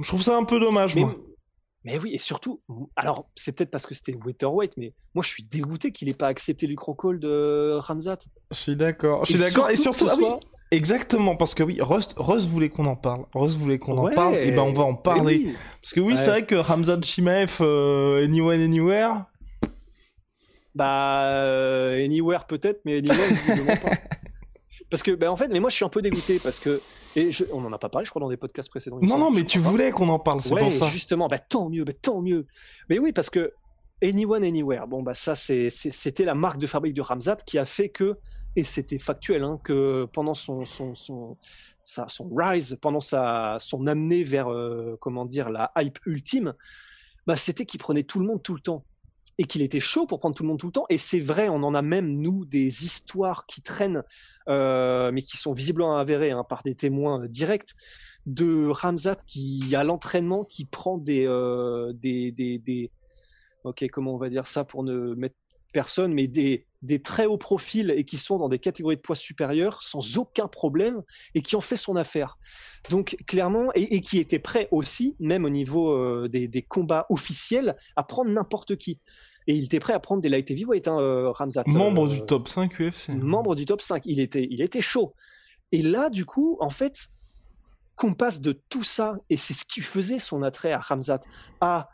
Je 0.00 0.06
trouve 0.06 0.22
ça 0.22 0.36
un 0.36 0.44
peu 0.44 0.60
dommage, 0.60 0.94
mais, 0.94 1.00
moi. 1.02 1.16
Mais 1.84 1.98
oui, 1.98 2.10
et 2.12 2.18
surtout, 2.18 2.60
alors 2.96 3.28
c'est 3.34 3.52
peut-être 3.52 3.70
parce 3.70 3.86
que 3.86 3.94
c'était 3.94 4.14
welterweight, 4.14 4.76
mais 4.76 4.92
moi 5.14 5.22
je 5.22 5.28
suis 5.28 5.44
dégoûté 5.44 5.92
qu'il 5.92 6.08
n'ait 6.08 6.14
pas 6.14 6.26
accepté 6.26 6.66
le 6.66 6.74
crocol 6.74 7.20
de 7.20 7.74
Ramzat. 7.78 8.18
Je 8.50 8.56
suis 8.56 8.76
d'accord. 8.76 9.24
Je 9.24 9.32
suis 9.32 9.40
d'accord. 9.40 9.70
Et 9.70 9.76
surtout, 9.76 10.06
ah 10.10 10.14
oui, 10.18 10.26
exactement, 10.72 11.36
parce 11.36 11.54
que 11.54 11.62
oui, 11.62 11.78
Rust, 11.80 12.14
Rust 12.16 12.48
voulait 12.48 12.68
qu'on 12.68 12.86
en 12.86 12.96
parle. 12.96 13.24
Rust 13.32 13.56
voulait 13.56 13.78
qu'on 13.78 13.96
en 13.96 14.10
parle. 14.10 14.34
Et 14.34 14.50
ben 14.50 14.62
on 14.62 14.72
va 14.72 14.84
en 14.84 14.94
parler. 14.94 15.54
Parce 15.80 15.94
que 15.94 16.00
oui, 16.00 16.16
c'est 16.16 16.30
vrai 16.30 16.44
que 16.44 16.56
Ramzat 16.56 17.00
Chimaev, 17.02 17.58
euh, 17.60 18.24
Anywhere 18.24 18.60
Anywhere. 18.60 19.24
Bah, 20.74 21.24
euh, 21.24 22.04
Anywhere 22.04 22.44
peut-être, 22.46 22.80
mais 22.84 22.98
Anywhere 22.98 23.28
visiblement 23.28 23.76
pas. 23.76 23.90
Parce 24.90 25.02
que, 25.02 25.10
ben 25.10 25.28
en 25.28 25.36
fait, 25.36 25.48
mais 25.48 25.60
moi 25.60 25.70
je 25.70 25.76
suis 25.76 25.84
un 25.84 25.90
peu 25.90 26.00
dégoûté 26.00 26.40
parce 26.42 26.58
que 26.58 26.80
et 27.18 27.30
on 27.52 27.60
n'en 27.60 27.72
a 27.72 27.78
pas 27.78 27.88
parlé, 27.88 28.04
je 28.04 28.10
crois, 28.10 28.20
dans 28.20 28.28
des 28.28 28.36
podcasts 28.36 28.70
précédents. 28.70 28.98
Non, 29.02 29.18
non, 29.18 29.30
mais 29.30 29.44
tu 29.44 29.58
voulais 29.58 29.90
qu'on 29.90 30.08
en 30.08 30.18
parle, 30.18 30.40
c'est 30.40 30.56
pour 30.56 30.72
ça. 30.72 30.88
justement, 30.88 31.28
bah, 31.28 31.38
tant 31.38 31.68
mieux, 31.68 31.84
bah, 31.84 31.92
tant 32.00 32.22
mieux. 32.22 32.46
Mais 32.88 32.98
oui, 32.98 33.12
parce 33.12 33.30
que 33.30 33.52
Anyone 34.02 34.44
Anywhere, 34.44 34.86
bon, 34.86 35.02
bah, 35.02 35.14
ça, 35.14 35.34
c'était 35.34 36.24
la 36.24 36.34
marque 36.34 36.58
de 36.58 36.66
fabrique 36.66 36.94
de 36.94 37.02
Ramzat 37.02 37.36
qui 37.36 37.58
a 37.58 37.64
fait 37.64 37.88
que, 37.88 38.16
et 38.56 38.64
c'était 38.64 38.98
factuel, 38.98 39.42
hein, 39.42 39.58
que 39.62 40.06
pendant 40.12 40.34
son, 40.34 40.64
son, 40.64 40.94
son, 40.94 41.36
son 41.82 42.28
rise, 42.34 42.78
pendant 42.80 43.00
sa, 43.00 43.56
son 43.60 43.86
amenée 43.86 44.24
vers, 44.24 44.48
euh, 44.48 44.96
comment 45.00 45.24
dire, 45.24 45.50
la 45.50 45.72
hype 45.76 45.98
ultime, 46.06 46.54
bah, 47.26 47.36
c'était 47.36 47.66
qu'il 47.66 47.80
prenait 47.80 48.04
tout 48.04 48.20
le 48.20 48.26
monde 48.26 48.42
tout 48.42 48.54
le 48.54 48.60
temps 48.60 48.84
et 49.38 49.44
qu'il 49.44 49.62
était 49.62 49.80
chaud 49.80 50.06
pour 50.06 50.18
prendre 50.18 50.36
tout 50.36 50.42
le 50.42 50.48
monde 50.48 50.58
tout 50.58 50.66
le 50.66 50.72
temps. 50.72 50.86
Et 50.88 50.98
c'est 50.98 51.20
vrai, 51.20 51.48
on 51.48 51.62
en 51.62 51.74
a 51.74 51.82
même, 51.82 52.10
nous, 52.14 52.44
des 52.44 52.84
histoires 52.84 53.46
qui 53.46 53.62
traînent, 53.62 54.02
euh, 54.48 55.10
mais 55.12 55.22
qui 55.22 55.36
sont 55.36 55.52
visiblement 55.52 55.96
avérées 55.96 56.32
hein, 56.32 56.44
par 56.48 56.62
des 56.64 56.74
témoins 56.74 57.26
directs, 57.28 57.74
de 58.26 58.66
Ramzat 58.66 59.16
qui, 59.26 59.74
à 59.74 59.84
l'entraînement, 59.84 60.44
qui 60.44 60.64
prend 60.64 60.98
des, 60.98 61.26
euh, 61.26 61.92
des, 61.94 62.32
des, 62.32 62.58
des, 62.58 62.90
ok, 63.64 63.86
comment 63.90 64.14
on 64.14 64.18
va 64.18 64.28
dire 64.28 64.46
ça 64.46 64.64
pour 64.64 64.82
ne 64.82 65.14
mettre 65.14 65.36
personne, 65.72 66.12
mais 66.12 66.26
des, 66.26 66.66
des 66.82 67.02
très 67.02 67.26
hauts 67.26 67.38
profils 67.38 67.90
et 67.90 68.04
qui 68.04 68.16
sont 68.16 68.38
dans 68.38 68.48
des 68.48 68.58
catégories 68.58 68.96
de 68.96 69.00
poids 69.00 69.16
supérieures 69.16 69.82
sans 69.82 70.18
aucun 70.18 70.46
problème 70.46 71.00
et 71.34 71.42
qui 71.42 71.56
ont 71.56 71.60
fait 71.60 71.76
son 71.76 71.96
affaire. 71.96 72.38
Donc 72.90 73.16
clairement, 73.26 73.70
et, 73.74 74.00
qui 74.00 74.18
était 74.18 74.38
prêt 74.38 74.68
aussi, 74.70 75.16
même 75.18 75.44
au 75.44 75.50
niveau 75.50 75.92
euh, 75.92 76.28
des, 76.28 76.46
des, 76.46 76.62
combats 76.62 77.06
officiels, 77.10 77.76
à 77.96 78.04
prendre 78.04 78.30
n'importe 78.30 78.76
qui. 78.76 79.00
Et 79.48 79.54
il 79.54 79.64
était 79.64 79.80
prêt 79.80 79.94
à 79.94 79.98
prendre 79.98 80.22
des 80.22 80.28
light 80.28 80.50
heavyweight, 80.50 80.88
hein, 80.88 81.00
euh, 81.00 81.30
Ramzat. 81.30 81.64
Membre 81.66 82.06
euh, 82.06 82.10
du 82.10 82.26
top 82.26 82.48
5 82.48 82.80
UFC. 82.80 83.08
Membre 83.08 83.54
du 83.54 83.64
top 83.64 83.80
5. 83.80 84.02
Il 84.04 84.20
était, 84.20 84.46
il 84.50 84.60
était 84.60 84.82
chaud. 84.82 85.14
Et 85.72 85.82
là, 85.82 86.10
du 86.10 86.24
coup, 86.24 86.58
en 86.60 86.70
fait, 86.70 87.08
qu'on 87.96 88.14
passe 88.14 88.40
de 88.40 88.52
tout 88.68 88.84
ça, 88.84 89.16
et 89.30 89.36
c'est 89.36 89.54
ce 89.54 89.64
qui 89.64 89.80
faisait 89.80 90.18
son 90.18 90.42
attrait 90.42 90.72
à 90.72 90.78
Ramzat, 90.78 91.20
à 91.60 91.88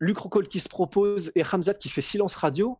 Luc 0.00 0.16
Rockhold 0.18 0.48
qui 0.48 0.60
se 0.60 0.68
propose 0.68 1.32
et 1.34 1.42
Ramzat 1.42 1.74
qui 1.74 1.88
fait 1.88 2.00
silence 2.00 2.36
radio, 2.36 2.78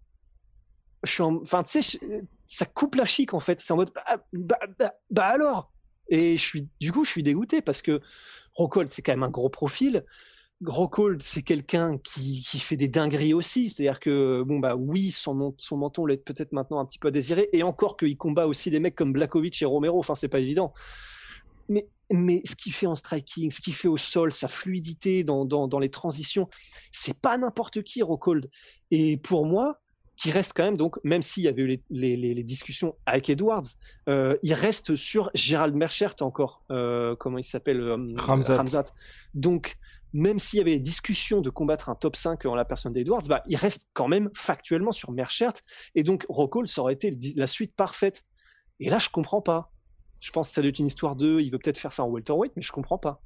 sais, 1.04 1.98
ça 2.46 2.66
coupe 2.66 2.94
la 2.94 3.04
chic 3.04 3.34
en 3.34 3.40
fait. 3.40 3.60
C'est 3.60 3.72
en 3.72 3.76
mode, 3.76 3.90
bah, 3.94 4.24
bah, 4.32 4.58
bah, 4.78 4.92
bah, 5.10 5.26
alors. 5.26 5.72
Et 6.10 6.38
je 6.38 6.42
suis, 6.42 6.68
du 6.80 6.90
coup, 6.90 7.04
je 7.04 7.10
suis 7.10 7.22
dégoûté 7.22 7.60
parce 7.60 7.82
que 7.82 8.00
Rockhold, 8.54 8.88
c'est 8.88 9.02
quand 9.02 9.12
même 9.12 9.22
un 9.22 9.30
gros 9.30 9.50
profil. 9.50 10.04
Rockhold, 10.64 11.22
c'est 11.22 11.42
quelqu'un 11.42 11.98
qui, 11.98 12.42
qui, 12.42 12.58
fait 12.58 12.76
des 12.76 12.88
dingueries 12.88 13.34
aussi. 13.34 13.68
C'est-à-dire 13.68 14.00
que, 14.00 14.42
bon, 14.42 14.58
bah 14.58 14.74
oui, 14.74 15.10
son, 15.10 15.54
son 15.58 15.76
menton 15.76 16.06
l'est 16.06 16.24
peut-être 16.24 16.52
maintenant 16.52 16.80
un 16.80 16.86
petit 16.86 16.98
peu 16.98 17.10
désiré. 17.10 17.48
Et 17.52 17.62
encore 17.62 17.96
qu'il 17.96 18.16
combat 18.16 18.46
aussi 18.46 18.70
des 18.70 18.80
mecs 18.80 18.94
comme 18.94 19.12
Blakovic 19.12 19.60
et 19.60 19.66
Romero. 19.66 19.98
Enfin, 19.98 20.14
c'est 20.14 20.28
pas 20.28 20.40
évident. 20.40 20.72
Mais 21.68 21.86
mais 22.10 22.40
ce 22.44 22.56
qu'il 22.56 22.72
fait 22.72 22.86
en 22.86 22.94
striking, 22.94 23.50
ce 23.50 23.60
qu'il 23.60 23.74
fait 23.74 23.88
au 23.88 23.96
sol, 23.96 24.32
sa 24.32 24.48
fluidité 24.48 25.24
dans, 25.24 25.44
dans, 25.44 25.78
les 25.78 25.90
transitions, 25.90 26.48
c'est 26.90 27.20
pas 27.20 27.36
n'importe 27.36 27.82
qui, 27.82 28.02
Rockhold. 28.02 28.50
Et 28.90 29.18
pour 29.18 29.44
moi, 29.44 29.80
qui 30.18 30.32
reste 30.32 30.52
quand 30.54 30.64
même, 30.64 30.76
donc, 30.76 30.98
même 31.04 31.22
s'il 31.22 31.44
y 31.44 31.48
avait 31.48 31.62
eu 31.62 31.80
les, 31.90 32.16
les, 32.16 32.42
discussions 32.42 32.96
avec 33.06 33.30
Edwards, 33.30 33.64
euh, 34.08 34.36
il 34.42 34.52
reste 34.52 34.96
sur 34.96 35.30
Gérald 35.32 35.76
Merchert 35.76 36.16
encore, 36.22 36.64
euh, 36.72 37.14
comment 37.14 37.38
il 37.38 37.44
s'appelle 37.44 37.80
euh, 37.80 38.06
Ramzat. 38.16 38.84
Donc, 39.34 39.76
même 40.12 40.40
s'il 40.40 40.58
y 40.58 40.60
avait 40.60 40.72
les 40.72 40.80
discussions 40.80 41.40
de 41.40 41.50
combattre 41.50 41.88
un 41.88 41.94
top 41.94 42.16
5 42.16 42.46
en 42.46 42.56
la 42.56 42.64
personne 42.64 42.92
d'Edwards, 42.92 43.22
bah, 43.28 43.44
il 43.46 43.54
reste 43.54 43.86
quand 43.92 44.08
même 44.08 44.28
factuellement 44.34 44.90
sur 44.90 45.12
Merchert. 45.12 45.52
Et 45.94 46.02
donc, 46.02 46.26
Rockhold, 46.28 46.68
ça 46.68 46.80
aurait 46.80 46.94
été 46.94 47.16
la 47.36 47.46
suite 47.46 47.76
parfaite. 47.76 48.24
Et 48.80 48.90
là, 48.90 48.98
je 48.98 49.10
comprends 49.10 49.40
pas. 49.40 49.72
Je 50.18 50.32
pense 50.32 50.48
que 50.48 50.54
ça 50.54 50.62
doit 50.62 50.70
être 50.70 50.80
une 50.80 50.88
histoire 50.88 51.14
de, 51.14 51.38
il 51.38 51.52
veut 51.52 51.58
peut-être 51.58 51.78
faire 51.78 51.92
ça 51.92 52.02
en 52.02 52.08
welterweight, 52.08 52.52
mais 52.56 52.62
je 52.62 52.72
comprends 52.72 52.98
pas. 52.98 53.22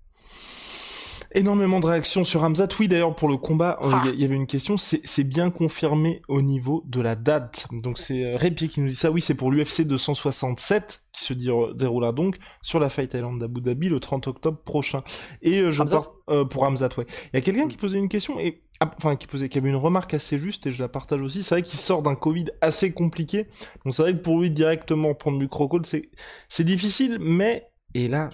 Énormément 1.34 1.80
de 1.80 1.86
réactions 1.86 2.24
sur 2.24 2.44
Hamzat. 2.44 2.68
Oui, 2.78 2.88
d'ailleurs, 2.88 3.14
pour 3.14 3.28
le 3.28 3.36
combat, 3.36 3.78
euh, 3.82 3.90
ah. 3.92 4.04
il 4.12 4.20
y 4.20 4.24
avait 4.24 4.36
une 4.36 4.46
question. 4.46 4.76
C'est 4.76 5.24
bien 5.24 5.50
confirmé 5.50 6.20
au 6.28 6.42
niveau 6.42 6.82
de 6.86 7.00
la 7.00 7.14
date. 7.14 7.66
Donc 7.72 7.98
c'est 7.98 8.24
euh, 8.24 8.36
Répier 8.36 8.68
qui 8.68 8.80
nous 8.80 8.88
dit 8.88 8.94
ça. 8.94 9.10
Oui, 9.10 9.22
c'est 9.22 9.34
pour 9.34 9.50
l'UFC 9.50 9.82
267 9.82 11.00
qui 11.12 11.24
se 11.24 11.32
déroulera 11.32 12.12
donc 12.12 12.36
sur 12.62 12.80
la 12.80 12.88
Fight 12.88 13.12
Island 13.14 13.38
d'Abu 13.38 13.60
Dhabi 13.60 13.88
le 13.88 14.00
30 14.00 14.28
octobre 14.28 14.58
prochain. 14.58 15.02
Et 15.42 15.60
euh, 15.60 15.72
je 15.72 15.82
pars 15.82 16.12
pour 16.48 16.64
Hamzat, 16.64 16.90
ouais. 16.98 17.06
Il 17.32 17.36
y 17.36 17.38
a 17.38 17.40
quelqu'un 17.40 17.68
qui 17.68 17.76
posait 17.76 17.98
une 17.98 18.08
question 18.08 18.38
et 18.40 18.62
ah, 18.80 18.90
enfin 18.96 19.16
qui 19.16 19.26
posait 19.26 19.48
qui 19.48 19.58
avait 19.58 19.68
une 19.68 19.76
remarque 19.76 20.12
assez 20.14 20.38
juste 20.38 20.66
et 20.66 20.72
je 20.72 20.82
la 20.82 20.88
partage 20.88 21.22
aussi. 21.22 21.42
C'est 21.42 21.54
vrai 21.54 21.62
qu'il 21.62 21.78
sort 21.78 22.02
d'un 22.02 22.14
Covid 22.14 22.46
assez 22.60 22.92
compliqué. 22.92 23.46
Donc 23.84 23.94
c'est 23.94 24.02
vrai 24.02 24.12
que 24.12 24.18
pour 24.18 24.40
lui 24.40 24.50
directement 24.50 25.14
prendre 25.14 25.38
du 25.38 25.48
crocodile, 25.48 25.86
c'est 25.86 26.10
c'est 26.48 26.64
difficile, 26.64 27.18
mais 27.20 27.71
et 27.94 28.08
là, 28.08 28.30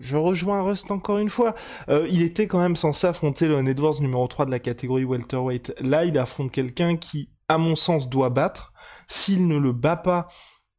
je, 0.00 0.16
rejoins 0.16 0.60
Rust 0.62 0.90
encore 0.90 1.18
une 1.18 1.30
fois. 1.30 1.54
Euh, 1.88 2.06
il 2.10 2.22
était 2.22 2.46
quand 2.46 2.60
même 2.60 2.76
censé 2.76 3.06
affronter 3.06 3.48
le 3.48 3.66
Edwards 3.66 4.00
numéro 4.00 4.26
3 4.26 4.46
de 4.46 4.50
la 4.50 4.58
catégorie 4.58 5.04
welterweight. 5.04 5.74
Là, 5.80 6.04
il 6.04 6.18
affronte 6.18 6.50
quelqu'un 6.50 6.96
qui, 6.96 7.30
à 7.48 7.56
mon 7.56 7.74
sens, 7.74 8.10
doit 8.10 8.30
battre. 8.30 8.72
S'il 9.08 9.46
ne 9.46 9.56
le 9.56 9.72
bat 9.72 9.96
pas, 9.96 10.28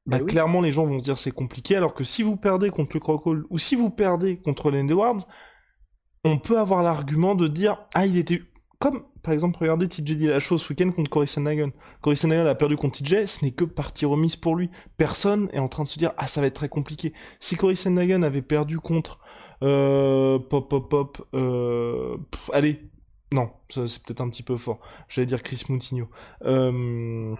bah, 0.05 0.19
bah 0.19 0.25
clairement, 0.25 0.61
les 0.61 0.71
gens 0.71 0.85
vont 0.85 0.99
se 0.99 1.03
dire 1.03 1.17
c'est 1.17 1.31
compliqué. 1.31 1.75
Alors 1.75 1.93
que 1.93 2.03
si 2.03 2.21
vous 2.21 2.37
perdez 2.37 2.69
contre 2.69 2.91
le 2.93 2.99
Crocodile 2.99 3.43
ou 3.49 3.57
si 3.57 3.75
vous 3.75 3.89
perdez 3.89 4.37
contre 4.37 4.69
le 4.69 4.79
Edwards, 4.79 5.25
on 6.23 6.37
peut 6.37 6.59
avoir 6.59 6.83
l'argument 6.83 7.35
de 7.35 7.47
dire 7.47 7.85
ah 7.93 8.05
il 8.05 8.17
était 8.17 8.41
comme 8.83 9.03
par 9.21 9.33
exemple, 9.33 9.57
regardez 9.61 9.87
TJ 9.87 10.01
dit 10.01 10.27
la 10.27 10.41
chose 10.41 10.61
ce 10.61 10.73
week-end 10.73 10.91
contre 10.91 11.09
Cory 11.09 11.25
Sandhagen. 11.25 11.69
Cory 12.01 12.17
Sandhagen 12.17 12.45
a 12.45 12.53
perdu 12.53 12.75
contre 12.75 13.01
TJ, 13.01 13.27
ce 13.27 13.45
n'est 13.45 13.51
que 13.51 13.63
partie 13.63 14.05
remise 14.05 14.35
pour 14.35 14.57
lui. 14.57 14.69
Personne 14.97 15.47
est 15.53 15.59
en 15.59 15.69
train 15.69 15.83
de 15.83 15.87
se 15.87 15.97
dire, 15.97 16.11
ah, 16.17 16.27
ça 16.27 16.41
va 16.41 16.47
être 16.47 16.55
très 16.55 16.67
compliqué. 16.67 17.13
Si 17.39 17.55
Cory 17.55 17.77
Sandhagen 17.77 18.23
avait 18.23 18.41
perdu 18.41 18.79
contre, 18.79 19.19
euh, 19.61 20.37
pop, 20.37 20.69
pop, 20.69 20.89
pop, 20.89 21.25
euh, 21.33 22.17
allez, 22.51 22.81
non, 23.33 23.49
c'est 23.69 24.03
peut-être 24.03 24.21
un 24.21 24.29
petit 24.29 24.43
peu 24.43 24.57
fort. 24.57 24.79
J'allais 25.09 25.25
dire 25.25 25.41
Chris 25.41 25.63
Moutinho. 25.67 26.07
Euh... 26.45 27.35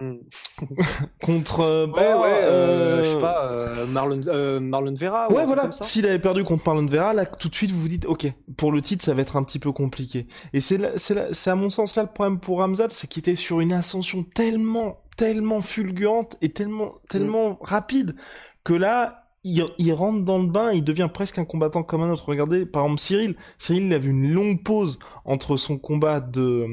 Contre. 1.22 1.60
Euh, 1.60 1.86
ouais, 1.86 2.14
ouais, 2.14 2.42
euh, 2.42 3.04
je 3.04 3.10
sais 3.12 3.20
pas, 3.20 3.86
Marlon, 3.86 4.60
Marlon 4.60 4.94
Vera. 4.94 5.32
Ouais, 5.32 5.46
voilà. 5.46 5.70
S'il 5.70 6.06
avait 6.06 6.18
perdu 6.18 6.42
contre 6.42 6.64
Marlon 6.66 6.86
Vera, 6.86 7.12
là, 7.12 7.26
tout 7.26 7.48
de 7.48 7.54
suite, 7.54 7.70
vous 7.70 7.80
vous 7.80 7.88
dites, 7.88 8.06
ok, 8.06 8.26
pour 8.56 8.72
le 8.72 8.82
titre, 8.82 9.04
ça 9.04 9.14
va 9.14 9.22
être 9.22 9.36
un 9.36 9.44
petit 9.44 9.60
peu 9.60 9.70
compliqué. 9.70 10.26
Et 10.52 10.60
c'est, 10.60 10.98
c'est, 10.98 11.50
à 11.50 11.54
mon 11.54 11.70
sens 11.70 11.94
là 11.94 12.02
le 12.02 12.08
problème 12.08 12.40
pour 12.40 12.58
Ramzat, 12.58 12.88
c'est 12.90 13.06
qu'il 13.06 13.20
était 13.20 13.36
sur 13.36 13.60
une 13.60 13.72
ascension 13.72 14.24
tellement, 14.24 14.98
tellement 15.16 15.60
fulgurante 15.60 16.36
et 16.42 16.48
tellement, 16.48 16.94
tellement 17.08 17.50
hmm. 17.50 17.56
rapide 17.60 18.16
que 18.64 18.72
là, 18.72 19.23
il, 19.44 19.92
rentre 19.92 20.24
dans 20.24 20.38
le 20.38 20.46
bain, 20.46 20.72
il 20.72 20.82
devient 20.82 21.10
presque 21.12 21.38
un 21.38 21.44
combattant 21.44 21.82
comme 21.82 22.02
un 22.02 22.10
autre. 22.10 22.26
Regardez, 22.26 22.64
par 22.64 22.84
exemple, 22.84 23.00
Cyril. 23.00 23.36
Cyril, 23.58 23.84
il 23.84 23.92
avait 23.92 24.08
une 24.08 24.32
longue 24.32 24.62
pause 24.62 24.98
entre 25.26 25.58
son 25.58 25.76
combat 25.76 26.20
de 26.20 26.66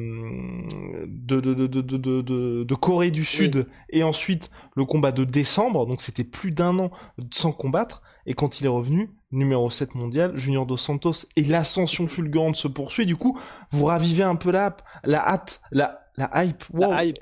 de 1.05 1.41
de 1.41 1.53
de 1.53 1.67
de 1.67 1.97
de, 1.97 2.63
de, 2.63 2.75
Corée 2.75 3.12
du 3.12 3.25
Sud 3.25 3.67
et 3.89 4.03
ensuite 4.03 4.49
le 4.75 4.86
combat 4.86 5.12
de 5.12 5.25
décembre. 5.25 5.86
Donc 5.86 6.01
c'était 6.01 6.23
plus 6.23 6.51
d'un 6.51 6.79
an 6.79 6.91
sans 7.31 7.51
combattre. 7.51 8.01
Et 8.25 8.34
quand 8.34 8.62
il 8.62 8.65
est 8.65 8.69
revenu, 8.69 9.10
numéro 9.31 9.69
7 9.69 9.95
mondial, 9.95 10.38
Junior 10.38 10.65
Dos 10.65 10.77
Santos, 10.77 11.25
et 11.36 11.43
l'ascension 11.43 12.07
fulgurante 12.07 12.55
se 12.55 12.67
poursuit. 12.67 13.05
Du 13.05 13.15
coup, 13.15 13.38
vous 13.71 13.86
ravivez 13.86 14.23
un 14.23 14.36
peu 14.36 14.51
la, 14.51 14.77
la 15.03 15.27
hâte, 15.27 15.62
la 15.71 16.01
la 16.17 16.43
hype. 16.43 16.63
La 16.74 17.06
hype. 17.06 17.17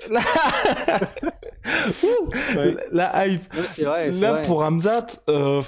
La, 2.92 3.26
hype. 3.26 3.42
c'est 3.66 3.84
vrai. 3.84 4.10
Là, 4.10 4.32
vrai. 4.32 4.42
pour 4.42 4.62
Hamzat, 4.62 5.06
euh, 5.28 5.62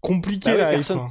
compliqué 0.00 0.50
bah 0.52 0.56
la 0.58 0.76
hype. 0.76 0.90
Hein. 0.90 1.08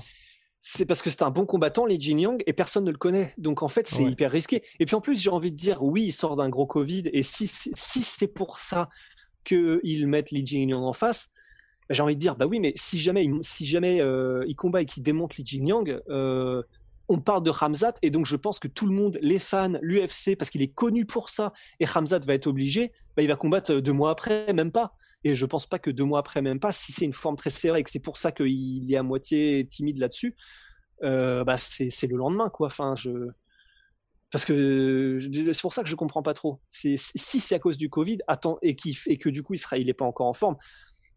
C'est 0.62 0.86
parce 0.86 1.02
que 1.02 1.10
c'est 1.10 1.24
un 1.24 1.32
bon 1.32 1.46
combattant, 1.46 1.86
Lee 1.86 2.00
Jin 2.00 2.20
Yang, 2.20 2.44
et 2.46 2.54
personne 2.54 2.84
ne 2.84 2.92
le 2.92 2.98
connaît. 2.98 3.34
Donc 3.38 3.64
en 3.64 3.68
fait, 3.68 3.88
c'est 3.88 4.04
hyper 4.04 4.30
risqué. 4.30 4.62
Et 4.80 4.86
puis 4.86 4.96
en 4.96 5.02
plus, 5.02 5.20
j'ai 5.20 5.30
envie 5.30 5.52
de 5.52 5.58
dire, 5.58 5.82
oui, 5.82 6.04
il 6.04 6.12
sort 6.12 6.36
d'un 6.36 6.50
gros 6.50 6.68
Covid, 6.68 7.10
et 7.14 7.24
si, 7.24 7.48
si 7.48 8.02
c'est 8.02 8.28
pour 8.28 8.60
ça 8.60 8.90
qu'ils 9.46 10.08
mettent 10.08 10.32
Lee 10.32 10.46
Jin 10.46 10.70
Yang 10.70 10.84
en 10.84 10.94
face, 10.94 11.30
bah, 11.88 11.96
j'ai 11.96 12.04
envie 12.04 12.16
de 12.16 12.20
dire, 12.20 12.36
bah 12.36 12.46
oui, 12.46 12.60
mais 12.60 12.74
si 12.76 13.00
jamais, 13.00 13.28
si 13.42 13.66
jamais 13.66 14.00
euh, 14.02 14.44
il 14.48 14.56
combat 14.56 14.82
et 14.82 14.86
qu'il 14.86 15.02
démonte 15.02 15.38
Lee 15.38 15.46
Jin 15.46 15.66
Yang, 15.66 16.02
euh, 16.10 16.62
on 17.10 17.20
parle 17.20 17.44
de 17.44 17.50
Ramzat 17.50 17.94
et 18.02 18.12
donc 18.12 18.26
je 18.26 18.36
pense 18.36 18.60
que 18.60 18.68
tout 18.68 18.86
le 18.86 18.94
monde, 18.94 19.18
les 19.22 19.40
fans, 19.40 19.74
l'UFC, 19.82 20.36
parce 20.38 20.50
qu'il 20.50 20.62
est 20.62 20.74
connu 20.74 21.06
pour 21.06 21.30
ça 21.30 21.52
et 21.80 21.86
Ramzat 21.86 22.20
va 22.20 22.36
être 22.36 22.48
obligé, 22.48 22.94
bah, 23.18 23.24
il 23.24 23.28
va 23.28 23.36
combattre 23.36 23.74
deux 23.74 23.92
mois 23.92 24.12
après, 24.12 24.54
même 24.54 24.72
pas. 24.72 24.94
Et 25.24 25.36
je 25.36 25.46
pense 25.46 25.66
pas 25.66 25.80
que 25.80 25.90
deux 25.90 26.06
mois 26.06 26.20
après, 26.20 26.42
même 26.42 26.60
pas, 26.60 26.72
si 26.72 26.92
c'est 26.92 27.06
une 27.06 27.14
forme 27.14 27.36
très 27.36 27.50
serrée 27.50 27.80
et 27.80 27.84
que 27.84 27.90
c'est 27.90 28.00
pour 28.00 28.18
ça 28.18 28.32
qu'il 28.32 28.92
est 28.92 28.96
à 28.96 29.04
moitié 29.04 29.68
timide 29.68 29.98
là-dessus, 29.98 30.36
euh, 31.04 31.44
bah 31.44 31.58
c'est 31.58 32.08
le 32.08 32.16
lendemain, 32.16 32.50
quoi. 32.50 32.70
Parce 34.32 34.46
que 34.46 35.18
c'est 35.20 35.62
pour 35.62 35.74
ça 35.74 35.82
que 35.84 35.90
je 35.90 35.96
comprends 35.96 36.22
pas 36.22 36.34
trop. 36.34 36.62
Si 36.70 36.98
c'est 36.98 37.56
à 37.56 37.60
cause 37.60 37.78
du 37.78 37.90
Covid, 37.90 38.20
attends, 38.28 38.60
et, 38.62 38.78
et 39.08 39.18
que 39.18 39.30
du 39.30 39.44
coup 39.44 39.56
il 39.56 39.60
sera, 39.60 39.78
il 39.78 39.94
pas 39.94 40.06
encore 40.06 40.28
en 40.28 40.34
forme, 40.34 40.56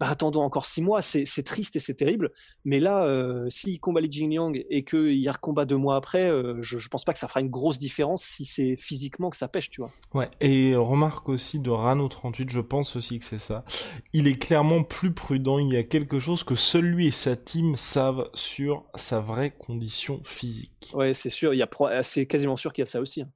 bah, 0.00 0.08
attendons 0.08 0.42
encore 0.42 0.66
six 0.66 0.82
mois, 0.82 1.00
c'est 1.02 1.42
triste 1.44 1.76
et 1.76 1.80
c'est 1.80 1.94
terrible. 1.94 2.32
Mais 2.64 2.80
là, 2.80 3.04
euh, 3.04 3.48
s'il 3.48 3.80
combat 3.80 4.00
Li 4.00 4.10
Jingliang 4.10 4.52
et 4.68 4.84
qu'il 4.84 5.18
y 5.18 5.28
a 5.28 5.32
un 5.32 5.34
combat 5.34 5.64
deux 5.64 5.76
mois 5.76 5.96
après, 5.96 6.28
euh, 6.28 6.60
je, 6.60 6.78
je 6.78 6.88
pense 6.88 7.04
pas 7.04 7.12
que 7.12 7.18
ça 7.18 7.28
fera 7.28 7.40
une 7.40 7.50
grosse 7.50 7.78
différence 7.78 8.22
si 8.22 8.44
c'est 8.44 8.76
physiquement 8.76 9.30
que 9.30 9.36
ça 9.36 9.48
pêche, 9.48 9.70
tu 9.70 9.80
vois. 9.80 9.90
Ouais, 10.14 10.30
et 10.40 10.74
remarque 10.76 11.28
aussi 11.28 11.60
de 11.60 11.70
Rano38, 11.70 12.50
je 12.50 12.60
pense 12.60 12.96
aussi 12.96 13.18
que 13.18 13.24
c'est 13.24 13.38
ça. 13.38 13.64
Il 14.12 14.26
est 14.26 14.38
clairement 14.38 14.82
plus 14.82 15.12
prudent, 15.12 15.58
il 15.58 15.72
y 15.72 15.76
a 15.76 15.82
quelque 15.82 16.18
chose 16.18 16.44
que 16.44 16.56
seul 16.56 16.84
lui 16.84 17.08
et 17.08 17.12
sa 17.12 17.36
team 17.36 17.76
savent 17.76 18.28
sur 18.34 18.84
sa 18.96 19.20
vraie 19.20 19.50
condition 19.50 20.20
physique. 20.24 20.92
Ouais, 20.94 21.14
c'est 21.14 21.30
sûr, 21.30 21.54
il 21.54 21.58
y 21.58 21.62
a 21.62 22.02
c'est 22.02 22.26
quasiment 22.26 22.56
sûr 22.56 22.72
qu'il 22.72 22.82
y 22.82 22.86
a 22.86 22.86
ça 22.86 23.00
aussi. 23.00 23.22
Hein. 23.22 23.30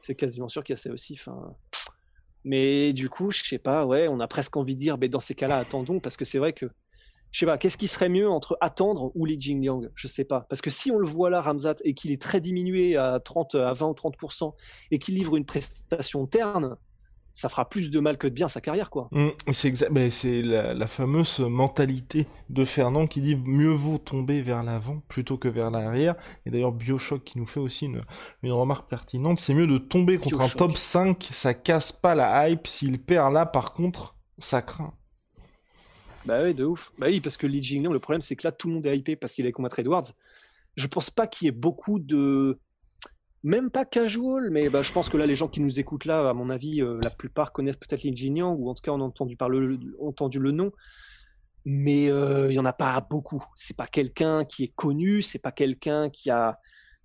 C'est 0.00 0.14
quasiment 0.14 0.48
sûr 0.48 0.62
qu'il 0.62 0.74
y 0.74 0.78
a 0.78 0.80
ça 0.80 0.90
aussi. 0.90 1.14
Enfin, 1.14 1.54
mais 2.44 2.92
du 2.92 3.08
coup, 3.08 3.30
je 3.30 3.42
sais 3.42 3.58
pas, 3.58 3.86
ouais, 3.86 4.06
on 4.08 4.20
a 4.20 4.28
presque 4.28 4.56
envie 4.56 4.74
de 4.74 4.80
dire, 4.80 4.98
mais 4.98 5.08
dans 5.08 5.20
ces 5.20 5.34
cas-là, 5.34 5.58
attendons, 5.58 6.00
parce 6.00 6.16
que 6.16 6.24
c'est 6.24 6.38
vrai 6.38 6.52
que, 6.52 6.66
je 7.30 7.38
sais 7.40 7.46
pas, 7.46 7.58
qu'est-ce 7.58 7.78
qui 7.78 7.88
serait 7.88 8.08
mieux 8.08 8.28
entre 8.28 8.56
attendre 8.60 9.10
ou 9.14 9.24
Li 9.24 9.40
Jingliang 9.40 9.90
Je 9.94 10.06
sais 10.06 10.24
pas. 10.24 10.46
Parce 10.48 10.62
que 10.62 10.70
si 10.70 10.90
on 10.90 10.98
le 10.98 11.06
voit 11.06 11.30
là, 11.30 11.40
Ramzat, 11.40 11.76
et 11.84 11.94
qu'il 11.94 12.12
est 12.12 12.20
très 12.20 12.40
diminué 12.40 12.96
à 12.96 13.18
30, 13.18 13.56
à 13.56 13.72
20 13.72 13.88
ou 13.88 13.92
30%, 13.92 14.54
et 14.90 14.98
qu'il 14.98 15.14
livre 15.14 15.36
une 15.36 15.44
prestation 15.44 16.26
terne, 16.26 16.76
ça 17.34 17.48
fera 17.48 17.68
plus 17.68 17.90
de 17.90 17.98
mal 17.98 18.16
que 18.16 18.28
de 18.28 18.32
bien 18.32 18.46
sa 18.46 18.60
carrière, 18.60 18.90
quoi. 18.90 19.08
Mmh, 19.10 19.28
c'est 19.52 19.68
exact, 19.68 20.10
c'est 20.10 20.40
la, 20.40 20.86
fameuse 20.86 21.40
mentalité 21.40 22.28
de 22.48 22.64
Fernand 22.64 23.08
qui 23.08 23.20
dit 23.20 23.34
mieux 23.34 23.72
vaut 23.72 23.98
tomber 23.98 24.40
vers 24.40 24.62
l'avant 24.62 25.02
plutôt 25.08 25.36
que 25.36 25.48
vers 25.48 25.72
l'arrière. 25.72 26.14
Et 26.46 26.50
d'ailleurs, 26.50 26.72
Bioshock 26.72 27.24
qui 27.24 27.38
nous 27.38 27.46
fait 27.46 27.58
aussi 27.58 27.86
une, 27.86 28.02
une 28.44 28.52
remarque 28.52 28.88
pertinente, 28.88 29.40
c'est 29.40 29.52
mieux 29.52 29.66
de 29.66 29.78
tomber 29.78 30.18
contre 30.18 30.40
un 30.40 30.48
top 30.48 30.76
5, 30.76 31.28
ça 31.32 31.54
casse 31.54 31.90
pas 31.90 32.14
la 32.14 32.48
hype. 32.48 32.68
S'il 32.68 33.00
perd 33.00 33.32
là, 33.32 33.46
par 33.46 33.72
contre, 33.72 34.14
ça 34.38 34.62
craint. 34.62 34.94
Bah 36.24 36.38
oui, 36.42 36.54
de 36.54 36.64
ouf. 36.64 36.92
Bah 36.98 37.06
oui, 37.08 37.20
parce 37.20 37.36
que 37.36 37.48
Lee 37.48 37.62
Jingliang, 37.62 37.92
le 37.92 37.98
problème, 37.98 38.20
c'est 38.20 38.36
que 38.36 38.46
là, 38.46 38.52
tout 38.52 38.68
le 38.68 38.74
monde 38.74 38.86
est 38.86 38.96
hypé 38.96 39.16
parce 39.16 39.34
qu'il 39.34 39.44
est 39.44 39.52
combattre 39.52 39.80
Edwards. 39.80 40.06
Je 40.76 40.86
pense 40.86 41.10
pas 41.10 41.26
qu'il 41.26 41.46
y 41.46 41.48
ait 41.48 41.52
beaucoup 41.52 41.98
de 41.98 42.58
même 43.44 43.70
pas 43.70 43.84
casual, 43.84 44.48
mais 44.50 44.70
bah, 44.70 44.80
je 44.82 44.90
pense 44.90 45.10
que 45.10 45.18
là, 45.18 45.26
les 45.26 45.34
gens 45.34 45.48
qui 45.48 45.60
nous 45.60 45.78
écoutent 45.78 46.06
là, 46.06 46.30
à 46.30 46.32
mon 46.32 46.48
avis, 46.48 46.80
euh, 46.80 46.98
la 47.02 47.10
plupart 47.10 47.52
connaissent 47.52 47.76
peut-être 47.76 48.02
Lin 48.02 48.46
ou 48.46 48.70
en 48.70 48.74
tout 48.74 48.82
cas, 48.82 48.90
on 48.90 49.00
a 49.00 49.04
entendu, 49.04 49.36
parler, 49.36 49.60
le, 49.60 49.78
entendu 50.00 50.38
le 50.38 50.50
nom, 50.50 50.72
mais 51.66 52.10
euh, 52.10 52.50
il 52.50 52.54
y 52.54 52.58
en 52.58 52.64
a 52.64 52.72
pas 52.72 53.06
beaucoup. 53.08 53.44
C'est 53.54 53.76
pas 53.76 53.86
quelqu'un 53.86 54.46
qui 54.46 54.64
est 54.64 54.72
connu, 54.74 55.20
c'est 55.20 55.38
pas 55.38 55.52
quelqu'un 55.52 56.08
qui 56.08 56.30
a 56.30 56.58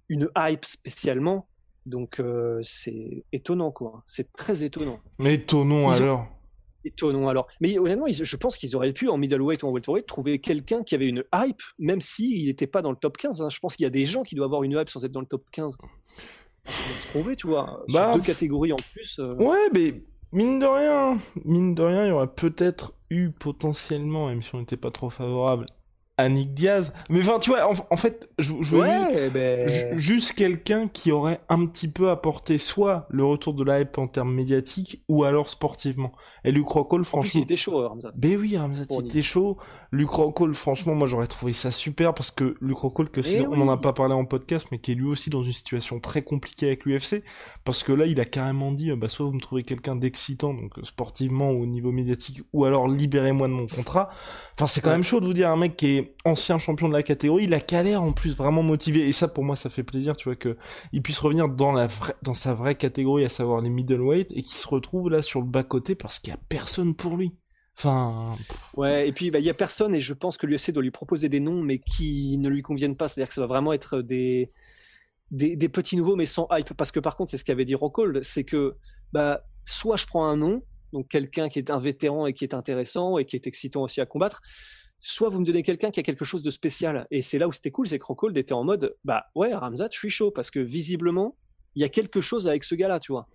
une 0.08 0.30
hype 0.38 0.64
spécialement, 0.64 1.50
donc 1.86 2.22
euh, 2.22 2.62
c'est 2.64 3.26
étonnant, 3.34 3.72
quoi. 3.72 4.02
C'est 4.08 4.32
très 4.32 4.64
étonnant. 4.64 5.02
Mais 5.20 5.36
étonnant 5.36 5.90
alors. 5.90 6.39
Étonnant 6.86 7.28
alors. 7.28 7.48
Mais 7.60 7.78
honnêtement, 7.78 8.06
je 8.10 8.36
pense 8.38 8.58
qu'ils 8.58 8.76
auraient 8.76 8.94
pu 8.94 9.10
en 9.10 9.18
middleweight 9.18 9.64
ou 9.64 9.68
en 9.68 9.72
welterweight 9.72 10.06
trouver 10.06 10.40
quelqu'un 10.40 10.84
qui 10.84 10.96
avait 10.96 11.08
une 11.08 11.24
hype, 11.34 11.62
même 11.78 12.02
s'il 12.02 12.46
n'était 12.46 12.68
pas 12.68 12.82
dans 12.82 12.92
le 12.92 12.98
top 12.98 13.18
15. 13.18 13.42
Hein. 13.42 13.50
Je 13.50 13.60
pense 13.60 13.76
qu'il 13.76 13.84
y 13.84 13.88
a 13.88 13.92
des 13.92 14.06
gens 14.06 14.24
qui 14.24 14.36
doivent 14.36 14.48
avoir 14.48 14.64
une 14.64 14.74
hype 14.74 14.90
sans 14.90 15.04
être 15.04 15.12
dans 15.12 15.20
le 15.20 15.26
top 15.26 15.44
15. 15.52 15.78
Trouver, 17.10 17.36
tu 17.36 17.48
vois, 17.48 17.84
bah, 17.90 18.12
sur 18.12 18.22
deux 18.22 18.26
catégories 18.26 18.74
en 18.74 18.78
plus. 18.94 19.20
Euh. 19.20 19.36
Ouais, 19.36 19.70
mais 19.74 20.04
mine 20.32 20.60
de 20.60 20.66
rien, 20.66 21.20
mine 21.46 21.76
de 21.76 21.84
rien, 21.84 22.06
il 22.06 22.10
y 22.10 22.12
aurait 22.12 22.34
peut-être 22.34 22.94
eu 23.10 23.32
potentiellement, 23.32 24.28
même 24.28 24.44
si 24.44 24.54
on 24.54 24.60
n'était 24.60 24.78
pas 24.78 24.92
trop 24.92 25.10
favorable, 25.10 25.66
Nick 26.28 26.53
Diaz. 26.53 26.91
Mais 27.09 27.22
enfin, 27.22 27.39
tu 27.39 27.51
vois, 27.51 27.72
en, 27.89 27.97
fait, 27.97 28.30
je, 28.38 28.53
je 28.61 28.76
veux 28.76 29.30
ben... 29.30 29.97
juste 29.97 30.34
quelqu'un 30.34 30.88
qui 30.88 31.11
aurait 31.11 31.39
un 31.47 31.65
petit 31.65 31.88
peu 31.88 32.09
apporté 32.09 32.57
soit 32.57 33.07
le 33.09 33.24
retour 33.24 33.53
de 33.53 33.63
la 33.63 33.80
hype 33.80 33.97
en 33.97 34.07
termes 34.07 34.34
médiatiques 34.34 35.03
ou 35.07 35.24
alors 35.24 35.49
sportivement. 35.49 36.11
Et 36.43 36.51
Luke 36.51 36.67
Rockhold, 36.67 37.05
franchement. 37.05 37.32
il 37.36 37.43
était 37.43 37.55
chaud, 37.55 37.88
Ramzat. 37.88 38.11
Ben 38.17 38.38
oui, 38.38 38.57
Ramzat, 38.57 38.86
il 38.89 39.05
était 39.05 39.22
chaud. 39.22 39.57
Luke 39.91 40.09
Rockhold, 40.09 40.55
franchement, 40.55 40.95
moi 40.95 41.07
j'aurais 41.07 41.28
trouvé 41.28 41.53
ça 41.53 41.72
super 41.72 42.13
parce 42.13 42.32
que 42.32 42.55
Luke 42.61 42.80
Rockhold, 42.80 43.09
que 43.09 43.22
eh 43.26 43.47
on 43.47 43.61
en 43.61 43.70
a 43.70 43.78
pas 43.78 43.93
parlé 43.93 44.13
en 44.13 44.26
podcast, 44.26 44.67
mais 44.72 44.80
qui 44.80 44.91
est 44.91 44.95
lui 44.95 45.07
aussi 45.07 45.30
dans 45.30 45.43
une 45.43 45.53
situation 45.53 45.99
très 45.99 46.22
compliquée 46.22 46.67
avec 46.67 46.86
l'UFC, 46.86 47.24
parce 47.63 47.84
que 47.84 47.91
là, 47.91 48.05
il 48.05 48.20
a 48.20 48.26
carrément 48.26 48.72
dit, 48.72 48.91
bah, 48.91 49.09
soit 49.09 49.26
vous 49.26 49.34
me 49.34 49.39
trouvez 49.39 49.63
quelqu'un 49.63 49.95
d'excitant, 49.95 50.53
donc 50.53 50.74
sportivement 50.84 51.51
ou 51.51 51.63
au 51.63 51.65
niveau 51.65 51.91
médiatique, 51.91 52.41
ou 52.53 52.65
alors 52.65 52.88
libérez-moi 52.88 53.47
de 53.47 53.53
mon 53.53 53.67
contrat. 53.67 54.09
Enfin, 54.55 54.67
c'est 54.67 54.82
quand 54.82 54.91
même 54.91 55.03
chaud 55.03 55.20
de 55.20 55.26
vous 55.26 55.34
dire 55.34 55.49
un 55.49 55.57
mec 55.57 55.76
qui 55.76 55.97
est 55.97 56.09
ancien 56.26 56.60
champion 56.60 56.88
de 56.88 56.93
la 56.93 57.03
catégorie, 57.03 57.45
il 57.45 57.53
a 57.53 57.60
qu'à 57.60 57.84
l'air 57.84 58.03
en 58.03 58.12
plus 58.12 58.36
vraiment 58.36 58.64
motivé. 58.64 59.07
Et 59.07 59.12
ça, 59.12 59.28
pour 59.28 59.43
moi, 59.43 59.55
ça 59.55 59.70
fait 59.70 59.84
plaisir, 59.84 60.16
tu 60.16 60.26
vois, 60.26 60.36
que 60.36 60.57
il 60.91 61.01
puisse 61.01 61.20
revenir 61.20 61.49
dans 61.49 61.72
la 61.72 61.88
dans 62.22 62.34
sa 62.34 62.53
vraie 62.53 62.76
catégorie, 62.76 63.26
à 63.26 63.30
savoir 63.30 63.62
les 63.62 63.70
middleweight, 63.70 64.32
et 64.32 64.41
qu'il 64.41 64.57
se 64.57 64.68
retrouve 64.68 65.10
là 65.10 65.22
sur 65.22 65.39
le 65.39 65.47
bas 65.47 65.64
côté 65.64 65.95
parce 65.95 66.20
qu'il 66.20 66.32
y 66.32 66.36
a 66.36 66.39
personne 66.49 66.95
pour 66.95 67.18
lui. 67.18 67.36
Enfin. 67.78 68.36
Ouais, 68.76 69.07
et 69.07 69.14
puis 69.14 69.32
bah, 69.32 69.39
il 69.39 69.45
y 69.45 69.49
a 69.49 69.53
personne, 69.53 69.95
et 69.95 70.01
je 70.01 70.14
pense 70.14 70.38
que 70.38 70.45
l'UFC 70.45 70.72
doit 70.72 70.84
lui 70.84 70.91
proposer 70.91 71.30
des 71.30 71.39
noms, 71.39 71.62
mais 71.62 71.80
qui 71.80 72.38
ne 72.38 72.49
lui 72.49 72.62
conviennent 72.62 72.97
pas. 72.97 73.07
C'est-à-dire 73.07 73.30
que 73.30 73.36
ça 73.36 73.41
va 73.41 73.47
vraiment 73.47 73.72
être 73.72 74.01
des, 74.01 74.51
des, 75.32 75.70
petits 75.70 75.95
nouveaux, 75.95 76.16
mais 76.16 76.26
sans 76.26 76.47
hype. 76.51 76.74
Parce 76.74 76.91
que 76.91 76.99
par 76.99 77.16
contre, 77.16 77.32
c'est 77.32 77.38
ce 77.38 77.45
qu'avait 77.45 77.66
dit 77.66 77.76
Rockhold, 77.76 78.24
c'est 78.24 78.43
que 78.43 78.76
bah, 79.14 79.43
soit 79.66 79.95
je 79.95 80.07
prends 80.07 80.26
un 80.26 80.36
nom, 80.36 80.62
donc 80.93 81.07
quelqu'un 81.07 81.49
qui 81.49 81.60
est 81.60 81.70
un 81.70 81.80
vétéran 81.80 82.26
et 82.26 82.34
qui 82.34 82.43
est 82.43 82.53
intéressant 82.53 83.18
et 83.18 83.26
qui 83.26 83.36
est 83.36 83.47
excitant 83.47 83.84
aussi 83.84 84.01
à 84.01 84.05
combattre, 84.05 84.41
soit 85.00 85.30
vous 85.30 85.39
me 85.39 85.45
donnez 85.45 85.64
quelqu'un 85.64 85.91
qui 85.91 86.00
a 86.00 86.04
quelque 86.04 86.26
chose 86.26 86.43
de 86.43 86.52
spécial. 86.52 87.08
Et 87.10 87.22
c'est 87.22 87.39
là 87.39 87.47
où 87.47 87.52
c'était 87.52 87.72
cool, 87.72 87.88
c'est 87.88 87.97
que 87.97 88.06
Rockhold 88.06 88.38
était 88.38 88.54
en 88.54 88.64
mode, 88.64 88.95
bah 89.04 89.26
ouais, 89.36 89.54
Ramzat, 89.54 89.89
je 89.91 89.97
suis 89.97 90.10
chaud, 90.10 90.32
parce 90.32 90.52
que 90.52 90.60
visiblement, 90.60 91.36
il 91.76 91.82
y 91.82 91.86
a 91.86 91.89
quelque 91.89 92.22
chose 92.22 92.47
avec 92.47 92.64
ce 92.64 92.76
gars-là, 92.76 93.00
tu 93.00 93.12
vois. 93.12 93.28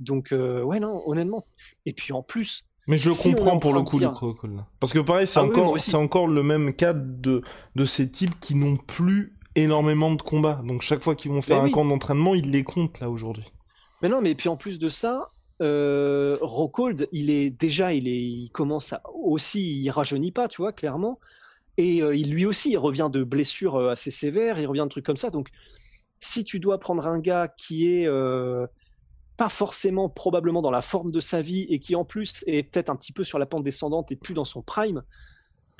Donc, 0.00 0.32
euh, 0.32 0.62
ouais, 0.62 0.80
non, 0.80 1.02
honnêtement. 1.06 1.44
Et 1.86 1.92
puis 1.92 2.12
en 2.12 2.22
plus. 2.22 2.64
Mais 2.88 2.98
je 2.98 3.10
comprends 3.10 3.58
pour 3.58 3.74
le 3.74 3.82
coup, 3.82 3.98
le 3.98 4.08
Rockhold. 4.08 4.64
Parce 4.80 4.92
que 4.92 4.98
pareil, 4.98 5.26
c'est 5.26 5.38
ah 5.38 5.44
encore, 5.44 5.78
c'est 5.78 5.94
encore 5.94 6.26
le 6.26 6.42
même 6.42 6.74
cas 6.74 6.94
de, 6.94 7.42
de 7.76 7.84
ces 7.84 8.10
types 8.10 8.40
qui 8.40 8.54
n'ont 8.54 8.76
plus 8.76 9.36
énormément 9.54 10.12
de 10.12 10.22
combats. 10.22 10.62
Donc 10.64 10.82
chaque 10.82 11.02
fois 11.02 11.14
qu'ils 11.14 11.30
vont 11.30 11.42
faire 11.42 11.60
un 11.60 11.70
camp 11.70 11.84
d'entraînement, 11.84 12.34
ils 12.34 12.50
les 12.50 12.64
comptent 12.64 13.00
là 13.00 13.10
aujourd'hui. 13.10 13.44
Mais 14.02 14.08
non, 14.08 14.22
mais 14.22 14.34
puis 14.34 14.48
en 14.48 14.56
plus 14.56 14.78
de 14.78 14.88
ça, 14.88 15.28
euh, 15.60 16.36
Rockhold, 16.40 17.08
il 17.12 17.30
est 17.30 17.50
déjà, 17.50 17.92
il 17.92 18.50
commence 18.50 18.92
à 18.92 19.02
aussi, 19.14 19.82
il 19.82 19.90
rajeunit 19.90 20.32
pas, 20.32 20.48
tu 20.48 20.62
vois, 20.62 20.72
clairement. 20.72 21.18
Et 21.76 22.02
euh, 22.02 22.12
lui 22.12 22.46
aussi, 22.46 22.72
il 22.72 22.78
revient 22.78 23.08
de 23.10 23.24
blessures 23.24 23.76
euh, 23.76 23.90
assez 23.90 24.10
sévères, 24.10 24.58
il 24.58 24.66
revient 24.66 24.82
de 24.82 24.88
trucs 24.88 25.06
comme 25.06 25.16
ça. 25.16 25.30
Donc, 25.30 25.48
si 26.20 26.44
tu 26.44 26.60
dois 26.60 26.78
prendre 26.78 27.06
un 27.06 27.18
gars 27.18 27.48
qui 27.48 27.90
est 27.90 28.06
euh, 28.06 28.66
pas 29.38 29.48
forcément 29.48 30.10
probablement 30.10 30.60
dans 30.60 30.70
la 30.70 30.82
forme 30.82 31.10
de 31.10 31.20
sa 31.20 31.40
vie 31.40 31.62
et 31.70 31.78
qui 31.78 31.94
en 31.94 32.04
plus 32.04 32.44
est 32.46 32.64
peut-être 32.64 32.90
un 32.90 32.96
petit 32.96 33.12
peu 33.12 33.24
sur 33.24 33.38
la 33.38 33.46
pente 33.46 33.62
descendante 33.62 34.12
et 34.12 34.16
plus 34.16 34.34
dans 34.34 34.44
son 34.44 34.62
prime, 34.62 35.02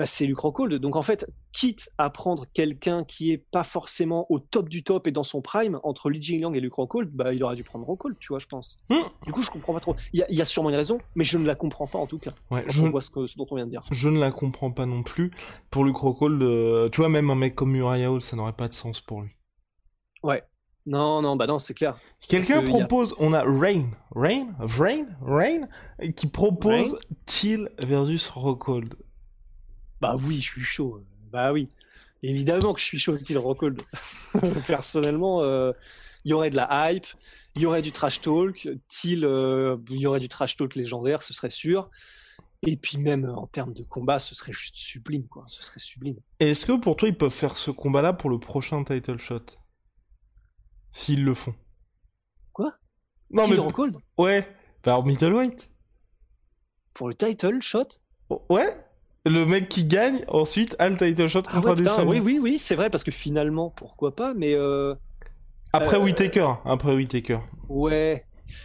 bah, 0.00 0.06
c'est 0.06 0.24
Luke 0.24 0.38
Rockhold. 0.38 0.76
Donc 0.76 0.96
en 0.96 1.02
fait, 1.02 1.26
quitte 1.52 1.90
à 1.98 2.08
prendre 2.08 2.46
quelqu'un 2.54 3.04
qui 3.04 3.32
est 3.32 3.36
pas 3.36 3.64
forcément 3.64 4.24
au 4.30 4.38
top 4.38 4.70
du 4.70 4.82
top 4.82 5.06
et 5.06 5.12
dans 5.12 5.22
son 5.22 5.42
prime, 5.42 5.78
entre 5.82 6.08
Li 6.08 6.22
Jingliang 6.22 6.54
et 6.54 6.60
Luke 6.60 6.72
Rockhold, 6.72 7.10
bah, 7.10 7.34
il 7.34 7.44
aurait 7.44 7.54
dû 7.54 7.64
prendre 7.64 7.84
Rockhold, 7.84 8.16
tu 8.18 8.28
vois, 8.28 8.38
je 8.38 8.46
pense. 8.46 8.78
Hmm. 8.88 8.94
Du 9.26 9.32
coup, 9.32 9.42
je 9.42 9.50
comprends 9.50 9.74
pas 9.74 9.80
trop. 9.80 9.94
Il 10.14 10.24
y, 10.26 10.40
a 10.40 10.44
sûrement 10.46 10.70
une 10.70 10.76
raison, 10.76 11.00
mais 11.16 11.24
je 11.24 11.36
ne 11.36 11.46
la 11.46 11.54
comprends 11.54 11.86
pas 11.86 11.98
en 11.98 12.06
tout 12.06 12.16
cas. 12.16 12.30
Ouais, 12.50 12.64
je 12.66 12.80
vois 12.86 13.02
ce, 13.02 13.10
dont 13.36 13.46
on 13.50 13.56
vient 13.56 13.66
de 13.66 13.70
dire. 13.70 13.82
Je 13.90 14.08
ne 14.08 14.18
la 14.18 14.30
comprends 14.30 14.70
pas 14.70 14.86
non 14.86 15.02
plus. 15.02 15.32
Pour 15.68 15.84
Luke 15.84 15.98
Rockhold, 15.98 16.42
euh, 16.42 16.88
tu 16.88 17.02
vois, 17.02 17.10
même 17.10 17.28
un 17.28 17.34
mec 17.34 17.54
comme 17.54 17.76
Uriah 17.76 18.10
Hall, 18.10 18.22
ça 18.22 18.36
n'aurait 18.36 18.54
pas 18.54 18.68
de 18.68 18.74
sens 18.74 19.02
pour 19.02 19.20
lui. 19.20 19.36
Ouais. 20.22 20.42
Non, 20.86 21.20
non, 21.20 21.36
bah 21.36 21.46
non, 21.46 21.58
c'est 21.58 21.74
clair. 21.74 21.98
Quelqu'un 22.26 22.62
propose, 22.62 23.14
on 23.18 23.34
a 23.34 23.42
Rain, 23.42 23.90
Rain, 24.16 24.46
Rain, 24.60 25.04
Rain, 25.20 25.68
qui 26.16 26.26
propose 26.26 26.96
Till 27.26 27.68
versus 27.82 28.28
Rockhold. 28.28 28.94
Bah 30.00 30.16
oui, 30.16 30.36
je 30.36 30.50
suis 30.50 30.62
chaud. 30.62 31.02
Bah 31.30 31.52
oui. 31.52 31.68
Évidemment 32.22 32.74
que 32.74 32.80
je 32.80 32.84
suis 32.84 32.98
chaud, 32.98 33.16
Till 33.16 33.38
Rockhold. 33.38 33.80
Personnellement, 34.66 35.42
euh, 35.42 35.72
il 36.24 36.30
y 36.30 36.34
aurait 36.34 36.50
de 36.50 36.56
la 36.56 36.92
hype, 36.92 37.06
il 37.54 37.62
y 37.62 37.66
aurait 37.66 37.82
du 37.82 37.92
trash 37.92 38.20
talk, 38.20 38.68
Till, 38.88 39.24
euh, 39.24 39.76
il 39.88 39.98
y 39.98 40.06
aurait 40.06 40.20
du 40.20 40.28
trash 40.28 40.56
talk 40.56 40.74
légendaire, 40.74 41.22
ce 41.22 41.32
serait 41.32 41.50
sûr. 41.50 41.90
Et 42.66 42.76
puis 42.76 42.98
même 42.98 43.24
en 43.24 43.46
termes 43.46 43.72
de 43.72 43.82
combat, 43.82 44.18
ce 44.18 44.34
serait 44.34 44.52
juste 44.52 44.76
sublime, 44.76 45.26
quoi. 45.28 45.44
Ce 45.48 45.62
serait 45.62 45.80
sublime. 45.80 46.18
Est-ce 46.40 46.66
que 46.66 46.72
pour 46.72 46.96
toi, 46.96 47.08
ils 47.08 47.16
peuvent 47.16 47.30
faire 47.30 47.56
ce 47.56 47.70
combat-là 47.70 48.12
pour 48.12 48.28
le 48.28 48.38
prochain 48.38 48.84
title 48.84 49.18
shot? 49.18 49.46
S'ils 50.92 51.24
le 51.24 51.34
font. 51.34 51.54
Quoi? 52.52 52.74
Non 53.30 53.46
mais 53.48 53.56
Rockhold? 53.56 53.96
Ouais, 54.18 54.46
par 54.82 55.06
middleweight. 55.06 55.70
Pour 56.92 57.08
le 57.08 57.14
title 57.14 57.62
shot? 57.62 57.86
Ouais 58.50 58.89
le 59.26 59.44
mec 59.44 59.68
qui 59.68 59.84
gagne 59.84 60.20
ensuite 60.28 60.76
a 60.78 60.88
le 60.88 60.96
title 60.96 61.28
shot 61.28 61.42
ah 61.48 61.60
contre 61.60 61.76
ah 61.86 62.04
Oui, 62.04 62.20
oui, 62.20 62.38
oui, 62.40 62.58
c'est 62.58 62.74
vrai 62.74 62.90
parce 62.90 63.04
que 63.04 63.10
finalement, 63.10 63.70
pourquoi 63.70 64.14
pas, 64.14 64.34
mais. 64.34 64.54
Euh... 64.54 64.94
Après 65.72 65.96
euh... 65.96 66.00
Whitaker, 66.00 66.54
après 66.64 66.94
Whitaker. 66.94 67.38
Ouais. 67.68 68.24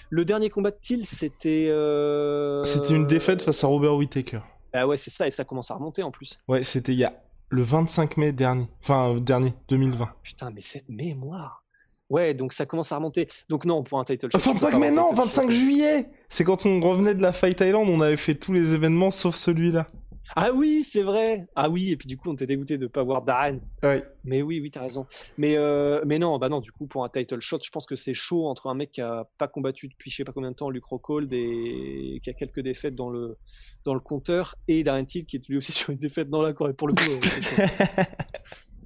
Le 0.09 0.25
dernier 0.25 0.49
combat 0.49 0.71
de 0.71 0.77
Till, 0.81 1.05
c'était. 1.05 1.67
Euh... 1.69 2.63
C'était 2.63 2.95
une 2.95 3.05
défaite 3.05 3.41
face 3.41 3.63
à 3.63 3.67
Robert 3.67 3.95
Whitaker. 3.95 4.39
Ah 4.73 4.87
ouais, 4.87 4.97
c'est 4.97 5.11
ça, 5.11 5.27
et 5.27 5.31
ça 5.31 5.43
commence 5.43 5.71
à 5.71 5.75
remonter 5.75 6.03
en 6.03 6.11
plus. 6.11 6.39
Ouais, 6.47 6.63
c'était 6.63 6.93
il 6.93 6.99
y 6.99 7.05
a 7.05 7.13
le 7.49 7.61
25 7.61 8.17
mai 8.17 8.31
dernier. 8.31 8.67
Enfin, 8.81 9.15
dernier, 9.19 9.53
2020. 9.69 10.09
Putain, 10.23 10.49
mais 10.53 10.61
cette 10.61 10.89
mémoire. 10.89 11.63
Ouais, 12.09 12.33
donc 12.33 12.53
ça 12.53 12.65
commence 12.65 12.91
à 12.91 12.97
remonter. 12.97 13.27
Donc 13.49 13.65
non, 13.65 13.83
pour 13.83 13.99
un 13.99 14.03
title 14.03 14.29
shot. 14.31 14.37
25 14.37 14.77
mai, 14.77 14.91
non, 14.91 15.11
25 15.13 15.49
juillet 15.49 16.09
C'est 16.29 16.43
quand 16.43 16.65
on 16.65 16.79
revenait 16.79 17.15
de 17.15 17.21
la 17.21 17.33
Fight 17.33 17.59
Island, 17.61 17.87
on 17.89 18.01
avait 18.01 18.17
fait 18.17 18.35
tous 18.35 18.53
les 18.53 18.73
événements 18.73 19.11
sauf 19.11 19.35
celui-là. 19.35 19.87
Ah 20.35 20.51
oui, 20.53 20.83
c'est 20.83 21.03
vrai. 21.03 21.47
Ah 21.55 21.69
oui, 21.69 21.91
et 21.91 21.97
puis 21.97 22.07
du 22.07 22.17
coup, 22.17 22.29
on 22.29 22.33
était 22.33 22.47
dégoûté 22.47 22.77
de 22.77 22.87
pas 22.87 23.03
voir 23.03 23.21
Darren. 23.21 23.59
Oui. 23.83 23.97
Mais 24.23 24.41
oui, 24.41 24.59
oui, 24.59 24.71
t'as 24.71 24.81
raison. 24.81 25.05
Mais 25.37 25.55
euh, 25.57 26.01
mais 26.05 26.17
non, 26.17 26.37
bah 26.39 26.49
non. 26.49 26.61
Du 26.61 26.71
coup, 26.71 26.87
pour 26.87 27.03
un 27.03 27.09
title 27.09 27.39
shot, 27.39 27.59
je 27.63 27.69
pense 27.69 27.85
que 27.85 27.95
c'est 27.95 28.13
chaud 28.13 28.47
entre 28.47 28.67
un 28.67 28.73
mec 28.73 28.91
qui 28.91 29.01
a 29.01 29.27
pas 29.37 29.47
combattu 29.47 29.87
depuis 29.87 30.09
je 30.09 30.17
sais 30.17 30.23
pas 30.23 30.31
combien 30.31 30.51
de 30.51 30.55
temps, 30.55 30.69
Luke 30.69 30.85
Rockhold, 30.85 31.31
et 31.31 32.19
qui 32.23 32.29
a 32.29 32.33
quelques 32.33 32.61
défaites 32.61 32.95
dans 32.95 33.09
le 33.09 33.37
dans 33.83 33.93
le 33.93 33.99
compteur, 33.99 34.55
et 34.67 34.83
Darren 34.83 35.05
Till 35.05 35.25
qui 35.25 35.35
est 35.35 35.47
lui 35.47 35.57
aussi 35.57 35.71
sur 35.73 35.91
une 35.91 35.99
défaite 35.99 36.29
dans 36.29 36.41
la 36.41 36.53
cour. 36.53 36.69
Et 36.69 36.73
pour 36.73 36.87
le 36.87 36.93
coup. 36.93 37.01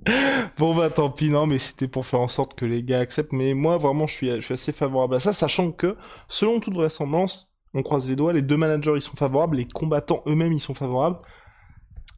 bon 0.57 0.73
bah 0.73 0.89
tant 0.89 1.09
pis 1.09 1.29
non 1.29 1.45
mais 1.45 1.57
c'était 1.57 1.89
pour 1.89 2.05
faire 2.05 2.21
en 2.21 2.29
sorte 2.29 2.55
que 2.55 2.65
les 2.65 2.83
gars 2.83 2.99
acceptent 2.99 3.33
mais 3.33 3.53
moi 3.53 3.77
vraiment 3.77 4.07
je 4.07 4.15
suis 4.15 4.31
je 4.31 4.39
suis 4.39 4.53
assez 4.53 4.71
favorable 4.71 5.15
à 5.15 5.19
ça 5.19 5.33
sachant 5.33 5.73
que 5.73 5.97
selon 6.29 6.61
toute 6.61 6.73
vraisemblance 6.73 7.48
on 7.73 7.83
croise 7.83 8.09
les 8.09 8.15
doigts 8.15 8.33
les 8.33 8.41
deux 8.41 8.57
managers 8.57 8.93
ils 8.95 9.01
sont 9.01 9.15
favorables 9.15 9.57
les 9.57 9.65
combattants 9.65 10.23
eux-mêmes 10.27 10.53
ils 10.53 10.59
sont 10.59 10.73
favorables 10.73 11.19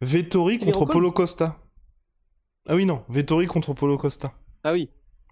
Vettori 0.02 0.58
contre 0.58 0.86
Polo 0.86 1.12
Costa 1.12 1.58
ah 2.68 2.76
oui 2.76 2.86
non 2.86 3.04
Vettori 3.10 3.48
contre 3.48 3.74
Polo 3.74 3.98
Costa 3.98 4.34
ah 4.64 4.74
oui 4.74 4.90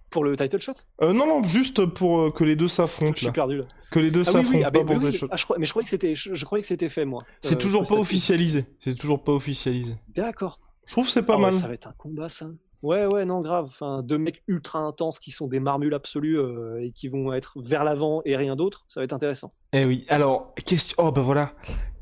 pour 0.09 0.24
le 0.24 0.36
title 0.36 0.59
shot? 0.59 0.74
Euh, 1.03 1.13
Non, 1.13 1.28
non, 1.28 1.43
juste 1.43 1.86
pour 1.86 2.20
euh, 2.20 2.32
que 2.32 2.43
les 2.43 2.55
deux 2.55 2.67
s'affrontent. 2.67 3.13
Je 3.15 3.26
suis 3.26 3.32
perdu 3.32 3.57
là. 3.57 3.65
Que 3.91 3.99
les 3.99 4.09
deux 4.09 4.22
ah, 4.22 4.32
s'affrontent, 4.32 4.49
oui, 4.49 4.57
oui. 4.57 4.63
Ah, 4.65 4.72
pas 4.72 4.80
mais, 4.80 4.86
pour 4.86 4.95
oui, 4.95 5.03
le 5.03 5.11
title 5.11 5.20
shot. 5.20 5.28
Ah, 5.32 5.36
je 5.36 5.43
crois... 5.43 5.57
Mais 5.59 5.67
je 5.67 5.72
croyais 5.72 5.84
que 5.84 5.89
c'était, 5.91 6.15
je, 6.15 6.34
je 6.34 6.45
croyais 6.45 6.63
que 6.63 6.67
c'était 6.67 6.89
fait 6.89 7.05
moi. 7.05 7.24
C'est 7.43 7.53
Euh, 7.53 7.57
toujours 7.59 7.88
pas 7.88 7.93
officialisé. 7.93 8.65
C'est 8.80 8.95
toujours 8.95 9.24
pas 9.24 9.34
officialisé. 9.34 9.93
D'accord. 10.15 10.59
Je 10.88 10.93
trouve 10.93 11.05
que 11.05 11.11
c'est 11.11 11.22
pas 11.22 11.34
Ah 11.34 11.38
ouais, 11.38 11.41
mal. 11.43 11.53
ça 11.53 11.67
va 11.67 11.76
être 11.76 11.88
un 11.88 11.93
combat, 11.93 12.28
ça. 12.28 12.47
Ouais, 12.82 13.05
ouais, 13.05 13.25
non, 13.25 13.41
grave. 13.41 13.65
Enfin, 13.65 14.01
deux 14.03 14.17
mecs 14.17 14.41
ultra 14.47 14.80
intenses 14.80 15.19
qui 15.19 15.32
sont 15.32 15.47
des 15.47 15.59
marmules 15.59 15.93
absolues 15.93 16.39
euh, 16.39 16.82
et 16.82 16.91
qui 16.91 17.07
vont 17.09 17.34
être 17.34 17.59
vers 17.61 17.84
l'avant 17.84 18.21
et 18.25 18.36
rien 18.38 18.55
d'autre. 18.55 18.86
Ça 18.88 18.99
va 19.01 19.03
être 19.03 19.13
intéressant. 19.13 19.53
Eh 19.73 19.86
oui. 19.86 20.05
Alors, 20.07 20.53
question. 20.65 20.95
Oh 20.99 21.11
bah 21.11 21.21
voilà. 21.21 21.53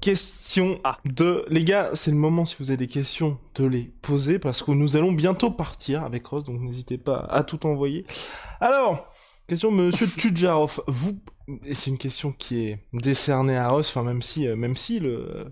Question 0.01 0.79
Ah. 0.83 0.97
de 1.05 1.43
les 1.49 1.63
gars. 1.63 1.89
C'est 1.95 2.11
le 2.11 2.17
moment 2.17 2.45
si 2.45 2.55
vous 2.59 2.69
avez 2.69 2.77
des 2.77 2.87
questions 2.87 3.39
de 3.55 3.65
les 3.65 3.91
poser 4.01 4.37
parce 4.39 4.61
que 4.61 4.71
nous 4.71 4.95
allons 4.95 5.11
bientôt 5.11 5.49
partir 5.51 6.03
avec 6.03 6.25
Rose, 6.27 6.43
donc 6.43 6.61
n'hésitez 6.61 6.97
pas 6.97 7.17
à 7.29 7.43
tout 7.43 7.65
envoyer. 7.65 8.05
Alors, 8.61 9.09
question 9.47 9.71
de 9.71 9.77
Monsieur 9.77 10.07
Tudjarov. 10.17 10.81
Vous, 10.87 11.19
et 11.65 11.73
c'est 11.73 11.89
une 11.89 11.97
question 11.97 12.31
qui 12.31 12.67
est 12.67 12.79
décernée 12.93 13.57
à 13.57 13.69
Rose. 13.69 13.87
Enfin, 13.89 14.03
même 14.03 14.21
si, 14.21 14.47
euh, 14.47 14.55
même 14.55 14.77
si 14.77 14.99
le 14.99 15.45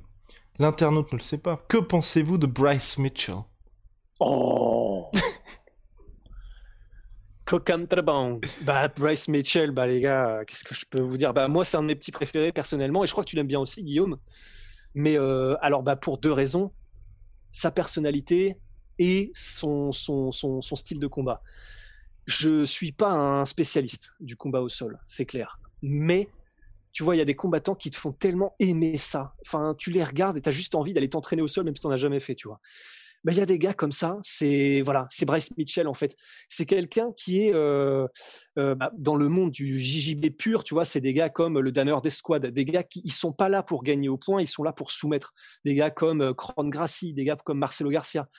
l'internaute 0.59 1.11
ne 1.11 1.17
le 1.17 1.23
sait 1.23 1.37
pas. 1.39 1.61
Que 1.67 1.77
pensez-vous 1.77 2.37
de 2.37 2.45
Bryce 2.47 2.97
Mitchell? 2.97 3.35
Oh 4.19 5.11
Cocam 7.45 7.87
Trabang. 7.87 8.39
Bah, 8.61 8.87
Bryce 8.87 9.27
Mitchell, 9.27 9.71
bah, 9.71 9.85
les 9.85 10.01
gars, 10.01 10.43
qu'est-ce 10.47 10.63
que 10.63 10.73
je 10.73 10.85
peux 10.89 11.01
vous 11.01 11.17
dire? 11.17 11.31
Bah, 11.33 11.47
moi, 11.47 11.63
c'est 11.63 11.77
un 11.77 11.83
de 11.83 11.87
mes 11.87 11.95
petits 11.95 12.11
préférés 12.11 12.51
personnellement, 12.51 13.03
et 13.03 13.07
je 13.07 13.11
crois 13.11 13.23
que 13.23 13.29
tu 13.29 13.35
l'aimes 13.35 13.45
bien 13.45 13.59
aussi, 13.59 13.83
Guillaume. 13.83 14.17
Mais 14.95 15.17
euh, 15.19 15.55
alors, 15.61 15.83
bah, 15.83 15.95
pour 15.95 16.17
deux 16.17 16.31
raisons 16.31 16.71
sa 17.55 17.71
personnalité 17.71 18.57
et 18.99 19.31
son, 19.33 19.93
son, 19.93 20.31
son, 20.31 20.61
style 20.61 20.99
de 20.99 21.07
combat. 21.07 21.41
Je 22.25 22.65
suis 22.65 22.91
pas 22.91 23.11
un 23.11 23.45
spécialiste 23.45 24.13
du 24.19 24.35
combat 24.35 24.61
au 24.61 24.67
sol, 24.67 24.99
c'est 25.05 25.25
clair. 25.25 25.59
Mais 25.81 26.29
tu 26.91 27.03
vois, 27.03 27.15
il 27.15 27.19
y 27.19 27.21
a 27.21 27.25
des 27.25 27.35
combattants 27.35 27.75
qui 27.75 27.91
te 27.91 27.95
font 27.95 28.11
tellement 28.11 28.55
aimer 28.59 28.97
ça. 28.97 29.35
Enfin, 29.45 29.73
tu 29.77 29.89
les 29.89 30.03
regardes 30.03 30.35
et 30.35 30.41
tu 30.41 30.49
as 30.49 30.51
juste 30.51 30.75
envie 30.75 30.93
d'aller 30.93 31.09
t'entraîner 31.09 31.41
au 31.41 31.47
sol, 31.47 31.63
même 31.63 31.75
si 31.75 31.81
tu 31.81 31.87
n'en 31.87 31.93
as 31.93 31.97
jamais 31.97 32.19
fait, 32.19 32.35
tu 32.35 32.49
vois. 32.49 32.59
Ben, 33.25 33.31
il 33.31 33.39
y 33.39 33.41
a 33.41 33.47
des 33.47 33.57
gars 33.57 33.73
comme 33.73 33.91
ça, 33.91 34.19
c'est 34.21 34.81
voilà, 34.81 35.07
c'est 35.09 35.25
Bryce 35.25 35.49
Mitchell 35.57 35.87
en 35.87 35.95
fait. 35.95 36.15
C'est 36.47 36.67
quelqu'un 36.67 37.11
qui 37.17 37.41
est 37.41 37.55
euh, 37.55 38.07
euh, 38.59 38.75
bah, 38.75 38.91
dans 38.99 39.15
le 39.15 39.29
monde 39.29 39.49
du 39.49 39.79
JJB 39.79 40.29
pur, 40.37 40.63
tu 40.63 40.75
vois. 40.75 40.85
C'est 40.85 41.01
des 41.01 41.11
gars 41.11 41.29
comme 41.29 41.59
le 41.59 41.71
Danner 41.71 41.95
d'Esquad, 42.03 42.45
des 42.45 42.65
gars 42.65 42.83
qui 42.83 43.01
ils 43.03 43.11
sont 43.11 43.33
pas 43.33 43.49
là 43.49 43.63
pour 43.63 43.81
gagner 43.83 44.09
au 44.09 44.17
point, 44.19 44.43
ils 44.43 44.47
sont 44.47 44.61
là 44.61 44.73
pour 44.73 44.91
soumettre. 44.91 45.33
Des 45.65 45.73
gars 45.73 45.89
comme 45.89 46.21
euh, 46.21 46.33
Kron 46.35 46.69
Gracie, 46.69 47.15
des 47.15 47.23
gars 47.23 47.35
comme 47.35 47.57
Marcelo 47.57 47.89
Garcia. 47.89 48.29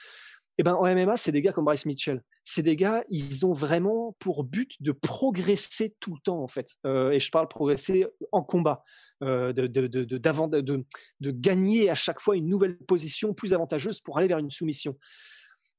Et 0.59 0.63
ben 0.63 0.75
en 0.75 0.87
MMA, 0.87 1.17
c'est 1.17 1.33
des 1.33 1.43
gars 1.43 1.53
comme 1.53 1.67
Bryce 1.67 1.85
Mitchell. 1.85 2.23
C'est 2.45 2.63
des 2.63 2.77
gars, 2.77 3.05
ils 3.09 3.45
ont 3.45 3.53
vraiment 3.53 4.17
pour 4.19 4.45
but 4.45 4.73
de 4.81 4.93
progresser 4.93 5.95
tout 6.01 6.15
le 6.15 6.21
temps 6.21 6.43
en 6.43 6.49
fait. 6.49 6.77
Euh, 6.87 7.11
et 7.11 7.21
je 7.21 7.31
parle 7.31 7.49
progresser 7.49 8.07
en 8.33 8.43
combat, 8.43 8.83
euh, 9.23 9.53
de, 9.53 11.31
gagner 11.31 11.91
à 11.91 11.95
chaque 11.95 12.21
fois 12.21 12.37
une 12.37 12.49
nouvelle 12.49 12.79
position 12.79 13.35
plus 13.35 13.53
avantageuse 13.53 14.01
pour 14.01 14.17
aller 14.17 14.29
vers 14.29 14.39
une 14.39 14.51
soumission. 14.51 14.99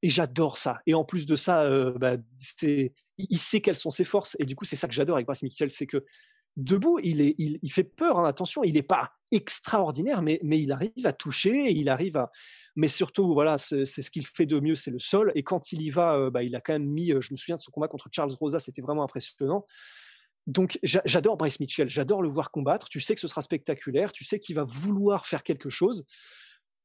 Et 0.02 0.10
j'adore 0.10 0.58
ça. 0.58 0.78
Et 0.86 0.94
en 0.94 1.04
plus 1.04 1.26
de 1.26 1.34
ça, 1.34 1.64
euh, 1.64 1.92
bah, 1.98 2.16
il 3.18 3.38
sait 3.38 3.60
quelles 3.60 3.74
sont 3.74 3.90
ses 3.90 4.04
forces. 4.04 4.36
Et 4.38 4.44
du 4.44 4.54
coup, 4.54 4.64
c'est 4.64 4.76
ça 4.76 4.86
que 4.86 4.94
j'adore 4.94 5.16
avec 5.16 5.26
Bryce 5.26 5.42
Mitchell, 5.42 5.72
c'est 5.72 5.88
que 5.88 6.04
debout, 6.56 7.00
il 7.02 7.72
fait 7.72 7.82
peur. 7.82 8.20
hein, 8.20 8.28
attention, 8.28 8.62
il 8.62 8.74
n'est 8.74 8.82
pas 8.82 9.17
extraordinaire, 9.32 10.22
mais, 10.22 10.40
mais 10.42 10.60
il 10.60 10.72
arrive 10.72 10.92
à 11.06 11.12
toucher, 11.12 11.70
il 11.70 11.88
arrive 11.88 12.16
à. 12.16 12.30
Mais 12.76 12.88
surtout, 12.88 13.32
voilà, 13.32 13.58
c'est 13.58 13.84
ce 13.86 14.10
qu'il 14.10 14.26
fait 14.26 14.46
de 14.46 14.60
mieux, 14.60 14.74
c'est 14.76 14.90
le 14.90 14.98
sol. 14.98 15.32
Et 15.34 15.42
quand 15.42 15.72
il 15.72 15.82
y 15.82 15.90
va, 15.90 16.14
euh, 16.16 16.30
bah, 16.30 16.42
il 16.42 16.54
a 16.56 16.60
quand 16.60 16.72
même 16.74 16.86
mis. 16.88 17.12
euh, 17.12 17.20
Je 17.20 17.32
me 17.32 17.36
souviens 17.36 17.56
de 17.56 17.60
son 17.60 17.70
combat 17.70 17.88
contre 17.88 18.08
Charles 18.12 18.32
Rosa, 18.32 18.60
c'était 18.60 18.82
vraiment 18.82 19.02
impressionnant. 19.04 19.64
Donc 20.46 20.78
j'a- 20.82 21.02
j'adore 21.04 21.36
Bryce 21.36 21.60
Mitchell, 21.60 21.90
j'adore 21.90 22.22
le 22.22 22.28
voir 22.28 22.50
combattre. 22.50 22.88
Tu 22.88 23.00
sais 23.00 23.14
que 23.14 23.20
ce 23.20 23.28
sera 23.28 23.42
spectaculaire, 23.42 24.12
tu 24.12 24.24
sais 24.24 24.38
qu'il 24.38 24.56
va 24.56 24.64
vouloir 24.64 25.26
faire 25.26 25.42
quelque 25.42 25.68
chose. 25.68 26.06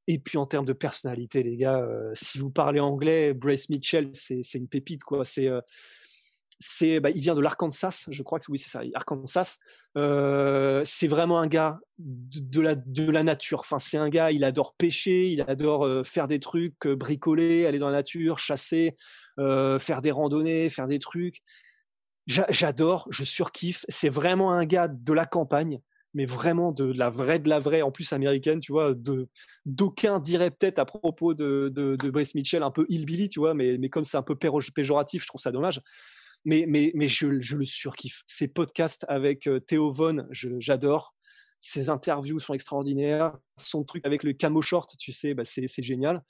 Et 0.08 0.20
puis 0.20 0.38
en 0.38 0.46
termes 0.46 0.66
de 0.66 0.74
personnalité, 0.74 1.44
les 1.44 1.56
gars, 1.56 1.80
euh, 1.80 2.12
si 2.14 2.38
vous 2.38 2.50
parlez 2.52 2.82
anglais, 2.82 3.34
Bryce 3.34 3.70
Mitchell, 3.70 4.10
c'est 4.14 4.41
une 4.56 4.68
pépite, 4.68 5.04
quoi. 5.04 5.24
C'est 5.24 5.48
c'est, 6.64 6.99
bah, 6.99 7.09
il 7.09 7.22
vient 7.22 7.36
de 7.36 7.41
l'Arkansas, 7.41 8.05
je 8.09 8.24
crois 8.24 8.39
que 8.39 8.45
oui, 8.49 8.57
c'est 8.57 8.70
ça, 8.70 8.82
Arkansas. 8.93 9.57
Euh, 9.97 10.82
c'est 10.86 11.07
vraiment 11.07 11.39
un 11.39 11.47
gars 11.47 11.80
de, 11.99 12.61
la, 12.61 13.24
nature. 13.24 13.59
Enfin, 13.59 13.80
c'est 13.80 13.97
un 13.97 14.09
gars, 14.09 14.32
il 14.32 14.43
adore 14.43 14.74
pêcher, 14.76 15.30
il 15.30 15.41
adore 15.41 15.86
euh, 15.86 16.03
faire 16.03 16.28
des 16.28 16.39
trucs, 16.39 16.86
euh, 16.86 16.95
bricoler, 16.95 17.66
aller 17.66 17.80
dans 17.80 17.88
la 17.88 17.97
nature, 17.97 18.39
chasser, 18.39 18.95
faire 19.38 20.01
des 20.01 20.11
randonnées, 20.11 20.70
faire 20.70 20.88
des 20.88 20.99
trucs. 20.99 21.41
J'a- 22.28 22.47
J'adore, 22.49 23.07
je 23.09 23.24
surkiffe. 23.26 23.86
C'est 23.89 24.09
vraiment 24.09 24.51
un 24.51 24.66
gars 24.66 24.88
de 24.88 25.14
la 25.14 25.26
campagne, 25.26 25.80
mais 26.14 26.26
vraiment 26.26 26.72
de 26.72 26.86
la 26.97 27.09
vraie, 27.09 27.39
de 27.39 27.49
la 27.49 27.59
vraie, 27.59 27.82
en 27.82 27.91
plus 27.91 28.14
américaine, 28.14 28.59
tu 28.61 28.72
vois. 28.72 28.93
D'aucuns 29.66 30.20
diraient 30.20 30.51
peut-être 30.51 30.80
à 30.80 30.86
propos 30.86 31.34
de, 31.34 31.70
de, 31.70 32.11
Mitchell 32.36 32.64
un 32.64 32.72
peu 32.72 32.86
hillbilly, 32.88 33.28
tu 33.28 33.39
vois, 33.39 33.53
mais, 33.53 33.78
mais 33.78 33.89
comme 33.89 34.05
c'est 34.05 34.18
un 34.18 34.24
peu 34.24 34.36
péjoratif, 34.36 35.24
je 35.24 35.28
trouve 35.28 35.41
ça 35.41 35.51
dommage. 35.51 35.82
Mais, 36.46 36.66
mais, 36.68 36.91
mais 36.94 37.08
je, 37.08 37.39
je 37.39 37.56
le 37.56 37.66
surkiffe. 37.66 38.24
Ses 38.28 38.48
podcasts 38.48 39.06
avec 39.08 39.48
euh, 39.48 39.60
Theo 39.60 39.91
Von, 39.91 40.28
j'adore. 40.32 41.16
Ses 41.62 41.89
interviews 41.89 42.39
sont 42.39 42.54
extraordinaires. 42.54 43.38
Son 43.58 43.84
truc 43.84 44.06
avec 44.06 44.24
le 44.24 44.34
camo 44.34 44.62
short, 44.62 44.98
tu 44.98 45.14
sais, 45.14 45.34
bah, 45.34 45.46
c'est 45.46 45.68
génial. 45.82 46.22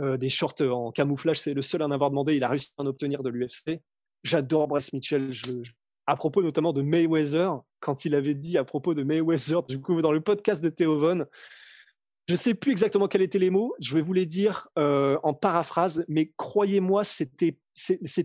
Euh, 0.00 0.16
des 0.16 0.30
shorts 0.30 0.62
en 0.62 0.90
camouflage, 0.90 1.38
c'est 1.40 1.52
le 1.52 1.60
seul 1.60 1.82
à 1.82 1.86
en 1.86 1.90
avoir 1.90 2.10
demandé. 2.10 2.36
Il 2.36 2.44
a 2.44 2.48
réussi 2.48 2.72
à 2.78 2.82
en 2.82 2.86
obtenir 2.86 3.22
de 3.22 3.28
l'UFC. 3.28 3.82
J'adore 4.22 4.68
Bryce 4.68 4.92
Mitchell. 4.92 5.30
À 6.06 6.16
propos 6.16 6.42
notamment 6.42 6.72
de 6.72 6.82
Mayweather, 6.82 7.60
quand 7.80 8.04
il 8.04 8.14
avait 8.14 8.34
dit 8.34 8.56
à 8.56 8.64
propos 8.64 8.94
de 8.94 9.02
Mayweather, 9.02 9.62
du 9.64 9.80
coup, 9.80 10.00
dans 10.00 10.12
le 10.12 10.20
podcast 10.20 10.64
de 10.64 10.70
Theo 10.70 10.98
Von, 10.98 11.26
je 12.28 12.36
sais 12.36 12.54
plus 12.54 12.70
exactement 12.72 13.08
quels 13.08 13.22
étaient 13.22 13.38
les 13.38 13.50
mots. 13.50 13.74
Je 13.80 13.94
vais 13.94 14.00
vous 14.00 14.12
les 14.12 14.26
dire 14.26 14.68
euh, 14.78 15.18
en 15.22 15.34
paraphrase, 15.34 16.04
mais 16.08 16.32
croyez-moi, 16.36 17.04
c'était 17.04 17.58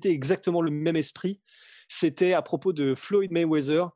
exactement 0.05 0.61
le 0.61 0.71
même 0.71 0.95
esprit. 0.95 1.41
C'était 1.87 2.33
à 2.33 2.41
propos 2.41 2.73
de 2.73 2.95
Floyd 2.95 3.31
Mayweather. 3.31 3.89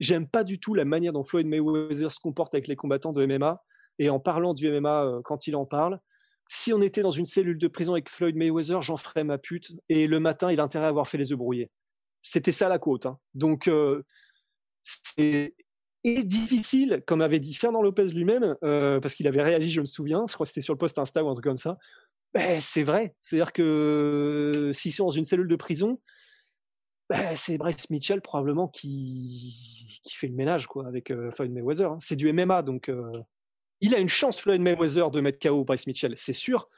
J'aime 0.00 0.26
pas 0.26 0.42
du 0.44 0.58
tout 0.58 0.74
la 0.74 0.84
manière 0.84 1.12
dont 1.12 1.22
Floyd 1.22 1.46
Mayweather 1.46 2.10
se 2.10 2.20
comporte 2.20 2.54
avec 2.54 2.66
les 2.66 2.76
combattants 2.76 3.12
de 3.12 3.24
MMA. 3.26 3.62
Et 3.98 4.08
en 4.08 4.20
parlant 4.20 4.54
du 4.54 4.70
MMA, 4.70 5.04
euh, 5.04 5.22
quand 5.22 5.46
il 5.46 5.54
en 5.54 5.66
parle, 5.66 6.00
si 6.48 6.72
on 6.72 6.80
était 6.82 7.02
dans 7.02 7.10
une 7.10 7.26
cellule 7.26 7.58
de 7.58 7.68
prison 7.68 7.92
avec 7.92 8.08
Floyd 8.08 8.36
Mayweather, 8.36 8.82
j'en 8.82 8.96
ferais 8.96 9.24
ma 9.24 9.38
pute. 9.38 9.72
Et 9.88 10.06
le 10.06 10.18
matin, 10.18 10.50
il 10.50 10.60
a 10.60 10.62
intérêt 10.62 10.86
à 10.86 10.88
avoir 10.88 11.06
fait 11.08 11.18
les 11.18 11.32
œufs 11.32 11.38
brouillés. 11.38 11.70
C'était 12.22 12.52
ça 12.52 12.68
la 12.68 12.78
quote. 12.78 13.06
hein. 13.06 13.18
Donc, 13.34 13.68
euh, 13.68 14.02
c'est 14.82 15.54
et 16.04 16.24
difficile, 16.24 17.02
comme 17.06 17.20
avait 17.20 17.40
dit 17.40 17.54
Fernand 17.54 17.82
Lopez 17.82 18.08
lui-même, 18.08 18.56
euh, 18.64 18.98
parce 19.00 19.14
qu'il 19.14 19.28
avait 19.28 19.42
réagi, 19.42 19.70
je 19.70 19.80
me 19.80 19.86
souviens, 19.86 20.24
je 20.28 20.34
crois 20.34 20.44
que 20.44 20.48
c'était 20.48 20.60
sur 20.60 20.74
le 20.74 20.78
post 20.78 20.98
Insta 20.98 21.22
ou 21.22 21.28
un 21.28 21.32
truc 21.32 21.44
comme 21.44 21.58
ça. 21.58 21.78
Ben, 22.34 22.60
c'est 22.60 22.82
vrai. 22.82 23.14
C'est-à-dire 23.20 23.52
que 23.52 23.62
euh, 23.62 24.72
s'ils 24.72 24.92
sont 24.92 25.04
dans 25.04 25.10
une 25.10 25.24
cellule 25.24 25.48
de 25.48 25.56
prison, 25.56 26.00
ben, 27.08 27.36
c'est 27.36 27.56
Bryce 27.56 27.90
Mitchell 27.90 28.20
probablement 28.20 28.68
qui, 28.68 30.00
qui 30.02 30.16
fait 30.16 30.28
le 30.28 30.34
ménage 30.34 30.66
quoi, 30.66 30.86
avec 30.86 31.10
euh, 31.10 31.30
Floyd 31.30 31.52
Mayweather. 31.52 31.92
hein. 31.92 31.98
C'est 32.00 32.16
du 32.16 32.32
MMA, 32.32 32.62
donc 32.62 32.90
il 33.80 33.94
a 33.94 33.98
une 33.98 34.08
chance, 34.08 34.40
Floyd 34.40 34.60
Mayweather, 34.60 35.10
de 35.10 35.20
mettre 35.20 35.38
KO 35.38 35.64
Bryce 35.64 35.86
Mitchell, 35.86 36.14
c'est 36.16 36.32
sûr. 36.32 36.68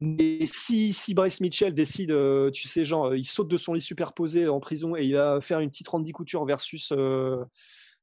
Mais 0.00 0.46
si, 0.46 0.92
si 0.92 1.14
Bryce 1.14 1.40
Mitchell 1.40 1.74
décide, 1.74 2.14
tu 2.52 2.68
sais, 2.68 2.84
genre, 2.84 3.14
il 3.14 3.24
saute 3.24 3.48
de 3.48 3.56
son 3.56 3.74
lit 3.74 3.80
superposé 3.80 4.46
en 4.46 4.60
prison 4.60 4.94
et 4.94 5.04
il 5.04 5.14
va 5.14 5.40
faire 5.40 5.60
une 5.60 5.70
petite 5.70 5.88
Randy 5.88 6.12
Couture 6.12 6.44
versus, 6.44 6.92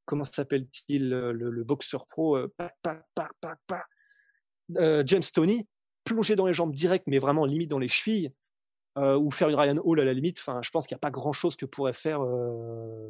comment 0.05 0.23
s'appelle-t-il, 0.23 1.13
euh, 1.13 1.33
le, 1.33 1.49
le 1.49 1.63
boxeur 1.63 2.07
pro, 2.07 2.37
euh, 2.37 2.53
euh, 4.77 5.03
James 5.05 5.23
Tony, 5.33 5.67
plonger 6.03 6.35
dans 6.35 6.45
les 6.45 6.53
jambes 6.53 6.73
direct, 6.73 7.07
mais 7.07 7.19
vraiment 7.19 7.45
limite 7.45 7.69
dans 7.69 7.79
les 7.79 7.87
chevilles, 7.87 8.31
euh, 8.97 9.17
ou 9.17 9.31
faire 9.31 9.49
une 9.49 9.55
Ryan 9.55 9.77
Hall 9.83 9.99
à 9.99 10.05
la 10.05 10.13
limite. 10.13 10.39
Enfin, 10.39 10.61
je 10.63 10.69
pense 10.69 10.87
qu'il 10.87 10.95
n'y 10.95 10.99
a 10.99 11.05
pas 11.05 11.11
grand 11.11 11.33
chose 11.33 11.55
que 11.55 11.65
pourrait 11.65 11.93
faire 11.93 12.21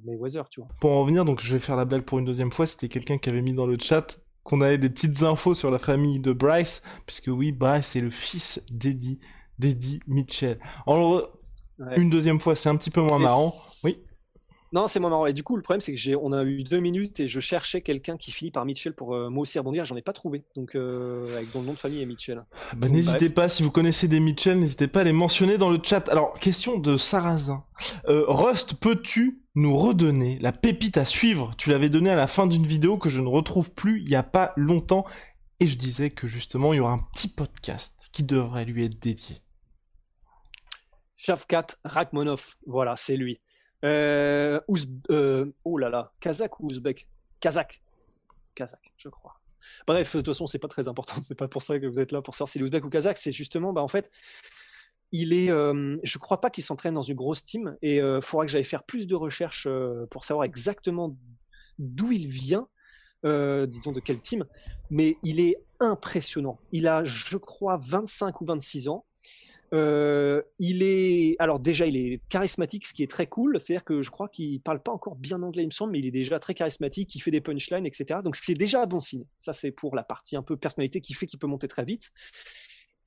Mayweather, 0.04 0.50
tu 0.50 0.62
vois. 0.62 0.70
Pour 0.82 0.92
en 0.92 1.02
revenir, 1.02 1.26
donc 1.26 1.42
je 1.42 1.54
vais 1.54 1.60
faire 1.60 1.76
la 1.76 1.86
blague 1.86 2.04
pour 2.04 2.20
une 2.20 2.26
deuxième 2.26 2.52
fois. 2.52 2.66
C'était 2.66 2.90
quelqu'un 2.90 3.18
qui 3.18 3.30
avait 3.30 3.42
mis 3.42 3.54
dans 3.54 3.68
le 3.68 3.78
chat 3.78 4.18
qu'on 4.44 4.62
avait 4.62 4.78
des 4.78 4.90
petites 4.90 5.24
infos 5.24 5.56
sur 5.56 5.72
la 5.72 5.80
famille 5.80 6.20
de 6.20 6.32
Bryce, 6.32 6.84
puisque 7.06 7.28
oui, 7.28 7.52
Bryce 7.52 7.96
est 7.96 8.02
le 8.02 8.12
fils 8.12 8.64
d'Eddie, 8.70 9.20
d'Eddie 9.60 10.00
Mitchell. 10.08 10.60
Alors, 10.86 11.32
une 11.98 12.10
deuxième 12.10 12.40
fois, 12.40 12.56
c'est 12.56 12.70
un 12.70 12.76
petit 12.78 12.92
peu 12.92 13.02
moins 13.02 13.20
marrant. 13.20 13.52
Oui. 13.84 14.02
Non, 14.74 14.88
c'est 14.88 15.00
moins 15.00 15.10
marrant. 15.10 15.26
Et 15.26 15.34
du 15.34 15.44
coup, 15.44 15.56
le 15.56 15.62
problème, 15.62 15.80
c'est 15.80 15.94
que 15.94 15.98
j'ai, 15.98 16.16
on 16.16 16.34
a 16.34 16.44
eu 16.44 16.64
deux 16.64 16.80
minutes 16.80 17.20
et 17.20 17.28
je 17.28 17.40
cherchais 17.40 17.82
quelqu'un 17.82 18.18
qui 18.18 18.32
finit 18.32 18.52
par 18.52 18.66
Mitchell 18.66 18.94
pour 18.94 19.16
euh, 19.16 19.30
moi 19.30 19.44
aussi 19.44 19.58
rebondir. 19.58 19.86
J'en 19.86 19.96
ai 19.96 20.02
pas 20.02 20.14
trouvé. 20.14 20.44
Donc, 20.56 20.76
euh, 20.76 21.28
avec 21.38 21.52
dont 21.54 21.62
le 21.62 21.68
nom 21.68 21.74
de 21.74 21.78
famille 21.78 22.02
est 22.02 22.06
Mitchell. 22.06 22.44
Bah, 22.76 22.90
n'hésitez 22.90 23.30
pas, 23.30 23.48
si 23.48 23.64
vous 23.64 23.72
connaissez 23.72 24.08
des 24.08 24.20
Mitchell, 24.20 24.60
n'hésitez 24.60 24.88
pas 24.88 25.02
à 25.02 25.04
les 25.04 25.14
mentionner 25.14 25.58
dans 25.58 25.70
le 25.70 25.80
chat. 25.82 26.10
Alors, 26.10 26.38
question 26.40 26.78
de 26.78 26.98
Sarrazin. 26.98 27.64
Euh, 28.10 28.26
Rust, 28.28 28.76
peux-tu 28.76 29.42
nous 29.56 29.78
redonner 29.78 30.40
la 30.42 30.52
pépite 30.52 30.98
à 30.98 31.06
suivre? 31.06 31.52
Tu 31.58 31.70
l'avais 31.70 31.90
donné 31.90 32.10
à 32.10 32.16
la 32.16 32.28
fin 32.28 32.48
d'une 32.48 32.68
vidéo 32.68 32.98
que 32.98 33.10
je 33.10 33.22
ne 33.22 33.28
retrouve 33.28 33.74
plus 33.74 34.02
il 34.02 34.10
y 34.10 34.16
a 34.16 34.24
pas 34.24 34.52
longtemps. 34.58 35.06
Et 35.62 35.68
je 35.68 35.78
disais 35.78 36.10
que 36.10 36.28
justement, 36.28 36.74
il 36.74 36.78
y 36.78 36.80
aura 36.82 36.92
un 36.92 37.06
petit 37.14 37.30
podcast 37.30 38.10
qui 38.12 38.24
devrait 38.24 38.66
lui 38.66 38.84
être 38.84 39.00
dédié. 39.00 39.42
Shavkat 41.16 41.68
Rakhmonov, 41.86 42.56
voilà, 42.68 42.96
c'est 42.98 43.16
lui. 43.16 43.40
Euh, 43.86 44.60
euh, 45.12 45.46
oh 45.64 45.78
là 45.78 45.90
là, 45.90 46.12
Kazakh 46.20 46.60
ou 46.60 46.68
Ouzbek? 46.68 47.08
Kazakh. 47.40 47.82
Kazakh, 48.56 48.94
je 48.98 49.10
crois. 49.10 49.36
Bref, 49.88 50.16
de 50.16 50.22
toute 50.22 50.34
façon, 50.34 50.48
c'est 50.48 50.60
pas 50.60 50.68
très 50.68 50.88
important. 50.88 51.16
C'est 51.22 51.36
pas 51.36 51.48
pour 51.48 51.62
ça 51.62 51.80
que 51.80 51.86
vous 51.86 52.00
êtes 52.00 52.12
là 52.12 52.22
pour 52.22 52.36
savoir 52.36 52.50
si 52.50 52.60
l'Ouzbek 52.60 52.84
ou 52.86 52.90
Kazakh. 52.90 53.18
C'est 53.18 53.32
justement, 53.32 53.74
bah, 53.74 53.82
en 53.82 53.88
fait, 53.88 54.10
il 55.12 55.34
est. 55.34 55.52
Euh, 55.52 55.98
je 56.04 56.18
crois 56.18 56.42
pas 56.42 56.50
qu'il 56.50 56.64
s'entraîne 56.64 56.94
dans 56.94 57.02
une 57.02 57.16
grosse 57.16 57.44
team 57.44 57.78
et 57.82 57.98
il 57.98 58.20
faudra 58.22 58.46
que 58.46 58.52
j'aille 58.52 58.64
faire 58.64 58.84
plus 58.84 59.08
de 59.08 59.16
recherches 59.16 59.68
pour 60.10 60.26
savoir 60.26 60.46
exactement 60.46 61.16
d'où 61.78 62.12
il 62.12 62.28
vient. 62.28 62.68
disons 63.24 63.92
de 63.92 64.00
quel 64.00 64.20
team, 64.20 64.46
mais 64.90 65.18
il 65.24 65.40
est 65.40 65.58
impressionnant. 65.80 66.60
Il 66.72 66.88
a, 66.88 67.04
je 67.04 67.38
crois, 67.38 67.78
25 67.78 68.42
ou 68.42 68.46
26 68.46 68.88
ans. 68.88 69.06
Euh, 69.74 70.42
il 70.60 70.84
est, 70.84 71.36
alors 71.40 71.60
déjà, 71.60 71.86
il 71.86 71.98
est 71.98 72.22
charismatique, 72.30 72.86
ce 72.86 72.94
qui 72.94 73.04
est 73.04 73.10
très 73.10 73.28
cool. 73.28 73.60
C'est-à-dire 73.60 73.84
que 73.84 74.02
je 74.02 74.12
crois 74.12 74.30
qu'il 74.30 74.62
parle 74.62 74.82
pas 74.82 74.92
encore 74.92 75.16
bien 75.16 75.42
anglais, 75.42 75.64
il 75.64 75.68
me 75.68 75.72
semble, 75.72 75.94
mais 75.94 76.00
il 76.00 76.06
est 76.06 76.12
déjà 76.12 76.40
très 76.40 76.54
charismatique. 76.54 77.14
Il 77.16 77.20
fait 77.20 77.32
des 77.32 77.42
punchlines, 77.42 77.86
etc. 77.86 78.22
Donc 78.24 78.36
c'est 78.36 78.54
déjà 78.54 78.84
un 78.84 78.88
bon 78.88 79.00
signe. 79.00 79.26
Ça, 79.38 79.54
c'est 79.54 79.72
pour 79.72 79.96
la 79.96 80.04
partie 80.04 80.36
un 80.36 80.44
peu 80.44 80.58
personnalité 80.58 81.02
qui 81.02 81.14
fait 81.14 81.26
qu'il 81.26 81.40
peut 81.40 81.48
monter 81.48 81.68
très 81.68 81.86
vite. 81.86 82.12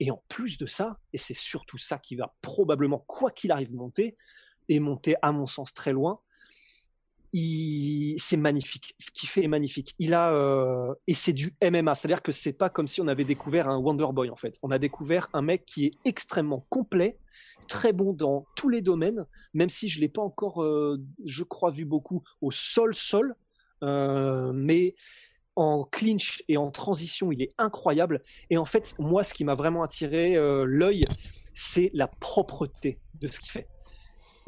Et 0.01 0.11
en 0.11 0.23
plus 0.29 0.59
de 0.59 0.67
ça, 0.67 0.99
et 1.13 1.19
c'est 1.19 1.35
surtout 1.35 1.79
ça 1.79 1.99
qui 1.99 2.17
va 2.17 2.35
probablement, 2.41 3.05
quoi 3.07 3.31
qu'il 3.31 3.51
arrive, 3.51 3.75
monter, 3.75 4.17
et 4.69 4.81
monter 4.81 5.17
à 5.23 5.33
mon 5.33 5.47
sens 5.47 5.73
très 5.73 5.93
loin, 5.93 6.21
c'est 7.33 8.37
magnifique. 8.37 8.95
Ce 8.99 9.11
qu'il 9.11 9.29
fait 9.29 9.45
est 9.45 9.49
magnifique. 9.49 9.95
Il 9.99 10.15
a 10.15 10.33
euh, 10.33 10.95
et 11.07 11.15
c'est 11.15 11.33
du 11.33 11.55
MMA, 11.63 11.95
c'est-à-dire 11.95 12.23
que 12.23 12.33
c'est 12.33 12.53
pas 12.53 12.71
comme 12.71 12.89
si 12.89 13.01
on 13.01 13.09
avait 13.09 13.25
découvert 13.25 13.69
un 13.69 13.79
Wonder 13.79 14.07
Boy 14.13 14.31
en 14.31 14.37
fait. 14.37 14.59
On 14.63 14.71
a 14.71 14.79
découvert 14.79 15.29
un 15.33 15.43
mec 15.43 15.65
qui 15.67 15.87
est 15.87 15.93
extrêmement 16.05 16.67
complet, 16.71 17.19
très 17.69 17.93
bon 17.93 18.13
dans 18.13 18.47
tous 18.57 18.69
les 18.69 18.81
domaines, 18.81 19.27
même 19.53 19.69
si 19.69 19.89
je 19.89 20.01
l'ai 20.01 20.09
pas 20.09 20.23
encore, 20.23 20.63
euh, 20.63 20.99
je 21.25 21.45
crois, 21.45 21.71
vu 21.71 21.85
beaucoup 21.85 22.23
au 22.41 22.51
sol 22.51 22.95
sol, 22.95 23.35
euh, 23.83 24.53
mais 24.55 24.95
en 25.55 25.85
clinch 25.85 26.43
et 26.49 26.57
en 26.57 26.71
transition, 26.71 27.33
il 27.33 27.43
est 27.43 27.53
incroyable. 27.59 28.23
Et 28.49 28.57
en 28.57 28.65
fait, 28.65 28.95
moi, 28.99 29.25
ce 29.25 29.35
qui 29.35 29.45
m'a 29.45 29.55
vraiment 29.57 29.83
attiré 29.83 30.37
l'œil, 30.65 31.05
c'est 31.53 31.91
la 31.95 32.07
propreté 32.07 33.01
de 33.21 33.27
ce 33.27 33.41
qu'il 33.41 33.51
fait 33.51 33.67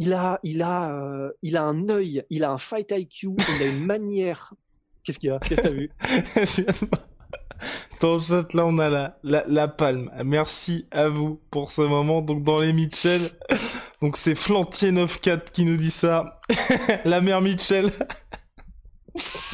il 0.01 0.15
a, 0.15 0.41
il 0.43 0.63
a, 0.63 0.93
euh, 0.95 1.31
il 1.43 1.59
a 1.59 1.63
un 1.63 1.89
œil, 1.91 2.25
il 2.31 2.43
a 2.43 2.51
un 2.51 2.59
fight 2.59 2.91
IQ, 2.91 3.37
il 3.57 3.63
a 3.63 3.67
une 3.67 3.85
manière. 3.85 4.55
Qu'est-ce 5.05 5.19
qu'il 5.19 5.29
y 5.29 5.33
a? 5.33 5.39
Qu'est-ce 5.39 5.61
que 5.61 5.69
t'as 5.69 5.73
vu? 5.73 5.91
Dans 8.01 8.15
le 8.15 8.21
chat, 8.21 8.55
là, 8.55 8.65
on 8.65 8.79
a 8.79 8.89
la, 8.89 9.19
la, 9.23 9.45
la, 9.47 9.69
palme. 9.69 10.11
Merci 10.25 10.87
à 10.91 11.09
vous 11.09 11.43
pour 11.51 11.71
ce 11.71 11.83
moment. 11.83 12.23
Donc, 12.23 12.43
dans 12.43 12.59
les 12.59 12.73
Mitchell, 12.73 13.21
donc 14.01 14.17
c'est 14.17 14.33
Flantier94 14.33 15.51
qui 15.53 15.67
nous 15.67 15.77
dit 15.77 15.91
ça. 15.91 16.41
la 17.05 17.21
mère 17.21 17.43
Mitchell. 17.43 17.91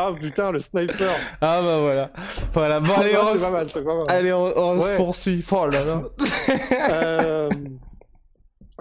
ah 0.00 0.12
putain, 0.18 0.52
le 0.52 0.60
sniper. 0.60 1.10
Ah 1.40 1.60
bah 1.62 1.78
voilà. 1.80 2.12
Voilà, 2.52 2.80
bon 2.80 2.92
allez, 2.94 3.16
on, 3.16 3.38
pas 3.38 3.50
mal, 3.50 3.66
allez, 4.08 4.32
on, 4.32 4.80
se 4.80 4.96
poursuit. 4.96 5.44
Oh 5.50 5.66
là 5.66 5.84
là. 5.84 6.02
euh... 6.90 7.50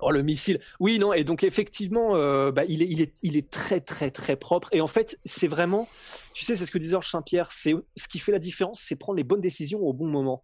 Oh, 0.02 0.12
le 0.12 0.22
missile. 0.22 0.60
Oui, 0.80 1.00
non, 1.00 1.12
et 1.14 1.24
donc 1.24 1.44
effectivement, 1.44 2.16
euh, 2.16 2.52
bah, 2.52 2.66
il, 2.68 2.84
est, 2.84 2.88
il, 2.88 3.02
est, 3.02 3.14
il 3.24 3.36
est 3.36 3.50
très, 3.50 3.80
très, 3.82 4.12
très 4.12 4.36
propre. 4.36 4.70
Et 4.72 4.80
en 4.80 4.88
fait, 4.88 5.20
c'est 5.26 5.48
vraiment, 5.48 5.90
tu 6.34 6.46
sais, 6.46 6.56
c'est 6.56 6.68
ce 6.68 6.72
que 6.72 6.78
disait 6.78 6.92
Georges 6.92 7.10
Saint-Pierre, 7.10 7.52
c'est 7.52 7.74
ce 7.96 8.08
qui 8.08 8.20
fait 8.20 8.32
la 8.32 8.38
différence, 8.38 8.84
c'est 8.88 8.96
prendre 8.96 9.18
les 9.18 9.24
bonnes 9.24 9.42
décisions 9.42 9.80
au 9.80 9.94
bon 9.94 10.06
moment. 10.06 10.44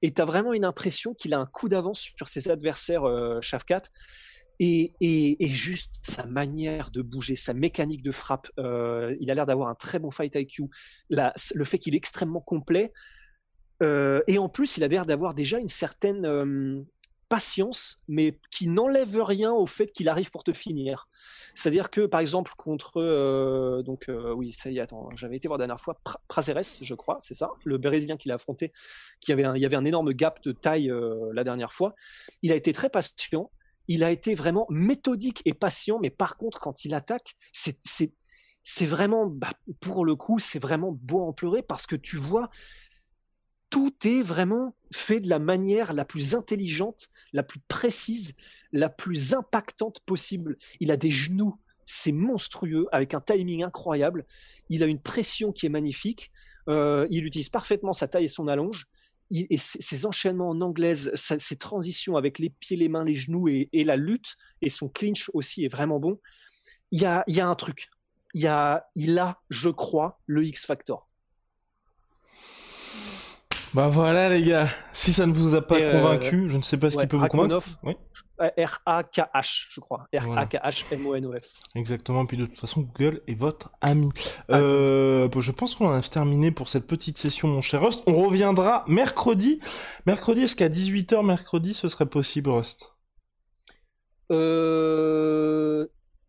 Et 0.00 0.12
tu 0.14 0.22
as 0.22 0.24
vraiment 0.24 0.54
une 0.54 0.64
impression 0.64 1.12
qu'il 1.12 1.34
a 1.34 1.38
un 1.38 1.46
coup 1.46 1.68
d'avance 1.68 2.12
sur 2.16 2.28
ses 2.28 2.48
adversaires, 2.48 3.04
euh, 3.04 3.40
Shafkat. 3.42 3.82
Et, 4.60 5.36
juste 5.40 6.00
sa 6.04 6.24
manière 6.24 6.90
de 6.90 7.02
bouger, 7.02 7.34
sa 7.34 7.54
mécanique 7.54 8.02
de 8.02 8.12
frappe, 8.12 8.48
euh, 8.58 9.16
il 9.20 9.30
a 9.30 9.34
l'air 9.34 9.46
d'avoir 9.46 9.68
un 9.68 9.74
très 9.74 9.98
bon 9.98 10.10
fight 10.10 10.34
IQ. 10.34 10.64
Le 11.10 11.64
fait 11.64 11.78
qu'il 11.78 11.94
est 11.94 11.98
extrêmement 11.98 12.40
complet, 12.40 12.92
euh, 13.82 14.22
et 14.26 14.38
en 14.38 14.48
plus, 14.48 14.76
il 14.76 14.84
a 14.84 14.88
l'air 14.88 15.04
d'avoir 15.04 15.34
déjà 15.34 15.58
une 15.58 15.68
certaine 15.68 16.24
euh, 16.24 16.80
patience, 17.28 17.98
mais 18.06 18.38
qui 18.52 18.68
n'enlève 18.68 19.20
rien 19.20 19.52
au 19.52 19.66
fait 19.66 19.88
qu'il 19.88 20.08
arrive 20.08 20.30
pour 20.30 20.44
te 20.44 20.52
finir. 20.52 21.08
C'est-à-dire 21.54 21.90
que, 21.90 22.06
par 22.06 22.20
exemple, 22.20 22.52
contre, 22.56 23.82
donc 23.84 24.08
oui, 24.36 24.52
ça 24.52 24.70
y 24.70 24.78
est, 24.78 24.80
attends, 24.80 25.08
j'avais 25.16 25.36
été 25.36 25.48
voir 25.48 25.58
la 25.58 25.66
dernière 25.66 25.80
fois 25.80 26.00
Prazeres, 26.28 26.80
je 26.80 26.94
crois, 26.94 27.18
c'est 27.20 27.34
ça, 27.34 27.50
le 27.64 27.78
Brésilien 27.78 28.16
qu'il 28.16 28.30
a 28.30 28.34
affronté, 28.34 28.72
qui 29.20 29.32
il 29.32 29.58
y 29.58 29.64
avait 29.66 29.76
un 29.76 29.84
énorme 29.84 30.12
gap 30.12 30.42
de 30.42 30.52
taille 30.52 30.92
la 31.32 31.44
dernière 31.44 31.72
fois. 31.72 31.94
Il 32.42 32.52
a 32.52 32.56
été 32.56 32.72
très 32.72 32.90
patient 32.90 33.50
il 33.88 34.04
a 34.04 34.10
été 34.10 34.34
vraiment 34.34 34.66
méthodique 34.70 35.42
et 35.44 35.54
patient, 35.54 35.98
mais 36.00 36.10
par 36.10 36.36
contre, 36.36 36.60
quand 36.60 36.84
il 36.84 36.94
attaque, 36.94 37.34
c'est, 37.52 38.86
vraiment, 38.86 39.26
bah, 39.26 39.52
pour 39.80 40.04
le 40.04 40.16
coup, 40.16 40.38
c'est 40.38 40.58
vraiment 40.58 40.92
beau 40.92 41.22
en 41.22 41.32
pleurer 41.32 41.62
parce 41.62 41.86
que 41.86 41.96
tu 41.96 42.16
vois, 42.16 42.48
tout 43.70 43.94
est 44.04 44.22
vraiment 44.22 44.74
fait 44.92 45.20
de 45.20 45.28
la 45.28 45.38
manière 45.38 45.92
la 45.92 46.04
plus 46.04 46.34
intelligente, 46.34 47.08
la 47.32 47.42
plus 47.42 47.60
précise, 47.60 48.34
la 48.72 48.88
plus 48.88 49.34
impactante 49.34 50.00
possible. 50.00 50.56
Il 50.80 50.90
a 50.90 50.96
des 50.96 51.10
genoux, 51.10 51.58
c'est 51.84 52.12
monstrueux, 52.12 52.86
avec 52.92 53.14
un 53.14 53.20
timing 53.20 53.64
incroyable. 53.64 54.24
Il 54.70 54.82
a 54.82 54.86
une 54.86 55.00
pression 55.00 55.52
qui 55.52 55.66
est 55.66 55.70
magnifique. 55.70 56.30
Euh, 56.68 57.06
il 57.10 57.26
utilise 57.26 57.50
parfaitement 57.50 57.92
sa 57.92 58.08
taille 58.08 58.24
et 58.24 58.28
son 58.28 58.48
allonge 58.48 58.86
et 59.34 59.58
ses 59.58 60.06
enchaînements 60.06 60.50
en 60.50 60.60
anglaise, 60.60 61.10
ses 61.14 61.56
transitions 61.56 62.16
avec 62.16 62.38
les 62.38 62.50
pieds, 62.50 62.76
les 62.76 62.88
mains, 62.88 63.04
les 63.04 63.16
genoux 63.16 63.48
et, 63.48 63.84
la 63.84 63.96
lutte, 63.96 64.36
et 64.62 64.70
son 64.70 64.88
clinch 64.88 65.30
aussi 65.34 65.64
est 65.64 65.68
vraiment 65.68 65.98
bon. 65.98 66.20
Il 66.92 67.00
y 67.00 67.06
a, 67.06 67.24
y 67.26 67.40
a 67.40 67.46
un 67.48 67.54
truc. 67.54 67.88
Il, 68.34 68.42
y 68.42 68.46
a, 68.46 68.86
il 68.94 69.18
a, 69.18 69.40
je 69.50 69.70
crois, 69.70 70.20
le 70.26 70.44
X 70.44 70.66
Factor. 70.66 71.08
Bah 73.74 73.88
voilà 73.88 74.28
les 74.28 74.44
gars, 74.44 74.68
si 74.92 75.12
ça 75.12 75.26
ne 75.26 75.32
vous 75.32 75.56
a 75.56 75.66
pas 75.66 75.80
euh, 75.80 75.90
convaincu, 75.90 76.48
je 76.48 76.56
ne 76.56 76.62
sais 76.62 76.76
pas 76.76 76.92
ce 76.92 76.96
qui 76.96 77.06
peut 77.08 77.16
vous 77.16 77.26
convaincre. 77.26 77.66
Oui. 77.82 77.96
R-A-K-H, 78.38 79.66
je 79.70 79.80
crois. 79.80 80.08
R-A-K-H-M-O-N-O-F. 80.12 81.52
Exactement. 81.74 82.26
Puis 82.26 82.36
de 82.36 82.46
toute 82.46 82.58
façon, 82.58 82.80
Google 82.80 83.22
est 83.26 83.34
votre 83.34 83.70
ami. 83.80 84.10
Euh, 84.50 85.28
je 85.40 85.52
pense 85.52 85.74
qu'on 85.74 85.90
a 85.90 86.00
terminé 86.02 86.50
pour 86.50 86.68
cette 86.68 86.86
petite 86.86 87.18
session, 87.18 87.48
mon 87.48 87.62
cher 87.62 87.82
Rust. 87.82 88.02
On 88.06 88.14
reviendra 88.14 88.84
mercredi. 88.88 89.60
Mercredi, 90.06 90.42
est-ce 90.42 90.56
qu'à 90.56 90.68
18h 90.68 91.24
mercredi, 91.24 91.74
ce 91.74 91.88
serait 91.88 92.06
possible, 92.06 92.50
Rust? 92.50 92.94
Euh... 94.30 95.86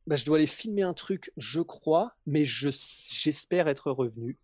Bah, 0.07 0.15
je 0.15 0.25
dois 0.25 0.37
aller 0.37 0.45
filmer 0.45 0.83
un 0.83 0.93
truc, 0.93 1.31
je 1.35 1.61
crois, 1.61 2.11
mais 2.27 2.45
je 2.45 2.69
j'espère 2.69 3.67
être 3.67 3.89
revenu. 3.89 4.37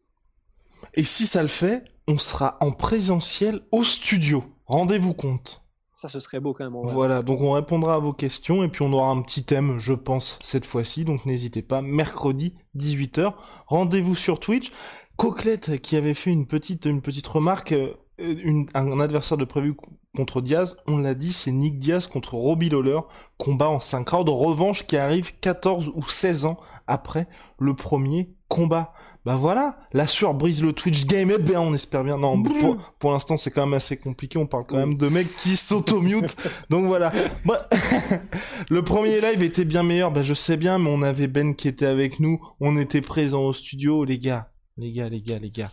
Et 0.96 1.04
si 1.04 1.28
ça 1.28 1.44
le 1.44 1.48
fait, 1.48 1.84
on 2.08 2.18
sera 2.18 2.58
en 2.62 2.72
présentiel 2.72 3.62
au 3.72 3.84
studio. 3.84 4.44
Rendez-vous 4.66 5.14
compte. 5.14 5.64
Ça, 6.02 6.10
ce 6.10 6.20
serait 6.20 6.40
beau 6.40 6.56
quand 6.56 6.64
même. 6.64 6.74
Voilà, 6.84 7.22
donc 7.22 7.42
on 7.42 7.52
répondra 7.52 7.94
à 7.94 8.00
vos 8.00 8.12
questions 8.12 8.64
et 8.64 8.70
puis 8.70 8.82
on 8.82 8.92
aura 8.92 9.12
un 9.12 9.22
petit 9.22 9.44
thème, 9.44 9.78
je 9.78 9.94
pense, 9.94 10.40
cette 10.42 10.66
fois-ci. 10.66 11.06
Donc 11.06 11.28
n'hésitez 11.28 11.62
pas, 11.62 11.84
mercredi 11.84 12.56
18h, 12.76 13.36
rendez-vous 13.68 14.16
sur 14.16 14.40
Twitch. 14.40 14.72
Coquelette 15.16 15.80
qui 15.80 15.96
avait 15.96 16.16
fait 16.16 16.32
une 16.32 16.48
petite 16.48 16.86
une 16.86 17.02
petite 17.02 17.28
remarque. 17.28 17.76
Une, 18.22 18.68
un 18.74 19.00
adversaire 19.00 19.38
de 19.38 19.46
prévu 19.46 19.76
contre 20.16 20.42
Diaz, 20.42 20.78
on 20.88 20.98
l'a 20.98 21.14
dit, 21.14 21.34
c'est 21.34 21.52
Nick 21.52 21.80
Diaz 21.80 22.08
contre 22.08 22.34
Robbie 22.34 22.70
Lawler, 22.70 23.00
combat 23.38 23.70
en 23.70 23.80
5 23.80 24.08
rounds, 24.10 24.32
revanche 24.32 24.86
qui 24.86 24.98
arrive 24.98 25.34
14 25.40 25.92
ou 25.96 26.06
16 26.06 26.46
ans 26.46 26.60
après 26.88 27.28
le 27.60 27.74
premier 27.74 28.36
combat. 28.50 28.94
Bah 29.24 29.36
voilà, 29.36 29.78
la 29.94 30.08
sueur 30.08 30.34
brise 30.34 30.64
le 30.64 30.74
Twitch 30.74 31.06
game, 31.06 31.32
eh 31.34 31.38
bien 31.38 31.62
on 31.62 31.76
espère 31.76 32.04
bien. 32.04 32.18
Non, 32.18 32.42
pour, 32.42 32.78
pour 32.98 33.12
l'instant 33.12 33.38
c'est 33.38 33.52
quand 33.52 33.66
même 33.68 33.76
assez 33.76 33.96
compliqué, 33.96 34.40
on 34.40 34.48
parle 34.48 34.66
quand 34.66 34.78
même 34.78 34.96
de 34.96 35.08
mecs 35.10 35.34
qui 35.38 35.56
s'auto-mute. 35.56 36.36
Donc 36.70 36.88
voilà. 36.88 37.14
Bah, 37.46 37.70
le 38.70 38.84
premier 38.84 39.22
live 39.22 39.44
était 39.44 39.64
bien 39.64 39.84
meilleur, 39.84 40.12
bah 40.12 40.24
je 40.24 40.34
sais 40.34 40.58
bien, 40.58 40.80
mais 40.80 40.90
on 40.90 41.04
avait 41.04 41.28
Ben 41.28 41.56
qui 41.56 41.68
était 41.68 41.86
avec 41.86 42.20
nous, 42.20 42.42
on 42.60 42.78
était 42.78 43.02
présents 43.02 43.44
au 43.44 43.54
studio, 43.54 44.04
les 44.06 44.18
gars, 44.18 44.52
les 44.78 44.92
gars, 44.92 45.08
les 45.08 45.22
gars, 45.22 45.38
les 45.38 45.50
gars. 45.50 45.70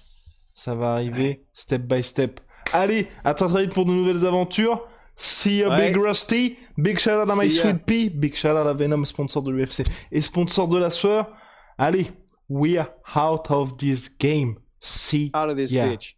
Ça 0.58 0.74
va 0.74 0.94
arriver 0.94 1.44
step 1.54 1.82
by 1.82 2.02
step. 2.02 2.40
Allez, 2.72 3.06
à 3.22 3.32
très 3.32 3.46
très 3.46 3.62
vite 3.62 3.72
pour 3.74 3.84
de 3.84 3.92
nouvelles 3.92 4.26
aventures. 4.26 4.84
See 5.14 5.58
ya, 5.58 5.68
Ouais. 5.68 5.92
Big 5.92 5.96
Rusty. 5.96 6.56
Big 6.76 6.98
shout 6.98 7.10
out 7.12 7.30
à 7.30 7.36
My 7.36 7.46
ya. 7.48 7.62
Sweet 7.62 7.84
Pea. 7.86 8.10
Big 8.10 8.34
shout 8.34 8.48
out 8.48 8.66
à 8.66 8.72
Venom, 8.74 9.04
sponsor 9.06 9.40
de 9.42 9.52
l'UFC. 9.52 9.84
Et 10.10 10.20
sponsor 10.20 10.66
de 10.66 10.76
la 10.78 10.90
sueur. 10.90 11.30
Allez, 11.78 12.08
we 12.48 12.76
are 12.76 12.88
out 13.14 13.48
of 13.50 13.76
this 13.76 14.10
game. 14.18 14.56
See 14.80 15.30
Out 15.32 15.50
of 15.50 15.56
this 15.56 15.70
ya. 15.70 15.86
bitch. 15.86 16.17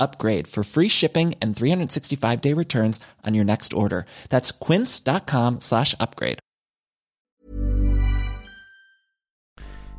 upgrade 0.00 0.48
for 0.48 0.64
free 0.64 0.88
shipping 0.88 1.34
and 1.40 1.54
365 1.54 2.40
day 2.40 2.52
returns 2.52 2.98
on 3.24 3.34
your 3.34 3.44
next 3.44 3.72
order. 3.72 4.04
That's 4.30 4.50
quince.com 4.50 5.60
slash 5.60 5.94
upgrade. 6.00 6.40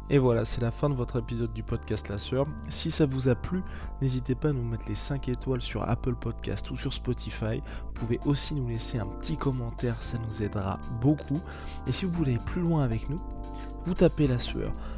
Et 0.10 0.20
voilà, 0.20 0.45
c'est 0.45 0.62
la 0.62 0.72
fin 0.72 0.89
de 0.89 0.95
votre 0.95 1.20
épisode 1.20 1.52
du 1.52 1.64
podcast 1.64 2.08
La 2.08 2.18
Sœur. 2.18 2.45
Si 2.70 2.91
ça 2.91 3.06
vous 3.06 3.28
a 3.28 3.36
plu, 3.36 3.62
n'hésitez 4.02 4.36
pas 4.36 4.50
à 4.50 4.54
nous 4.54 4.64
mettre 4.64 4.88
les 4.88 4.95
5 4.95 5.28
étoiles 5.28 5.62
sur 5.62 5.88
Apple 5.88 6.16
Podcast 6.16 6.72
ou 6.72 6.78
sur 6.78 6.93
Spotify. 6.93 7.62
Vous 7.86 7.91
pouvez 7.93 8.20
aussi 8.26 8.56
nous 8.56 8.70
laisser 8.70 9.00
un 9.00 9.06
petit 9.06 9.36
commentaire, 9.36 10.02
ça 10.02 10.18
nous 10.18 10.41
aidera 10.41 10.80
beaucoup. 11.02 11.41
Et 11.88 11.91
si 11.91 12.06
vous 12.06 12.14
voulez 12.14 12.36
aller 12.36 12.43
plus 12.45 12.62
loin 12.62 12.86
avec 12.86 13.10
nous, 13.10 13.20
vous 13.84 13.95
tapez 13.95 14.28
La 14.28 14.39
Sueur 14.39 14.72